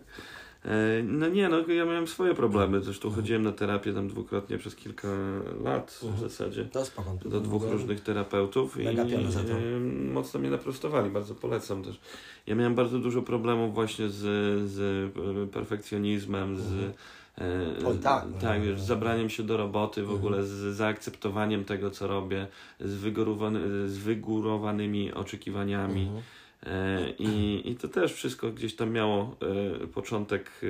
E, 0.65 1.03
No 1.03 1.29
nie, 1.29 1.49
no 1.49 1.69
ja 1.69 1.85
miałem 1.85 2.07
swoje 2.07 2.35
problemy, 2.35 2.81
zresztą 2.81 3.11
chodziłem 3.11 3.43
na 3.43 3.53
terapię 3.53 3.93
tam 3.93 4.09
dwukrotnie 4.09 4.59
przez 4.59 4.77
kilka 4.77 5.09
lat 5.65 5.91
w 5.91 6.05
Mhm. 6.05 6.21
zasadzie. 6.31 6.65
To 6.65 6.85
spoko. 6.85 7.17
Do 7.25 7.41
dwóch 7.41 7.63
różnych 7.71 8.01
terapeutów 8.01 8.77
i 8.81 8.85
za 9.33 9.41
to. 9.45 9.53
e, 9.53 9.81
mocno 10.13 10.41
mnie 10.41 10.51
naprostowali, 10.51 11.11
bardzo 11.11 11.35
polecam 11.35 11.83
też. 11.83 12.01
Ja 12.47 12.55
miałem 12.55 12.75
bardzo 12.75 12.99
dużo 12.99 13.23
problemów 13.23 13.75
właśnie 13.75 14.09
z, 14.09 14.21
z 14.71 14.81
e, 15.17 15.47
perfekcjonizmem, 15.53 16.57
z 16.59 16.73
Mhm. 17.39 17.87
Oj, 17.87 17.99
tak, 17.99 18.25
tak 18.41 18.63
wiesz, 18.63 18.79
no. 18.79 18.85
zabraniem 18.85 19.31
się 19.31 19.43
do 19.43 19.57
roboty, 19.57 20.03
w 20.03 20.11
ogóle 20.11 20.45
z 20.45 20.77
zaakceptowaniem 20.77 21.65
tego, 21.65 21.91
co 21.91 22.07
robię, 22.09 22.47
z, 22.81 22.95
wygórowany, 22.95 23.89
z 23.89 23.99
wygórowanymi 23.99 25.13
oczekiwaniami. 25.13 26.03
Mhm. 26.03 26.23
E, 26.67 27.11
I, 27.19 27.63
I 27.71 27.75
to 27.77 27.89
też 27.89 28.13
wszystko 28.13 28.51
gdzieś 28.51 28.77
tam 28.77 28.91
miało 28.93 29.37
e, 29.83 29.87
początek 29.87 30.51
e, 30.63 30.65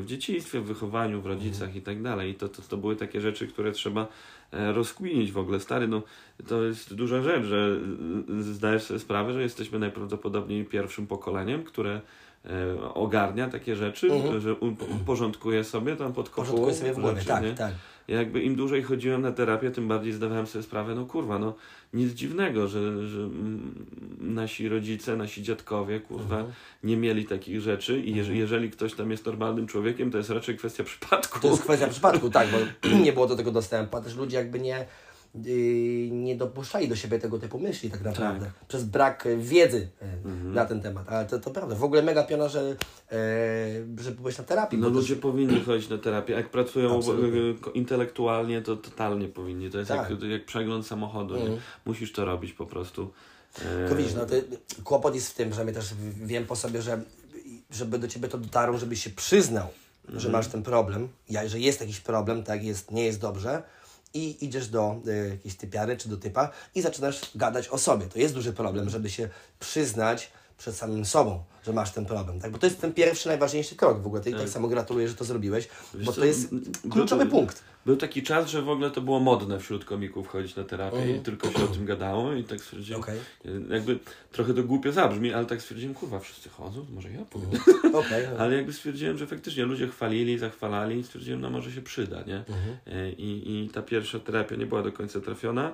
w 0.00 0.02
dzieciństwie, 0.06 0.60
w 0.60 0.64
wychowaniu, 0.64 1.20
w 1.20 1.26
rodzicach 1.26 1.76
i 1.76 1.80
tak 1.82 2.02
dalej. 2.02 2.30
I 2.30 2.34
to, 2.34 2.48
to, 2.48 2.62
to 2.62 2.76
były 2.76 2.96
takie 2.96 3.20
rzeczy, 3.20 3.46
które 3.46 3.72
trzeba 3.72 4.06
rozkminić 4.52 5.32
w 5.32 5.38
ogóle. 5.38 5.60
Stary, 5.60 5.88
no 5.88 6.02
to 6.48 6.62
jest 6.64 6.94
duża 6.94 7.22
rzecz, 7.22 7.44
że 7.44 7.76
zdajesz 8.40 8.82
sobie 8.82 9.00
sprawę, 9.00 9.32
że 9.32 9.42
jesteśmy 9.42 9.78
najprawdopodobniej 9.78 10.64
pierwszym 10.64 11.06
pokoleniem, 11.06 11.64
które 11.64 12.00
ogarnia 12.94 13.48
takie 13.48 13.76
rzeczy, 13.76 14.12
Mhm. 14.12 14.40
że 14.40 14.54
u- 14.54 14.76
porządkuje 15.06 15.64
sobie 15.64 15.96
tam 15.96 16.12
pod 16.12 16.28
kopułą 16.28 16.46
Porządkuję 16.46 16.74
sobie 16.74 16.92
w 16.92 16.98
głowie, 17.00 17.22
tak, 17.22 17.44
tak. 17.58 17.72
Ja 18.08 18.16
jakby 18.16 18.42
im 18.42 18.54
dłużej 18.56 18.82
chodziłem 18.82 19.22
na 19.22 19.32
terapię, 19.32 19.70
tym 19.70 19.88
bardziej 19.88 20.12
zdawałem 20.12 20.46
sobie 20.46 20.62
sprawę, 20.62 20.94
no 20.94 21.04
kurwa, 21.06 21.38
no 21.38 21.54
nic 21.94 22.12
dziwnego, 22.12 22.68
że, 22.68 23.08
że 23.08 23.28
nasi 24.20 24.68
rodzice, 24.68 25.16
nasi 25.16 25.42
dziadkowie, 25.42 26.00
kurwa, 26.00 26.36
Mhm. 26.36 26.52
nie 26.84 26.96
mieli 26.96 27.24
takich 27.24 27.60
rzeczy 27.60 28.00
i 28.00 28.16
jeż, 28.16 28.28
jeżeli 28.28 28.70
ktoś 28.70 28.94
tam 28.94 29.10
jest 29.10 29.26
normalnym 29.26 29.66
człowiekiem, 29.66 30.10
to 30.10 30.18
jest 30.18 30.30
raczej 30.30 30.56
kwestia 30.56 30.84
przypadku. 30.84 31.40
To 31.40 31.48
jest 31.48 31.62
kwestia 31.62 31.86
przypadku, 31.88 32.30
tak, 32.30 32.48
bo 32.48 32.88
nie 33.04 33.12
było 33.12 33.26
do 33.26 33.36
tego 33.36 33.50
dostępu, 33.52 33.96
a 33.96 34.00
też 34.00 34.16
ludzie 34.16 34.36
jakby 34.36 34.60
nie, 34.60 34.86
nie 36.10 36.36
dopuszczali 36.36 36.88
do 36.88 36.96
siebie 36.96 37.18
tego 37.18 37.38
typu 37.38 37.58
myśli 37.58 37.90
tak 37.90 38.00
naprawdę. 38.02 38.50
Przez 38.68 38.84
brak 38.84 39.26
e, 39.26 39.36
wiedzy 39.36 39.88
e, 40.02 40.04
Mhm. 40.28 40.54
na 40.54 40.64
ten 40.64 40.80
temat. 40.82 41.08
Ale 41.08 41.26
to, 41.26 41.38
to 41.38 41.50
prawda. 41.50 41.74
W 41.74 41.84
ogóle 41.84 42.02
mega 42.02 42.24
piona, 42.24 42.48
że, 42.48 42.60
e, 42.60 43.16
że 44.00 44.10
byłeś 44.10 44.38
na 44.38 44.44
terapii. 44.44 44.78
No 44.78 44.88
ludzie 44.88 45.14
też, 45.14 45.22
powinni 45.22 45.60
chodzić 45.60 45.88
na 45.90 45.98
terapię. 45.98 46.34
Jak 46.34 46.50
pracują 46.50 46.96
Absolutnie. 46.96 47.40
e, 47.50 47.54
ko- 47.54 47.70
intelektualnie, 47.70 48.62
to 48.62 48.76
totalnie 48.76 49.28
powinni. 49.28 49.70
To 49.70 49.78
jest 49.78 49.88
Tak. 49.90 50.10
jak, 50.10 50.22
jak 50.22 50.44
przegląd 50.44 50.86
samochodu. 50.86 51.34
Mhm. 51.36 51.58
Musisz 51.84 52.12
to 52.12 52.24
robić 52.24 52.52
po 52.52 52.66
prostu. 52.66 53.10
E, 53.58 53.78
tylko 53.78 53.94
widzisz, 53.94 54.14
no, 54.14 54.26
ty, 54.26 54.44
kłopot 54.84 55.14
jest 55.14 55.30
w 55.30 55.34
tym, 55.34 55.52
że 55.54 55.64
my 55.64 55.72
też 55.72 55.94
wiem 56.24 56.46
po 56.46 56.56
sobie, 56.56 56.82
że 56.82 57.00
żeby 57.70 57.98
do 57.98 58.08
ciebie 58.08 58.28
to 58.28 58.38
dotarło, 58.38 58.78
żebyś 58.78 59.04
się 59.04 59.10
przyznał, 59.10 59.66
Mhm. 60.04 60.20
że 60.20 60.28
masz 60.28 60.46
ten 60.48 60.62
problem, 60.62 61.08
ja, 61.30 61.48
że 61.48 61.58
jest 61.60 61.80
jakiś 61.80 62.00
problem, 62.00 62.42
tak, 62.42 62.64
jest, 62.64 62.90
nie 62.90 63.04
jest 63.04 63.20
dobrze 63.20 63.62
i 64.16 64.44
idziesz 64.44 64.68
do 64.68 65.00
y, 65.06 65.28
jakiejś 65.30 65.56
typiary 65.56 65.96
czy 65.96 66.08
do 66.08 66.16
typa 66.16 66.50
i 66.74 66.82
zaczynasz 66.82 67.20
gadać 67.34 67.68
o 67.68 67.78
sobie. 67.78 68.06
To 68.06 68.18
jest 68.18 68.34
duży 68.34 68.52
problem, 68.52 68.90
żeby 68.90 69.10
się 69.10 69.28
przyznać 69.60 70.30
przed 70.58 70.74
samym 70.74 71.04
sobą, 71.04 71.42
że 71.66 71.72
masz 71.72 71.92
ten 71.92 72.06
problem, 72.06 72.40
tak? 72.40 72.50
Bo 72.52 72.58
to 72.58 72.66
jest 72.66 72.80
ten 72.80 72.92
pierwszy, 72.94 73.28
najważniejszy 73.28 73.76
krok 73.76 74.02
w 74.02 74.06
ogóle. 74.06 74.22
Ty 74.22 74.32
tak, 74.32 74.48
samo 74.48 74.68
gratuluję, 74.68 75.08
że 75.08 75.14
to 75.14 75.24
zrobiłeś, 75.24 75.68
bo 75.94 76.12
co, 76.12 76.20
to 76.20 76.26
jest 76.26 76.48
kluczowy 76.90 77.24
był- 77.24 77.30
punkt. 77.32 77.62
Był 77.86 77.96
taki 77.96 78.22
czas, 78.22 78.48
że 78.48 78.62
w 78.62 78.68
ogóle 78.68 78.90
to 78.90 79.00
było 79.00 79.20
modne 79.20 79.60
wśród 79.60 79.84
komików 79.84 80.28
chodzić 80.28 80.56
na 80.56 80.64
terapię 80.64 81.16
i 81.16 81.20
tylko 81.20 81.50
się 81.50 81.64
o 81.64 81.66
tym 81.66 81.84
gadało 81.86 82.32
i 82.34 82.44
tak 82.44 82.60
stwierdziłem, 82.60 83.00
Okej. 83.00 83.18
jakby 83.70 83.98
trochę 84.32 84.54
to 84.54 84.62
głupio 84.62 84.92
zabrzmi, 84.92 85.32
ale 85.32 85.46
tak 85.46 85.62
stwierdziłem, 85.62 85.94
kurwa, 85.94 86.18
wszyscy 86.18 86.48
chodzą, 86.48 86.86
może 86.94 87.10
ja 87.10 87.24
pójdę. 87.24 87.58
Okej. 88.00 88.26
Ale 88.38 88.56
jakby 88.56 88.72
stwierdziłem, 88.72 89.18
że 89.18 89.26
faktycznie 89.26 89.64
ludzie 89.64 89.88
chwalili, 89.88 90.38
zachwalali 90.38 90.98
i 90.98 91.04
stwierdziłem, 91.04 91.40
no 91.40 91.50
może 91.50 91.72
się 91.72 91.82
przyda, 91.82 92.22
nie? 92.22 92.36
Mhm. 92.36 92.76
E, 92.86 93.10
I, 93.12 93.64
I 93.64 93.68
ta 93.68 93.82
pierwsza 93.82 94.18
terapia 94.18 94.56
nie 94.56 94.66
była 94.66 94.82
do 94.82 94.92
końca 94.92 95.20
trafiona. 95.20 95.72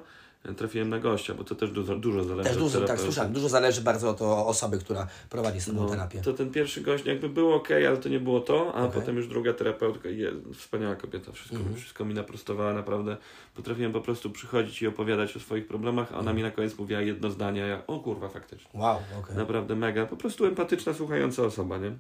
Trafiłem 0.57 0.89
na 0.89 0.99
gościa, 0.99 1.35
bo 1.35 1.45
to 1.45 1.55
też 1.55 1.71
dużo, 1.71 1.97
dużo 1.97 2.25
zależy 2.25 2.49
Też 2.49 2.57
od 2.57 2.63
dużo, 2.63 2.81
tak, 2.81 3.01
słyszałem, 3.01 3.33
dużo 3.33 3.49
zależy 3.49 3.81
bardzo 3.81 4.11
od 4.11 4.23
osoby, 4.23 4.79
która 4.79 5.07
prowadzi 5.31 5.61
samą 5.61 5.83
No, 5.83 5.89
terapię. 5.89 6.21
to 6.21 6.33
ten 6.33 6.51
pierwszy 6.51 6.81
gość 6.81 7.05
jakby 7.07 7.29
był 7.29 7.53
ok, 7.53 7.69
ale 7.71 7.97
to 7.97 8.09
nie 8.09 8.21
było 8.21 8.41
to, 8.41 8.75
a 8.75 8.85
Okej. 8.85 9.01
potem 9.01 9.17
już 9.17 9.29
druga 9.29 9.53
terapeutka, 9.53 10.09
wspaniała 10.55 10.95
kobieta, 10.97 11.33
wszystko, 11.33 11.57
Mhm. 11.57 11.77
wszystko 11.77 12.05
mi 12.05 12.15
naprostowała, 12.15 12.73
naprawdę 12.75 13.17
potrafiłem 13.55 13.93
po 13.93 14.01
prostu 14.01 14.31
przychodzić 14.31 14.83
i 14.83 14.87
opowiadać 14.87 15.37
o 15.37 15.41
swoich 15.41 15.67
problemach, 15.67 16.13
a 16.13 16.19
ona 16.19 16.33
mi 16.33 16.43
na 16.43 16.51
koniec 16.51 16.79
mówiła 16.79 17.01
jedno 17.01 17.31
zdanie, 17.31 17.65
a 17.65 17.67
ja, 17.67 17.87
o 17.87 17.99
kurwa, 18.01 18.29
faktycznie. 18.29 18.81
Wow, 18.81 18.99
okej. 19.19 19.37
Naprawdę 19.37 19.77
mega, 19.77 20.07
po 20.07 20.17
prostu 20.17 20.47
empatyczna, 20.47 20.95
słuchająca 20.95 21.43
osoba, 21.43 21.79
nie? 21.79 21.93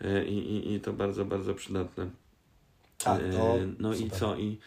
E, 0.00 0.24
I, 0.24 0.38
i, 0.38 0.72
i 0.74 0.80
to 0.80 0.92
bardzo, 0.92 1.24
bardzo 1.24 1.54
przydatne. 1.54 2.06
Tak, 3.04 3.18
to 3.20 3.26
E, 3.56 3.66
no 3.78 3.94
i 3.94 4.10
co? 4.10 4.36
I 4.36 4.58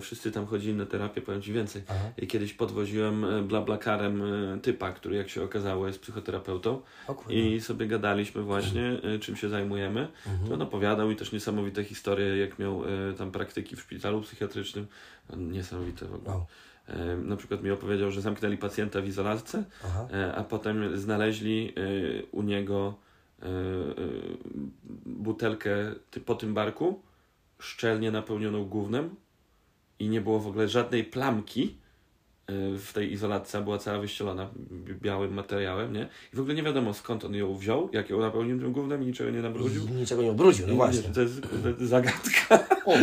wszyscy 0.00 0.32
tam 0.32 0.46
chodzili 0.46 0.74
na 0.74 0.86
terapię, 0.86 1.20
powiem 1.22 1.42
Ci 1.42 1.52
więcej. 1.52 1.82
Aha. 1.88 2.10
I 2.18 2.26
Kiedyś 2.26 2.52
podwoziłem 2.54 3.24
e, 3.24 3.42
blablakarem 3.42 4.22
e, 4.22 4.58
typa, 4.60 4.92
który 4.92 5.16
jak 5.16 5.28
się 5.28 5.42
okazało 5.42 5.86
jest 5.86 6.00
psychoterapeutą 6.00 6.80
i 7.30 7.60
sobie 7.60 7.86
gadaliśmy 7.86 8.42
właśnie, 8.42 9.00
e, 9.14 9.18
czym 9.18 9.36
się 9.36 9.48
zajmujemy. 9.48 10.08
Mhm. 10.26 10.48
To 10.48 10.54
on 10.54 10.62
opowiadał 10.62 11.10
i 11.10 11.16
też 11.16 11.32
niesamowite 11.32 11.84
historie, 11.84 12.36
jak 12.36 12.58
miał 12.58 12.82
e, 12.84 13.12
tam 13.14 13.30
praktyki 13.30 13.76
w 13.76 13.80
szpitalu 13.80 14.20
psychiatrycznym. 14.20 14.86
Niesamowite 15.36 16.06
w 16.06 16.14
ogóle. 16.14 16.34
Wow. 16.36 16.46
E, 16.88 17.16
Na 17.16 17.36
przykład 17.36 17.62
mi 17.62 17.70
opowiedział, 17.70 18.10
że 18.10 18.20
zamknęli 18.20 18.56
pacjenta 18.58 19.00
w 19.00 19.06
izolatce, 19.06 19.64
Aha. 19.84 20.08
e, 20.12 20.34
a 20.34 20.44
potem 20.44 20.98
znaleźli 20.98 21.72
e, 21.76 22.22
u 22.32 22.42
niego 22.42 22.94
e, 23.42 23.46
e, 23.46 23.50
butelkę 25.06 25.76
po 26.26 26.34
tym 26.34 26.54
barku, 26.54 27.00
szczelnie 27.58 28.10
napełnioną 28.10 28.64
gównem 28.64 29.14
i 29.98 30.08
nie 30.08 30.20
było 30.20 30.40
w 30.40 30.46
ogóle 30.46 30.68
żadnej 30.68 31.04
plamki 31.04 31.76
e, 32.46 32.52
w 32.78 32.92
tej 32.92 33.12
izolatce, 33.12 33.58
a 33.58 33.60
była 33.60 33.78
cała 33.78 33.98
wyścielona 33.98 34.50
bi- 34.70 34.94
białym 34.94 35.34
materiałem, 35.34 35.92
nie? 35.92 36.08
I 36.32 36.36
w 36.36 36.40
ogóle 36.40 36.54
nie 36.54 36.62
wiadomo 36.62 36.94
skąd 36.94 37.24
on 37.24 37.34
ją 37.34 37.56
wziął, 37.56 37.88
jak 37.92 38.10
ją 38.10 38.20
napełnił 38.20 38.60
tym 38.60 38.72
gównem 38.72 39.02
i 39.02 39.06
niczego 39.06 39.30
nie 39.30 39.42
nabrudził. 39.42 39.88
Niczego 39.88 40.22
nie 40.22 40.30
obrudził, 40.30 40.66
no 40.66 40.74
właśnie. 40.74 41.02
wiesz, 41.02 41.12
To 41.14 41.20
jest, 41.20 41.40
to 41.62 41.68
jest 41.68 41.80
zagadka. 41.80 42.58
O, 42.86 42.94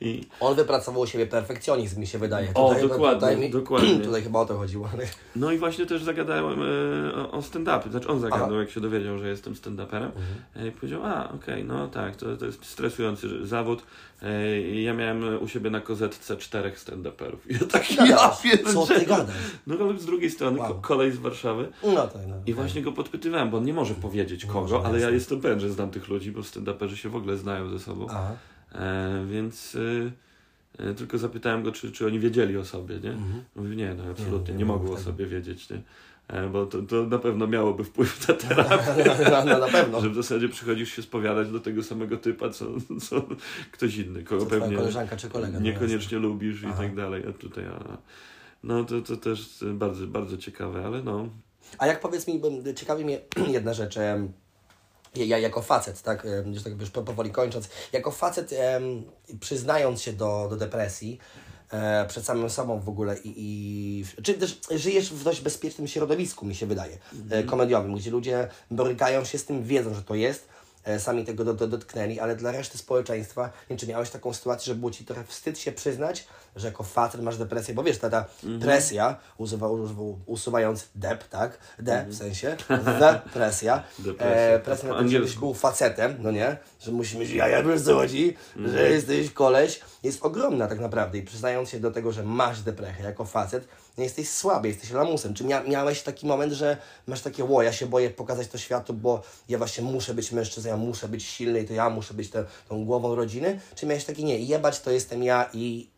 I, 0.00 0.26
on 0.40 0.54
wypracował 0.54 1.02
u 1.02 1.06
siebie 1.06 1.26
perfekcjonizm, 1.26 2.00
mi 2.00 2.06
się 2.06 2.18
wydaje. 2.18 2.48
O, 2.54 2.68
Tutaj, 2.68 2.88
dokładnie, 2.88 3.14
tutaj, 3.20 3.36
mi, 3.36 3.50
dokładnie. 3.50 4.00
tutaj 4.06 4.22
chyba 4.22 4.40
o 4.40 4.46
to 4.46 4.58
chodziło. 4.58 4.88
No 5.36 5.52
i 5.52 5.58
właśnie 5.58 5.86
też 5.86 6.02
zagadałem 6.02 6.62
e, 6.62 7.14
o, 7.14 7.30
o 7.30 7.40
stand-upie. 7.40 7.90
Znaczy 7.90 8.08
on 8.08 8.20
zagadał, 8.20 8.46
Aha. 8.48 8.60
jak 8.60 8.70
się 8.70 8.80
dowiedział, 8.80 9.18
że 9.18 9.28
jestem 9.28 9.54
stand-uperem. 9.54 10.10
E, 10.56 10.68
I 10.68 10.72
powiedział, 10.72 11.00
a 11.04 11.32
okej, 11.32 11.64
no 11.64 11.88
tak, 11.88 12.16
to, 12.16 12.36
to 12.36 12.46
jest 12.46 12.64
stresujący 12.64 13.46
zawód. 13.46 13.82
E, 14.22 14.60
ja 14.60 14.94
miałem 14.94 15.42
u 15.42 15.48
siebie 15.48 15.70
na 15.70 15.80
kozetce 15.80 16.36
czterech 16.36 16.78
stand-uperów. 16.80 17.38
I 17.48 17.52
ja 17.52 17.60
tak, 17.72 17.90
ja 17.96 18.06
Gadasz, 18.06 18.38
Co 18.74 18.86
ty 18.86 19.06
gadasz? 19.06 19.36
No 19.66 19.76
ale 19.80 19.98
z 19.98 20.06
drugiej 20.06 20.30
strony 20.30 20.58
Wow. 20.58 20.68
ko- 20.68 20.74
kolej 20.80 21.12
z 21.12 21.18
Warszawy. 21.18 21.68
No 21.82 22.08
to 22.08 22.18
no. 22.28 22.34
I 22.46 22.54
właśnie 22.54 22.82
go 22.82 22.92
podpytywałem, 22.92 23.50
bo 23.50 23.56
on 23.56 23.64
nie 23.64 23.74
może 23.74 23.94
powiedzieć 23.94 24.46
kogo, 24.46 24.60
może, 24.60 24.76
ale 24.88 25.00
ja 25.00 25.10
jestem 25.10 25.40
pewien, 25.40 25.60
że 25.60 25.70
znam 25.70 25.90
tych 25.90 26.08
ludzi, 26.08 26.32
bo 26.32 26.40
stand-uperzy 26.40 26.94
się 26.96 27.08
w 27.08 27.16
ogóle 27.16 27.36
znają 27.36 27.70
ze 27.70 27.78
sobą. 27.78 28.06
Aha. 28.10 28.32
E, 28.74 29.24
więc 29.30 29.76
e, 30.78 30.84
e, 30.90 30.94
tylko 30.94 31.18
zapytałem 31.18 31.62
go, 31.62 31.72
czy, 31.72 31.92
czy 31.92 32.06
oni 32.06 32.20
wiedzieli 32.20 32.56
o 32.56 32.64
sobie, 32.64 33.00
nie? 33.00 33.10
Mhm. 33.10 33.44
Mówi, 33.56 33.76
nie, 33.76 33.94
no 33.94 34.04
absolutnie, 34.10 34.54
nie 34.54 34.58
nie, 34.58 34.64
mogło 34.64 34.94
o 34.94 34.98
sobie 34.98 35.26
wiedzieć, 35.26 35.70
nie? 35.70 35.82
Bo 36.52 36.66
to, 36.66 36.82
to 36.82 37.02
na 37.06 37.18
pewno 37.18 37.46
miałoby 37.46 37.84
wpływ 37.84 38.28
na 38.28 38.34
terapię, 38.48 39.04
No, 39.30 39.44
no, 39.44 39.58
na 39.58 39.68
pewno. 39.68 40.00
że 40.00 40.10
w 40.10 40.14
zasadzie 40.14 40.48
przychodzisz 40.48 40.96
się 40.96 41.02
spowiadać 41.02 41.50
do 41.50 41.60
tego 41.60 41.82
samego 41.82 42.16
typa, 42.16 42.50
co, 42.50 42.66
co 43.08 43.26
ktoś 43.72 43.96
inny, 43.96 44.22
kogo 44.22 44.44
Co 44.44 44.50
pewnie 44.50 44.76
koleżanka 44.76 45.16
czy 45.16 45.28
kolega. 45.28 45.58
no 45.58 45.64
niekoniecznie 45.64 46.18
lubisz 46.18 46.62
i 46.62 46.66
Aha. 46.66 46.74
tak 46.82 46.94
dalej, 46.94 47.24
a 47.28 47.32
tutaj, 47.32 47.64
a, 47.66 47.98
no 48.62 48.84
to, 48.84 49.00
to 49.00 49.16
też 49.16 49.64
bardzo, 49.74 50.06
bardzo 50.06 50.36
ciekawe, 50.38 50.86
ale 50.86 51.02
no, 51.02 51.28
A 51.78 51.86
jak 51.86 52.00
powiedz 52.00 52.26
mi, 52.28 52.40
ciekawi 52.76 53.04
mnie 53.04 53.20
jedna 53.48 53.74
rzecz. 53.74 53.98
Ja, 55.14 55.24
ja 55.24 55.38
jako 55.38 55.62
facet, 55.62 56.02
tak, 56.02 56.26
już 56.46 56.62
tak 56.62 56.80
już 56.80 56.90
po- 56.90 57.02
powoli 57.02 57.30
kończąc, 57.30 57.68
jako 57.92 58.10
facet 58.10 58.52
em, 58.52 59.02
przyznając 59.40 60.02
się 60.02 60.12
do, 60.12 60.46
do 60.50 60.56
depresji, 60.56 61.18
e, 61.70 62.06
przed 62.08 62.24
samym 62.24 62.50
sobą 62.50 62.80
w 62.80 62.88
ogóle 62.88 63.18
i, 63.18 63.34
i 63.36 64.22
czy 64.22 64.34
też 64.34 64.60
żyjesz 64.70 65.12
w 65.12 65.24
dość 65.24 65.40
bezpiecznym 65.40 65.88
środowisku, 65.88 66.46
mi 66.46 66.54
się 66.54 66.66
wydaje, 66.66 66.98
e, 67.30 67.42
komediowym, 67.42 67.94
gdzie 67.94 68.10
ludzie 68.10 68.48
borykają 68.70 69.24
się 69.24 69.38
z 69.38 69.44
tym, 69.44 69.64
wiedzą, 69.64 69.94
że 69.94 70.02
to 70.02 70.14
jest, 70.14 70.48
e, 70.84 71.00
sami 71.00 71.24
tego 71.24 71.44
do, 71.44 71.54
do, 71.54 71.66
dotknęli, 71.66 72.20
ale 72.20 72.36
dla 72.36 72.52
reszty 72.52 72.78
społeczeństwa, 72.78 73.52
nie 73.70 73.76
czy 73.76 73.86
miałeś 73.86 74.10
taką 74.10 74.32
sytuację, 74.32 74.66
że 74.66 74.74
było 74.74 74.90
Ci 74.90 75.04
trochę 75.04 75.24
wstyd 75.24 75.58
się 75.58 75.72
przyznać, 75.72 76.26
że 76.56 76.66
jako 76.66 76.84
facet 76.84 77.22
masz 77.22 77.38
depresję, 77.38 77.74
bo 77.74 77.82
wiesz, 77.82 77.98
ta, 77.98 78.10
ta 78.10 78.24
presja, 78.60 79.16
usuwa, 79.38 79.68
usuwa, 79.68 80.02
usuwając 80.26 80.88
dep, 80.94 81.28
tak, 81.28 81.58
de 81.78 82.06
w 82.08 82.14
sensie, 82.14 82.56
depresja, 83.00 83.82
Depresja, 83.98 84.36
e, 84.36 84.58
to 84.58 84.64
presja 84.64 84.88
na 84.88 85.02
to, 85.02 85.08
żebyś 85.08 85.36
był 85.36 85.54
facetem, 85.54 86.16
no 86.18 86.30
nie, 86.30 86.56
że 86.80 86.92
musi 86.92 87.18
mieć 87.18 87.30
jaja, 87.30 87.62
wiesz 87.62 87.82
co 87.82 87.94
chodzi, 87.94 88.36
że 88.64 88.90
jesteś 88.90 89.30
koleś, 89.30 89.80
jest 90.02 90.22
ogromna 90.22 90.66
tak 90.66 90.80
naprawdę. 90.80 91.18
I 91.18 91.22
przyznając 91.22 91.68
się 91.68 91.80
do 91.80 91.90
tego, 91.90 92.12
że 92.12 92.22
masz 92.22 92.60
depresję 92.60 93.04
jako 93.04 93.24
facet, 93.24 93.68
nie 93.98 94.04
jesteś 94.04 94.30
słaby, 94.30 94.68
jesteś 94.68 94.90
lamusem. 94.90 95.34
Czy 95.34 95.44
mia 95.44 95.62
miałeś 95.62 96.02
taki 96.02 96.26
moment, 96.26 96.52
że 96.52 96.76
masz 97.06 97.20
takie, 97.20 97.44
ło, 97.44 97.62
ja 97.62 97.72
się 97.72 97.86
boję 97.86 98.10
pokazać 98.10 98.48
to 98.48 98.58
światu, 98.58 98.94
bo 98.94 99.22
ja 99.48 99.58
właśnie 99.58 99.84
muszę 99.84 100.14
być 100.14 100.32
mężczyzną, 100.32 100.70
ja 100.70 100.76
muszę 100.76 101.08
być 101.08 101.24
silny 101.24 101.60
i 101.60 101.66
to 101.66 101.72
ja 101.72 101.90
muszę 101.90 102.14
być 102.14 102.30
te, 102.30 102.44
tą 102.68 102.84
głową 102.84 103.14
rodziny? 103.14 103.60
Czy 103.74 103.86
miałeś 103.86 104.04
taki, 104.04 104.24
nie, 104.24 104.38
jebać 104.38 104.80
to 104.80 104.90
jestem 104.90 105.22
ja 105.22 105.50
i 105.52 105.90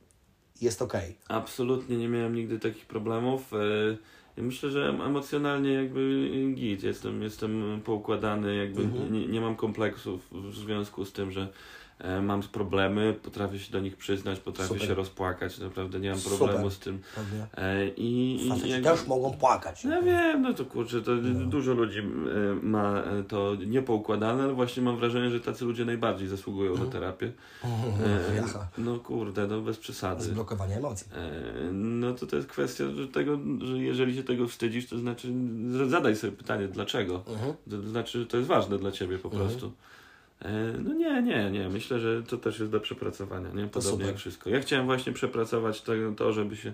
jest 0.62 0.82
okej? 0.82 1.14
Absolutnie 1.28 1.96
nie 1.96 2.08
miałem 2.08 2.34
nigdy 2.34 2.58
takich 2.58 2.86
problemów. 2.86 3.52
E, 3.54 3.56
Myślę, 4.36 4.70
że 4.70 4.88
em- 4.88 5.00
emocjonalnie 5.00 5.72
jakby 5.72 6.30
git. 6.54 6.82
Jestem, 6.82 7.22
jestem 7.22 7.80
poukładany, 7.84 8.56
jakby 8.56 8.82
Mhm. 8.82 9.12
nie, 9.12 9.26
nie 9.26 9.40
mam 9.40 9.56
kompleksów 9.56 10.28
w 10.32 10.54
związku 10.54 11.04
z 11.04 11.12
tym, 11.12 11.30
że 11.32 11.48
mam 12.22 12.42
problemy, 12.42 13.14
potrafię 13.22 13.59
się 13.59 13.72
do 13.72 13.80
nich 13.80 13.96
przyznać, 13.96 14.38
potrafię 14.40 14.68
Super. 14.74 14.86
się 14.86 14.94
rozpłakać, 14.94 15.59
naprawdę 15.59 16.00
nie 16.00 16.11
mam 16.11 16.18
Super. 16.18 16.38
problemu 16.38 16.70
z 16.70 16.78
tym. 16.78 17.00
E, 17.57 17.88
I, 17.88 18.46
i 18.46 18.48
Faceci 18.48 18.70
jakby- 18.70 18.88
też 18.88 19.07
mogą 19.07 19.30
płakać. 19.32 19.84
no 19.84 19.90
ja 19.90 20.03
wiem, 20.03 20.42
no 20.42 20.55
to 20.55 20.64
kurczę, 20.64 21.03
to 21.03 21.11
dużo 21.46 21.74
ludzi 21.74 21.98
e, 21.98 22.03
ma 22.62 22.98
e, 23.03 23.22
to 23.28 23.55
niepoukładane, 23.66 24.42
ale 24.42 24.53
właśnie 24.55 24.82
mam 24.82 24.96
wrażenie, 24.96 25.30
że 25.30 25.40
tacy 25.40 25.64
ludzie 25.64 25.84
najbardziej 25.84 26.28
zasługują 26.28 26.74
na 26.78 26.86
terapię. 26.86 27.32
E, 27.64 28.34
Jaha. 28.36 28.68
no 28.78 28.98
kurde, 28.98 29.46
no 29.46 29.61
bez 29.61 29.78
przesady. 29.78 30.24
Zblokowanie 30.24 30.76
emocji. 30.76 31.07
E, 31.14 31.72
No 31.72 32.12
to 32.14 32.26
to 32.26 32.36
jest 32.36 32.48
kwestia 32.48 32.84
że 32.96 33.09
tego, 33.09 33.38
że 33.64 33.78
jeżeli 33.78 34.14
się 34.16 34.22
tego 34.22 34.48
wstydzisz, 34.48 34.88
to 34.88 34.98
znaczy 34.98 35.32
zadaj 35.88 36.16
sobie 36.16 36.32
pytanie, 36.36 36.68
dlaczego. 36.68 37.22
Mhm. 37.28 37.55
To 37.70 37.88
znaczy, 37.88 38.18
że 38.20 38.26
to 38.26 38.36
jest 38.36 38.48
ważne 38.48 38.78
dla 38.78 38.92
ciebie 38.92 39.18
po 39.18 39.30
prostu. 39.30 39.72
E, 40.45 40.72
No 40.78 40.95
nie, 40.95 41.22
nie, 41.22 41.51
nie. 41.51 41.68
Myślę, 41.68 42.01
że 42.01 42.22
to 42.22 42.36
też 42.36 42.59
jest 42.59 42.72
do 42.72 42.80
przepracowania, 42.80 43.49
nie? 43.51 43.66
Podobnie 43.66 44.07
jak 44.07 44.16
wszystko. 44.16 44.51
Ja 44.51 44.61
chciałem 44.61 44.86
właśnie 44.86 45.12
przepracować 45.12 45.82
to, 45.82 45.93
to 46.16 46.32
żeby 46.32 46.57
się 46.57 46.72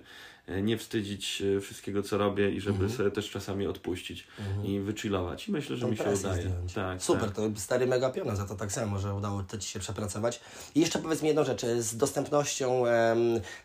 nie 0.62 0.78
wstydzić 0.78 1.42
e, 1.56 1.60
wszystkiego, 1.60 2.02
co 2.02 2.18
robię 2.18 2.50
i 2.50 2.60
żeby 2.60 2.78
Mhm. 2.78 2.92
sobie 2.96 3.10
też 3.10 3.30
czasami 3.30 3.66
odpuścić 3.66 4.26
i 4.64 4.80
wychillować. 4.80 5.48
I 5.48 5.52
myślę, 5.52 5.76
że 5.76 5.82
Tą 5.82 5.90
mi 5.90 5.96
się 5.96 6.04
udaje. 6.04 6.50
Tak, 6.74 7.02
Super, 7.02 7.24
tak. 7.24 7.34
to 7.34 7.42
stary 7.56 7.86
mega 7.86 8.10
piona 8.10 8.36
za 8.36 8.46
to 8.46 8.54
tak 8.54 8.72
samo, 8.72 8.98
że 8.98 9.14
udało 9.14 9.42
to 9.42 9.58
Ci 9.58 9.68
się 9.68 9.78
przepracować. 9.80 10.40
I 10.74 10.80
jeszcze 10.80 10.98
powiedz 10.98 11.22
mi 11.22 11.28
jedną 11.28 11.44
rzecz, 11.44 11.62
z 11.78 11.96
dostępnością 11.96 12.86
em, 12.86 13.18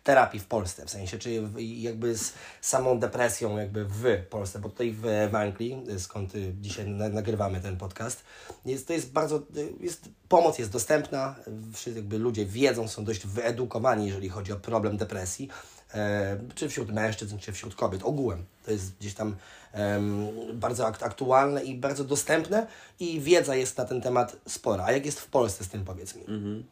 terapii 0.03 0.39
w 0.39 0.45
Polsce, 0.45 0.85
w 0.85 0.89
sensie, 0.89 1.19
czy 1.19 1.43
jakby 1.59 2.17
z 2.17 2.33
samą 2.61 2.99
depresją 2.99 3.57
jakby 3.57 3.85
w 3.85 4.03
Polsce, 4.29 4.59
bo 4.59 4.69
tutaj 4.69 4.91
w, 4.91 5.01
w 5.31 5.35
Anglii, 5.35 5.83
skąd 5.97 6.33
dzisiaj 6.61 6.87
na, 6.87 7.09
nagrywamy 7.09 7.61
ten 7.61 7.77
podcast, 7.77 8.23
jest, 8.65 8.87
to 8.87 8.93
jest 8.93 9.11
bardzo, 9.11 9.41
jest, 9.79 10.09
pomoc 10.29 10.59
jest 10.59 10.71
dostępna, 10.71 11.35
wszyscy 11.73 11.99
jakby 11.99 12.17
ludzie 12.19 12.45
wiedzą, 12.45 12.87
są 12.87 13.05
dość 13.05 13.27
wyedukowani, 13.27 14.05
jeżeli 14.07 14.29
chodzi 14.29 14.51
o 14.51 14.55
problem 14.55 14.97
depresji, 14.97 15.49
e, 15.49 15.82
czy 16.55 16.69
wśród 16.69 16.91
mężczyzn, 16.91 17.37
czy 17.37 17.51
wśród 17.51 17.75
kobiet, 17.75 18.03
ogółem. 18.03 18.45
To 18.65 18.71
jest 18.71 18.97
gdzieś 18.99 19.13
tam 19.13 19.35
bardzo 20.53 20.83
akt- 20.87 21.03
aktualne 21.03 21.63
i 21.63 21.75
bardzo 21.75 22.03
dostępne 22.03 22.67
i 22.99 23.19
wiedza 23.19 23.55
jest 23.55 23.77
na 23.77 23.85
ten 23.85 24.01
temat 24.01 24.37
spora. 24.47 24.83
A 24.85 24.91
jak 24.91 25.05
jest 25.05 25.19
w 25.19 25.27
Polsce 25.27 25.63
z 25.63 25.69
tym, 25.69 25.85
powiedz 25.85 26.15
mi? 26.15 26.21
Mhm. 26.21 26.63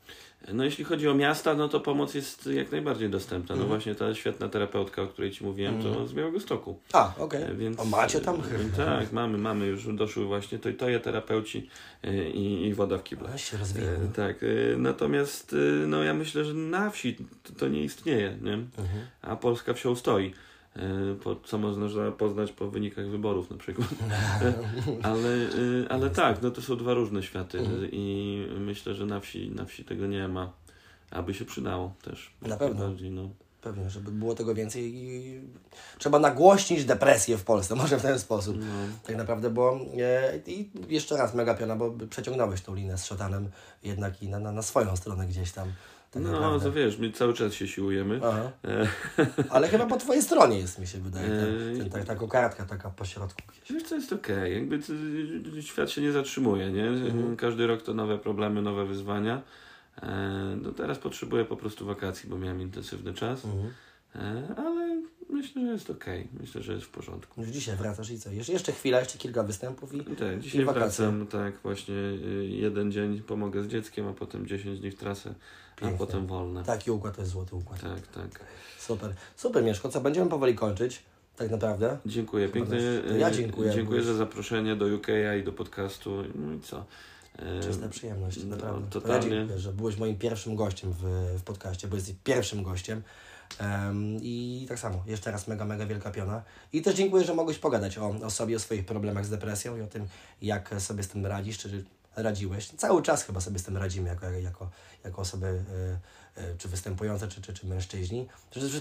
No 0.53 0.63
jeśli 0.63 0.83
chodzi 0.83 1.07
o 1.09 1.13
miasta, 1.13 1.53
no 1.53 1.67
to 1.69 1.79
pomoc 1.79 2.13
jest 2.13 2.45
jak 2.45 2.71
najbardziej 2.71 3.09
dostępna. 3.09 3.53
Mhm. 3.53 3.59
No 3.59 3.75
właśnie 3.75 3.95
ta 3.95 4.15
świetna 4.15 4.49
terapeutka, 4.49 5.01
o 5.01 5.07
której 5.07 5.31
Ci 5.31 5.43
mówiłem, 5.45 5.81
to 5.83 6.07
z 6.07 6.13
Białego 6.13 6.39
Stoku. 6.39 6.79
A, 6.93 7.13
okej. 7.17 7.43
E, 7.43 7.53
Więc, 7.55 7.79
O, 7.79 7.85
macie 7.85 8.19
tam? 8.21 8.35
e, 8.35 8.77
Tak, 8.77 9.11
mamy, 9.11 9.37
mamy 9.37 9.65
już 9.65 9.95
doszły 9.95 10.25
właśnie 10.25 10.59
to, 10.59 10.69
to 10.77 10.89
je 10.89 10.99
terapeuci 10.99 11.69
e, 12.03 12.29
i, 12.29 12.67
i 12.67 12.73
woda 12.73 12.97
w 12.97 13.03
kible. 13.03 13.29
No, 13.31 13.37
się 13.37 13.57
rozwija. 13.57 13.87
Tak, 14.15 14.35
natomiast 14.77 15.55
no 15.87 16.03
ja 16.03 16.13
myślę, 16.13 16.45
że 16.45 16.53
na 16.53 16.89
wsi 16.89 17.15
to, 17.43 17.53
to 17.59 17.67
nie 17.67 17.83
istnieje, 17.83 18.37
nie? 18.41 18.53
Mhm. 18.53 18.89
a 19.21 19.35
Polska 19.35 19.73
wsią 19.73 19.95
stoi. 19.95 20.33
E, 20.75 21.15
Po, 21.23 21.35
co 21.35 21.57
można 21.57 22.11
poznać 22.11 22.51
po 22.51 22.69
wynikach 22.71 23.07
wyborów 23.09 23.51
na 23.51 23.57
przykład. 23.57 23.87
ale, 25.03 25.29
e, 25.29 25.89
ale 25.89 26.09
tak, 26.09 26.41
no 26.41 26.51
to 26.51 26.61
są 26.61 26.77
dwa 26.77 26.93
różne 26.93 27.23
światy 27.23 27.59
Mhm. 27.59 27.87
i 27.91 28.47
myślę, 28.59 28.93
że 28.93 29.05
na 29.05 29.19
wsi, 29.19 29.51
na 29.51 29.65
wsi 29.65 29.85
tego 29.85 30.07
nie 30.07 30.27
ma. 30.27 30.53
Aby 31.11 31.33
się 31.33 31.45
przydało 31.45 31.93
też. 32.01 32.33
Na 32.41 32.57
pewno. 32.57 32.87
Bardziej, 32.87 33.11
no. 33.11 33.29
Pewnie, 33.61 33.89
żeby 33.89 34.11
było 34.11 34.35
tego 34.35 34.55
więcej 34.55 34.95
i 34.95 35.39
trzeba 35.97 36.19
nagłośnić 36.19 36.85
depresję 36.85 37.37
w 37.37 37.43
Polsce, 37.43 37.75
może 37.81 37.97
w 37.97 38.01
ten 38.01 38.19
sposób. 38.19 38.57
No. 38.59 38.65
Tak 39.03 39.15
naprawdę, 39.15 39.49
bo 39.49 39.79
e, 39.99 40.39
i 40.47 40.69
jeszcze 40.89 41.17
raz 41.17 41.33
mega 41.33 41.53
piona, 41.53 41.75
bo 41.75 41.91
przeciągnąłeś 42.09 42.61
tą 42.61 42.75
linę 42.75 42.97
z 42.97 43.05
szatanem 43.05 43.49
jednak 43.83 44.23
i 44.23 44.29
na, 44.29 44.39
na, 44.39 44.51
na 44.51 44.61
swoją 44.61 44.95
stronę 44.95 45.27
gdzieś 45.27 45.51
tam. 45.51 45.67
Tak 46.11 46.23
No, 46.23 46.31
naprawdę. 46.31 46.65
to 46.65 46.71
wiesz, 46.71 46.97
my 46.97 47.11
cały 47.11 47.33
czas 47.33 47.53
się 47.53 47.67
siłujemy. 47.67 48.19
E, 48.67 48.87
Ale 49.49 49.67
chyba 49.67 49.85
po 49.85 49.97
twojej 49.97 50.21
stronie 50.21 50.57
jest, 50.59 50.79
mi 50.79 50.87
się 50.87 50.97
wydaje, 50.99 51.27
ten, 51.29 51.79
ten, 51.79 51.89
ta, 51.89 52.03
ta 52.05 52.15
kokardka 52.15 52.65
taka 52.65 52.89
po 52.89 53.05
środku. 53.05 53.41
Wiesz 53.69 53.83
co, 53.83 53.95
jest 53.95 54.13
okej, 54.13 54.53
jakby 54.53 54.79
to- 54.79 55.61
świat 55.61 55.89
się 55.91 56.01
nie 56.01 56.11
zatrzymuje, 56.11 56.71
nie? 56.71 56.91
Każdy 57.37 57.67
rok 57.67 57.81
to 57.81 57.93
nowe 57.93 58.17
problemy, 58.17 58.61
nowe 58.61 58.85
wyzwania. 58.85 59.41
E, 60.01 60.07
no 60.61 60.71
teraz 60.71 60.97
potrzebuję 60.99 61.45
po 61.45 61.57
prostu 61.57 61.85
wakacji, 61.85 62.29
bo 62.29 62.37
miałem 62.37 62.61
intensywny 62.61 63.13
czas, 63.13 63.45
Mhm. 63.45 63.73
e, 64.15 64.55
ale 64.57 64.80
myślę, 65.31 65.61
że 65.65 65.71
jest 65.71 65.89
okej, 65.89 66.27
myślę, 66.39 66.61
że 66.61 66.73
jest 66.73 66.85
w 66.85 66.89
porządku. 66.89 67.41
Już 67.41 67.49
dzisiaj 67.49 67.75
wracasz 67.75 68.09
i 68.09 68.19
co? 68.19 68.31
Jeszcze, 68.31 68.71
chwila, 68.71 68.99
jeszcze 68.99 69.17
kilka 69.17 69.43
występów 69.43 69.93
i... 69.93 69.97
I 69.97 70.15
tak, 70.15 70.39
dzisiaj 70.39 70.61
I 70.61 70.65
wracam, 70.65 71.27
tak, 71.27 71.57
właśnie 71.63 71.95
y, 71.95 72.47
jeden 72.49 72.91
dzień 72.91 73.21
pomogę 73.21 73.63
z 73.63 73.67
dzieckiem, 73.67 74.07
a 74.07 74.13
potem 74.13 74.47
10 74.47 74.79
dni 74.79 74.91
w 74.91 74.95
trasę, 74.95 75.33
a 75.81 75.87
potem 75.89 76.27
wolne. 76.27 76.63
Taki 76.63 76.91
układ 76.91 77.15
to 77.15 77.21
jest 77.21 77.31
złoty 77.31 77.55
układ. 77.55 77.81
Tak, 77.81 78.07
tak. 78.07 78.45
Super. 78.79 79.13
Super, 79.35 79.63
Mieszko. 79.63 79.89
Co, 79.89 80.01
będziemy 80.01 80.29
powoli 80.29 80.55
kończyć, 80.55 81.03
tak 81.37 81.51
naprawdę. 81.51 81.97
Dziękuję 82.05 82.49
pięknie. 82.49 82.79
To 83.07 83.15
ja 83.15 83.31
dziękuję, 83.31 83.71
Dziękuję 83.71 84.03
za 84.03 84.13
zaproszenie 84.13 84.75
do 84.75 84.85
UK 84.85 85.07
i 85.39 85.43
do 85.43 85.51
podcastu. 85.51 86.23
No 86.35 86.53
i 86.53 86.59
co? 86.59 86.85
E, 87.39 87.63
Czysta 87.63 87.89
przyjemność, 87.89 88.43
no, 88.43 88.55
naprawdę. 88.55 88.87
To 88.89 88.99
ja 88.99 89.01
totalnie. 89.01 89.29
dziękuję, 89.29 89.59
że 89.59 89.73
byłeś 89.73 89.97
moim 89.97 90.17
pierwszym 90.17 90.55
gościem 90.55 90.93
w, 90.93 91.03
w 91.39 91.43
podcaście, 91.43 91.87
bo 91.87 91.95
jesteś 91.95 92.15
pierwszym 92.23 92.63
gościem. 92.63 93.01
Em, 93.59 94.17
I 94.21 94.65
tak 94.69 94.79
samo, 94.79 95.03
jeszcze 95.07 95.31
raz 95.31 95.47
mega, 95.47 95.65
mega 95.65 95.85
wielka 95.85 96.11
piona. 96.11 96.43
I 96.73 96.81
też 96.81 96.95
dziękuję, 96.95 97.25
że 97.25 97.33
mogłeś 97.33 97.57
pogadać 97.57 97.97
o, 97.97 98.07
o 98.23 98.29
sobie, 98.29 98.55
o 98.55 98.59
swoich 98.59 98.85
problemach 98.85 99.25
z 99.25 99.29
depresją 99.29 99.77
i 99.77 99.81
o 99.81 99.87
tym, 99.87 100.07
jak 100.41 100.69
sobie 100.79 101.03
z 101.03 101.07
tym 101.07 101.25
radzisz, 101.25 101.57
czy 101.57 101.85
radziłeś. 102.15 102.67
Cały 102.69 103.03
czas 103.03 103.23
chyba 103.23 103.41
sobie 103.41 103.59
z 103.59 103.63
tym 103.63 103.77
radzimy 103.77 104.09
jako, 104.09 104.29
jako, 104.29 104.69
jako 105.03 105.21
osoby 105.21 105.63
e, 106.37 106.41
e, 106.41 106.57
czy 106.57 106.67
występujące, 106.67 107.27
czy, 107.27 107.41
czy, 107.41 107.53
czy 107.53 107.67
mężczyźni. 107.67 108.27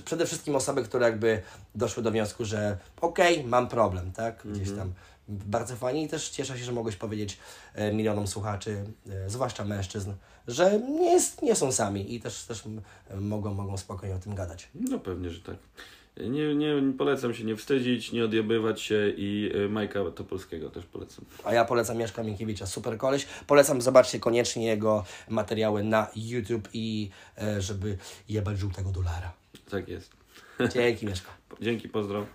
Przede- 0.04 0.26
wszystkim 0.26 0.56
osoby, 0.56 0.84
które 0.84 1.06
jakby 1.06 1.42
doszły 1.74 2.02
do 2.02 2.10
wniosku, 2.10 2.44
że 2.44 2.78
okej, 3.00 3.44
mam 3.44 3.68
problem, 3.68 4.12
tak? 4.12 4.42
Gdzieś 4.44 4.68
tam 4.76 4.92
bardzo 5.30 5.76
fajnie 5.76 6.02
i 6.02 6.08
też 6.08 6.28
cieszę 6.28 6.58
się, 6.58 6.64
że 6.64 6.72
mogłeś 6.72 6.96
powiedzieć 6.96 7.38
e, 7.74 7.92
milionom 7.92 8.26
słuchaczy, 8.26 8.84
e, 9.10 9.30
zwłaszcza 9.30 9.64
mężczyzn, 9.64 10.12
że 10.48 10.80
nie, 10.80 11.12
jest, 11.12 11.42
nie 11.42 11.54
są 11.54 11.72
sami 11.72 12.14
i 12.14 12.20
też, 12.20 12.44
też 12.44 12.64
mogą, 13.20 13.54
mogą 13.54 13.76
spokojnie 13.76 14.14
o 14.14 14.18
tym 14.18 14.34
gadać. 14.34 14.68
No 14.74 14.98
pewnie, 14.98 15.30
że 15.30 15.40
tak. 15.40 15.56
Nie, 16.16 16.54
nie, 16.54 16.92
polecam 16.98 17.34
się 17.34 17.44
nie 17.44 17.56
wstydzić, 17.56 18.12
nie 18.12 18.24
odjebywać 18.24 18.80
się 18.80 19.12
i 19.16 19.50
y, 19.54 19.68
Majka 19.68 20.00
Topolskiego 20.10 20.70
też 20.70 20.86
polecam. 20.86 21.24
A 21.44 21.54
ja 21.54 21.64
polecam 21.64 21.96
Mieszka 21.96 22.22
Minkiewicza, 22.22 22.66
super 22.66 22.98
koleś. 22.98 23.26
Polecam, 23.46 23.80
zobaczcie 23.80 24.20
koniecznie 24.20 24.66
jego 24.66 25.04
materiały 25.28 25.84
na 25.84 26.06
YouTube 26.16 26.68
i 26.72 27.10
e, 27.38 27.62
żeby 27.62 27.98
jebać 28.28 28.58
żółtego 28.58 28.90
dolara. 28.90 29.32
Tak 29.70 29.88
jest. 29.88 30.12
Dzięki 30.72 31.06
Mieszko. 31.06 31.30
Dzięki, 31.60 31.88
pozdrow. 31.88 32.26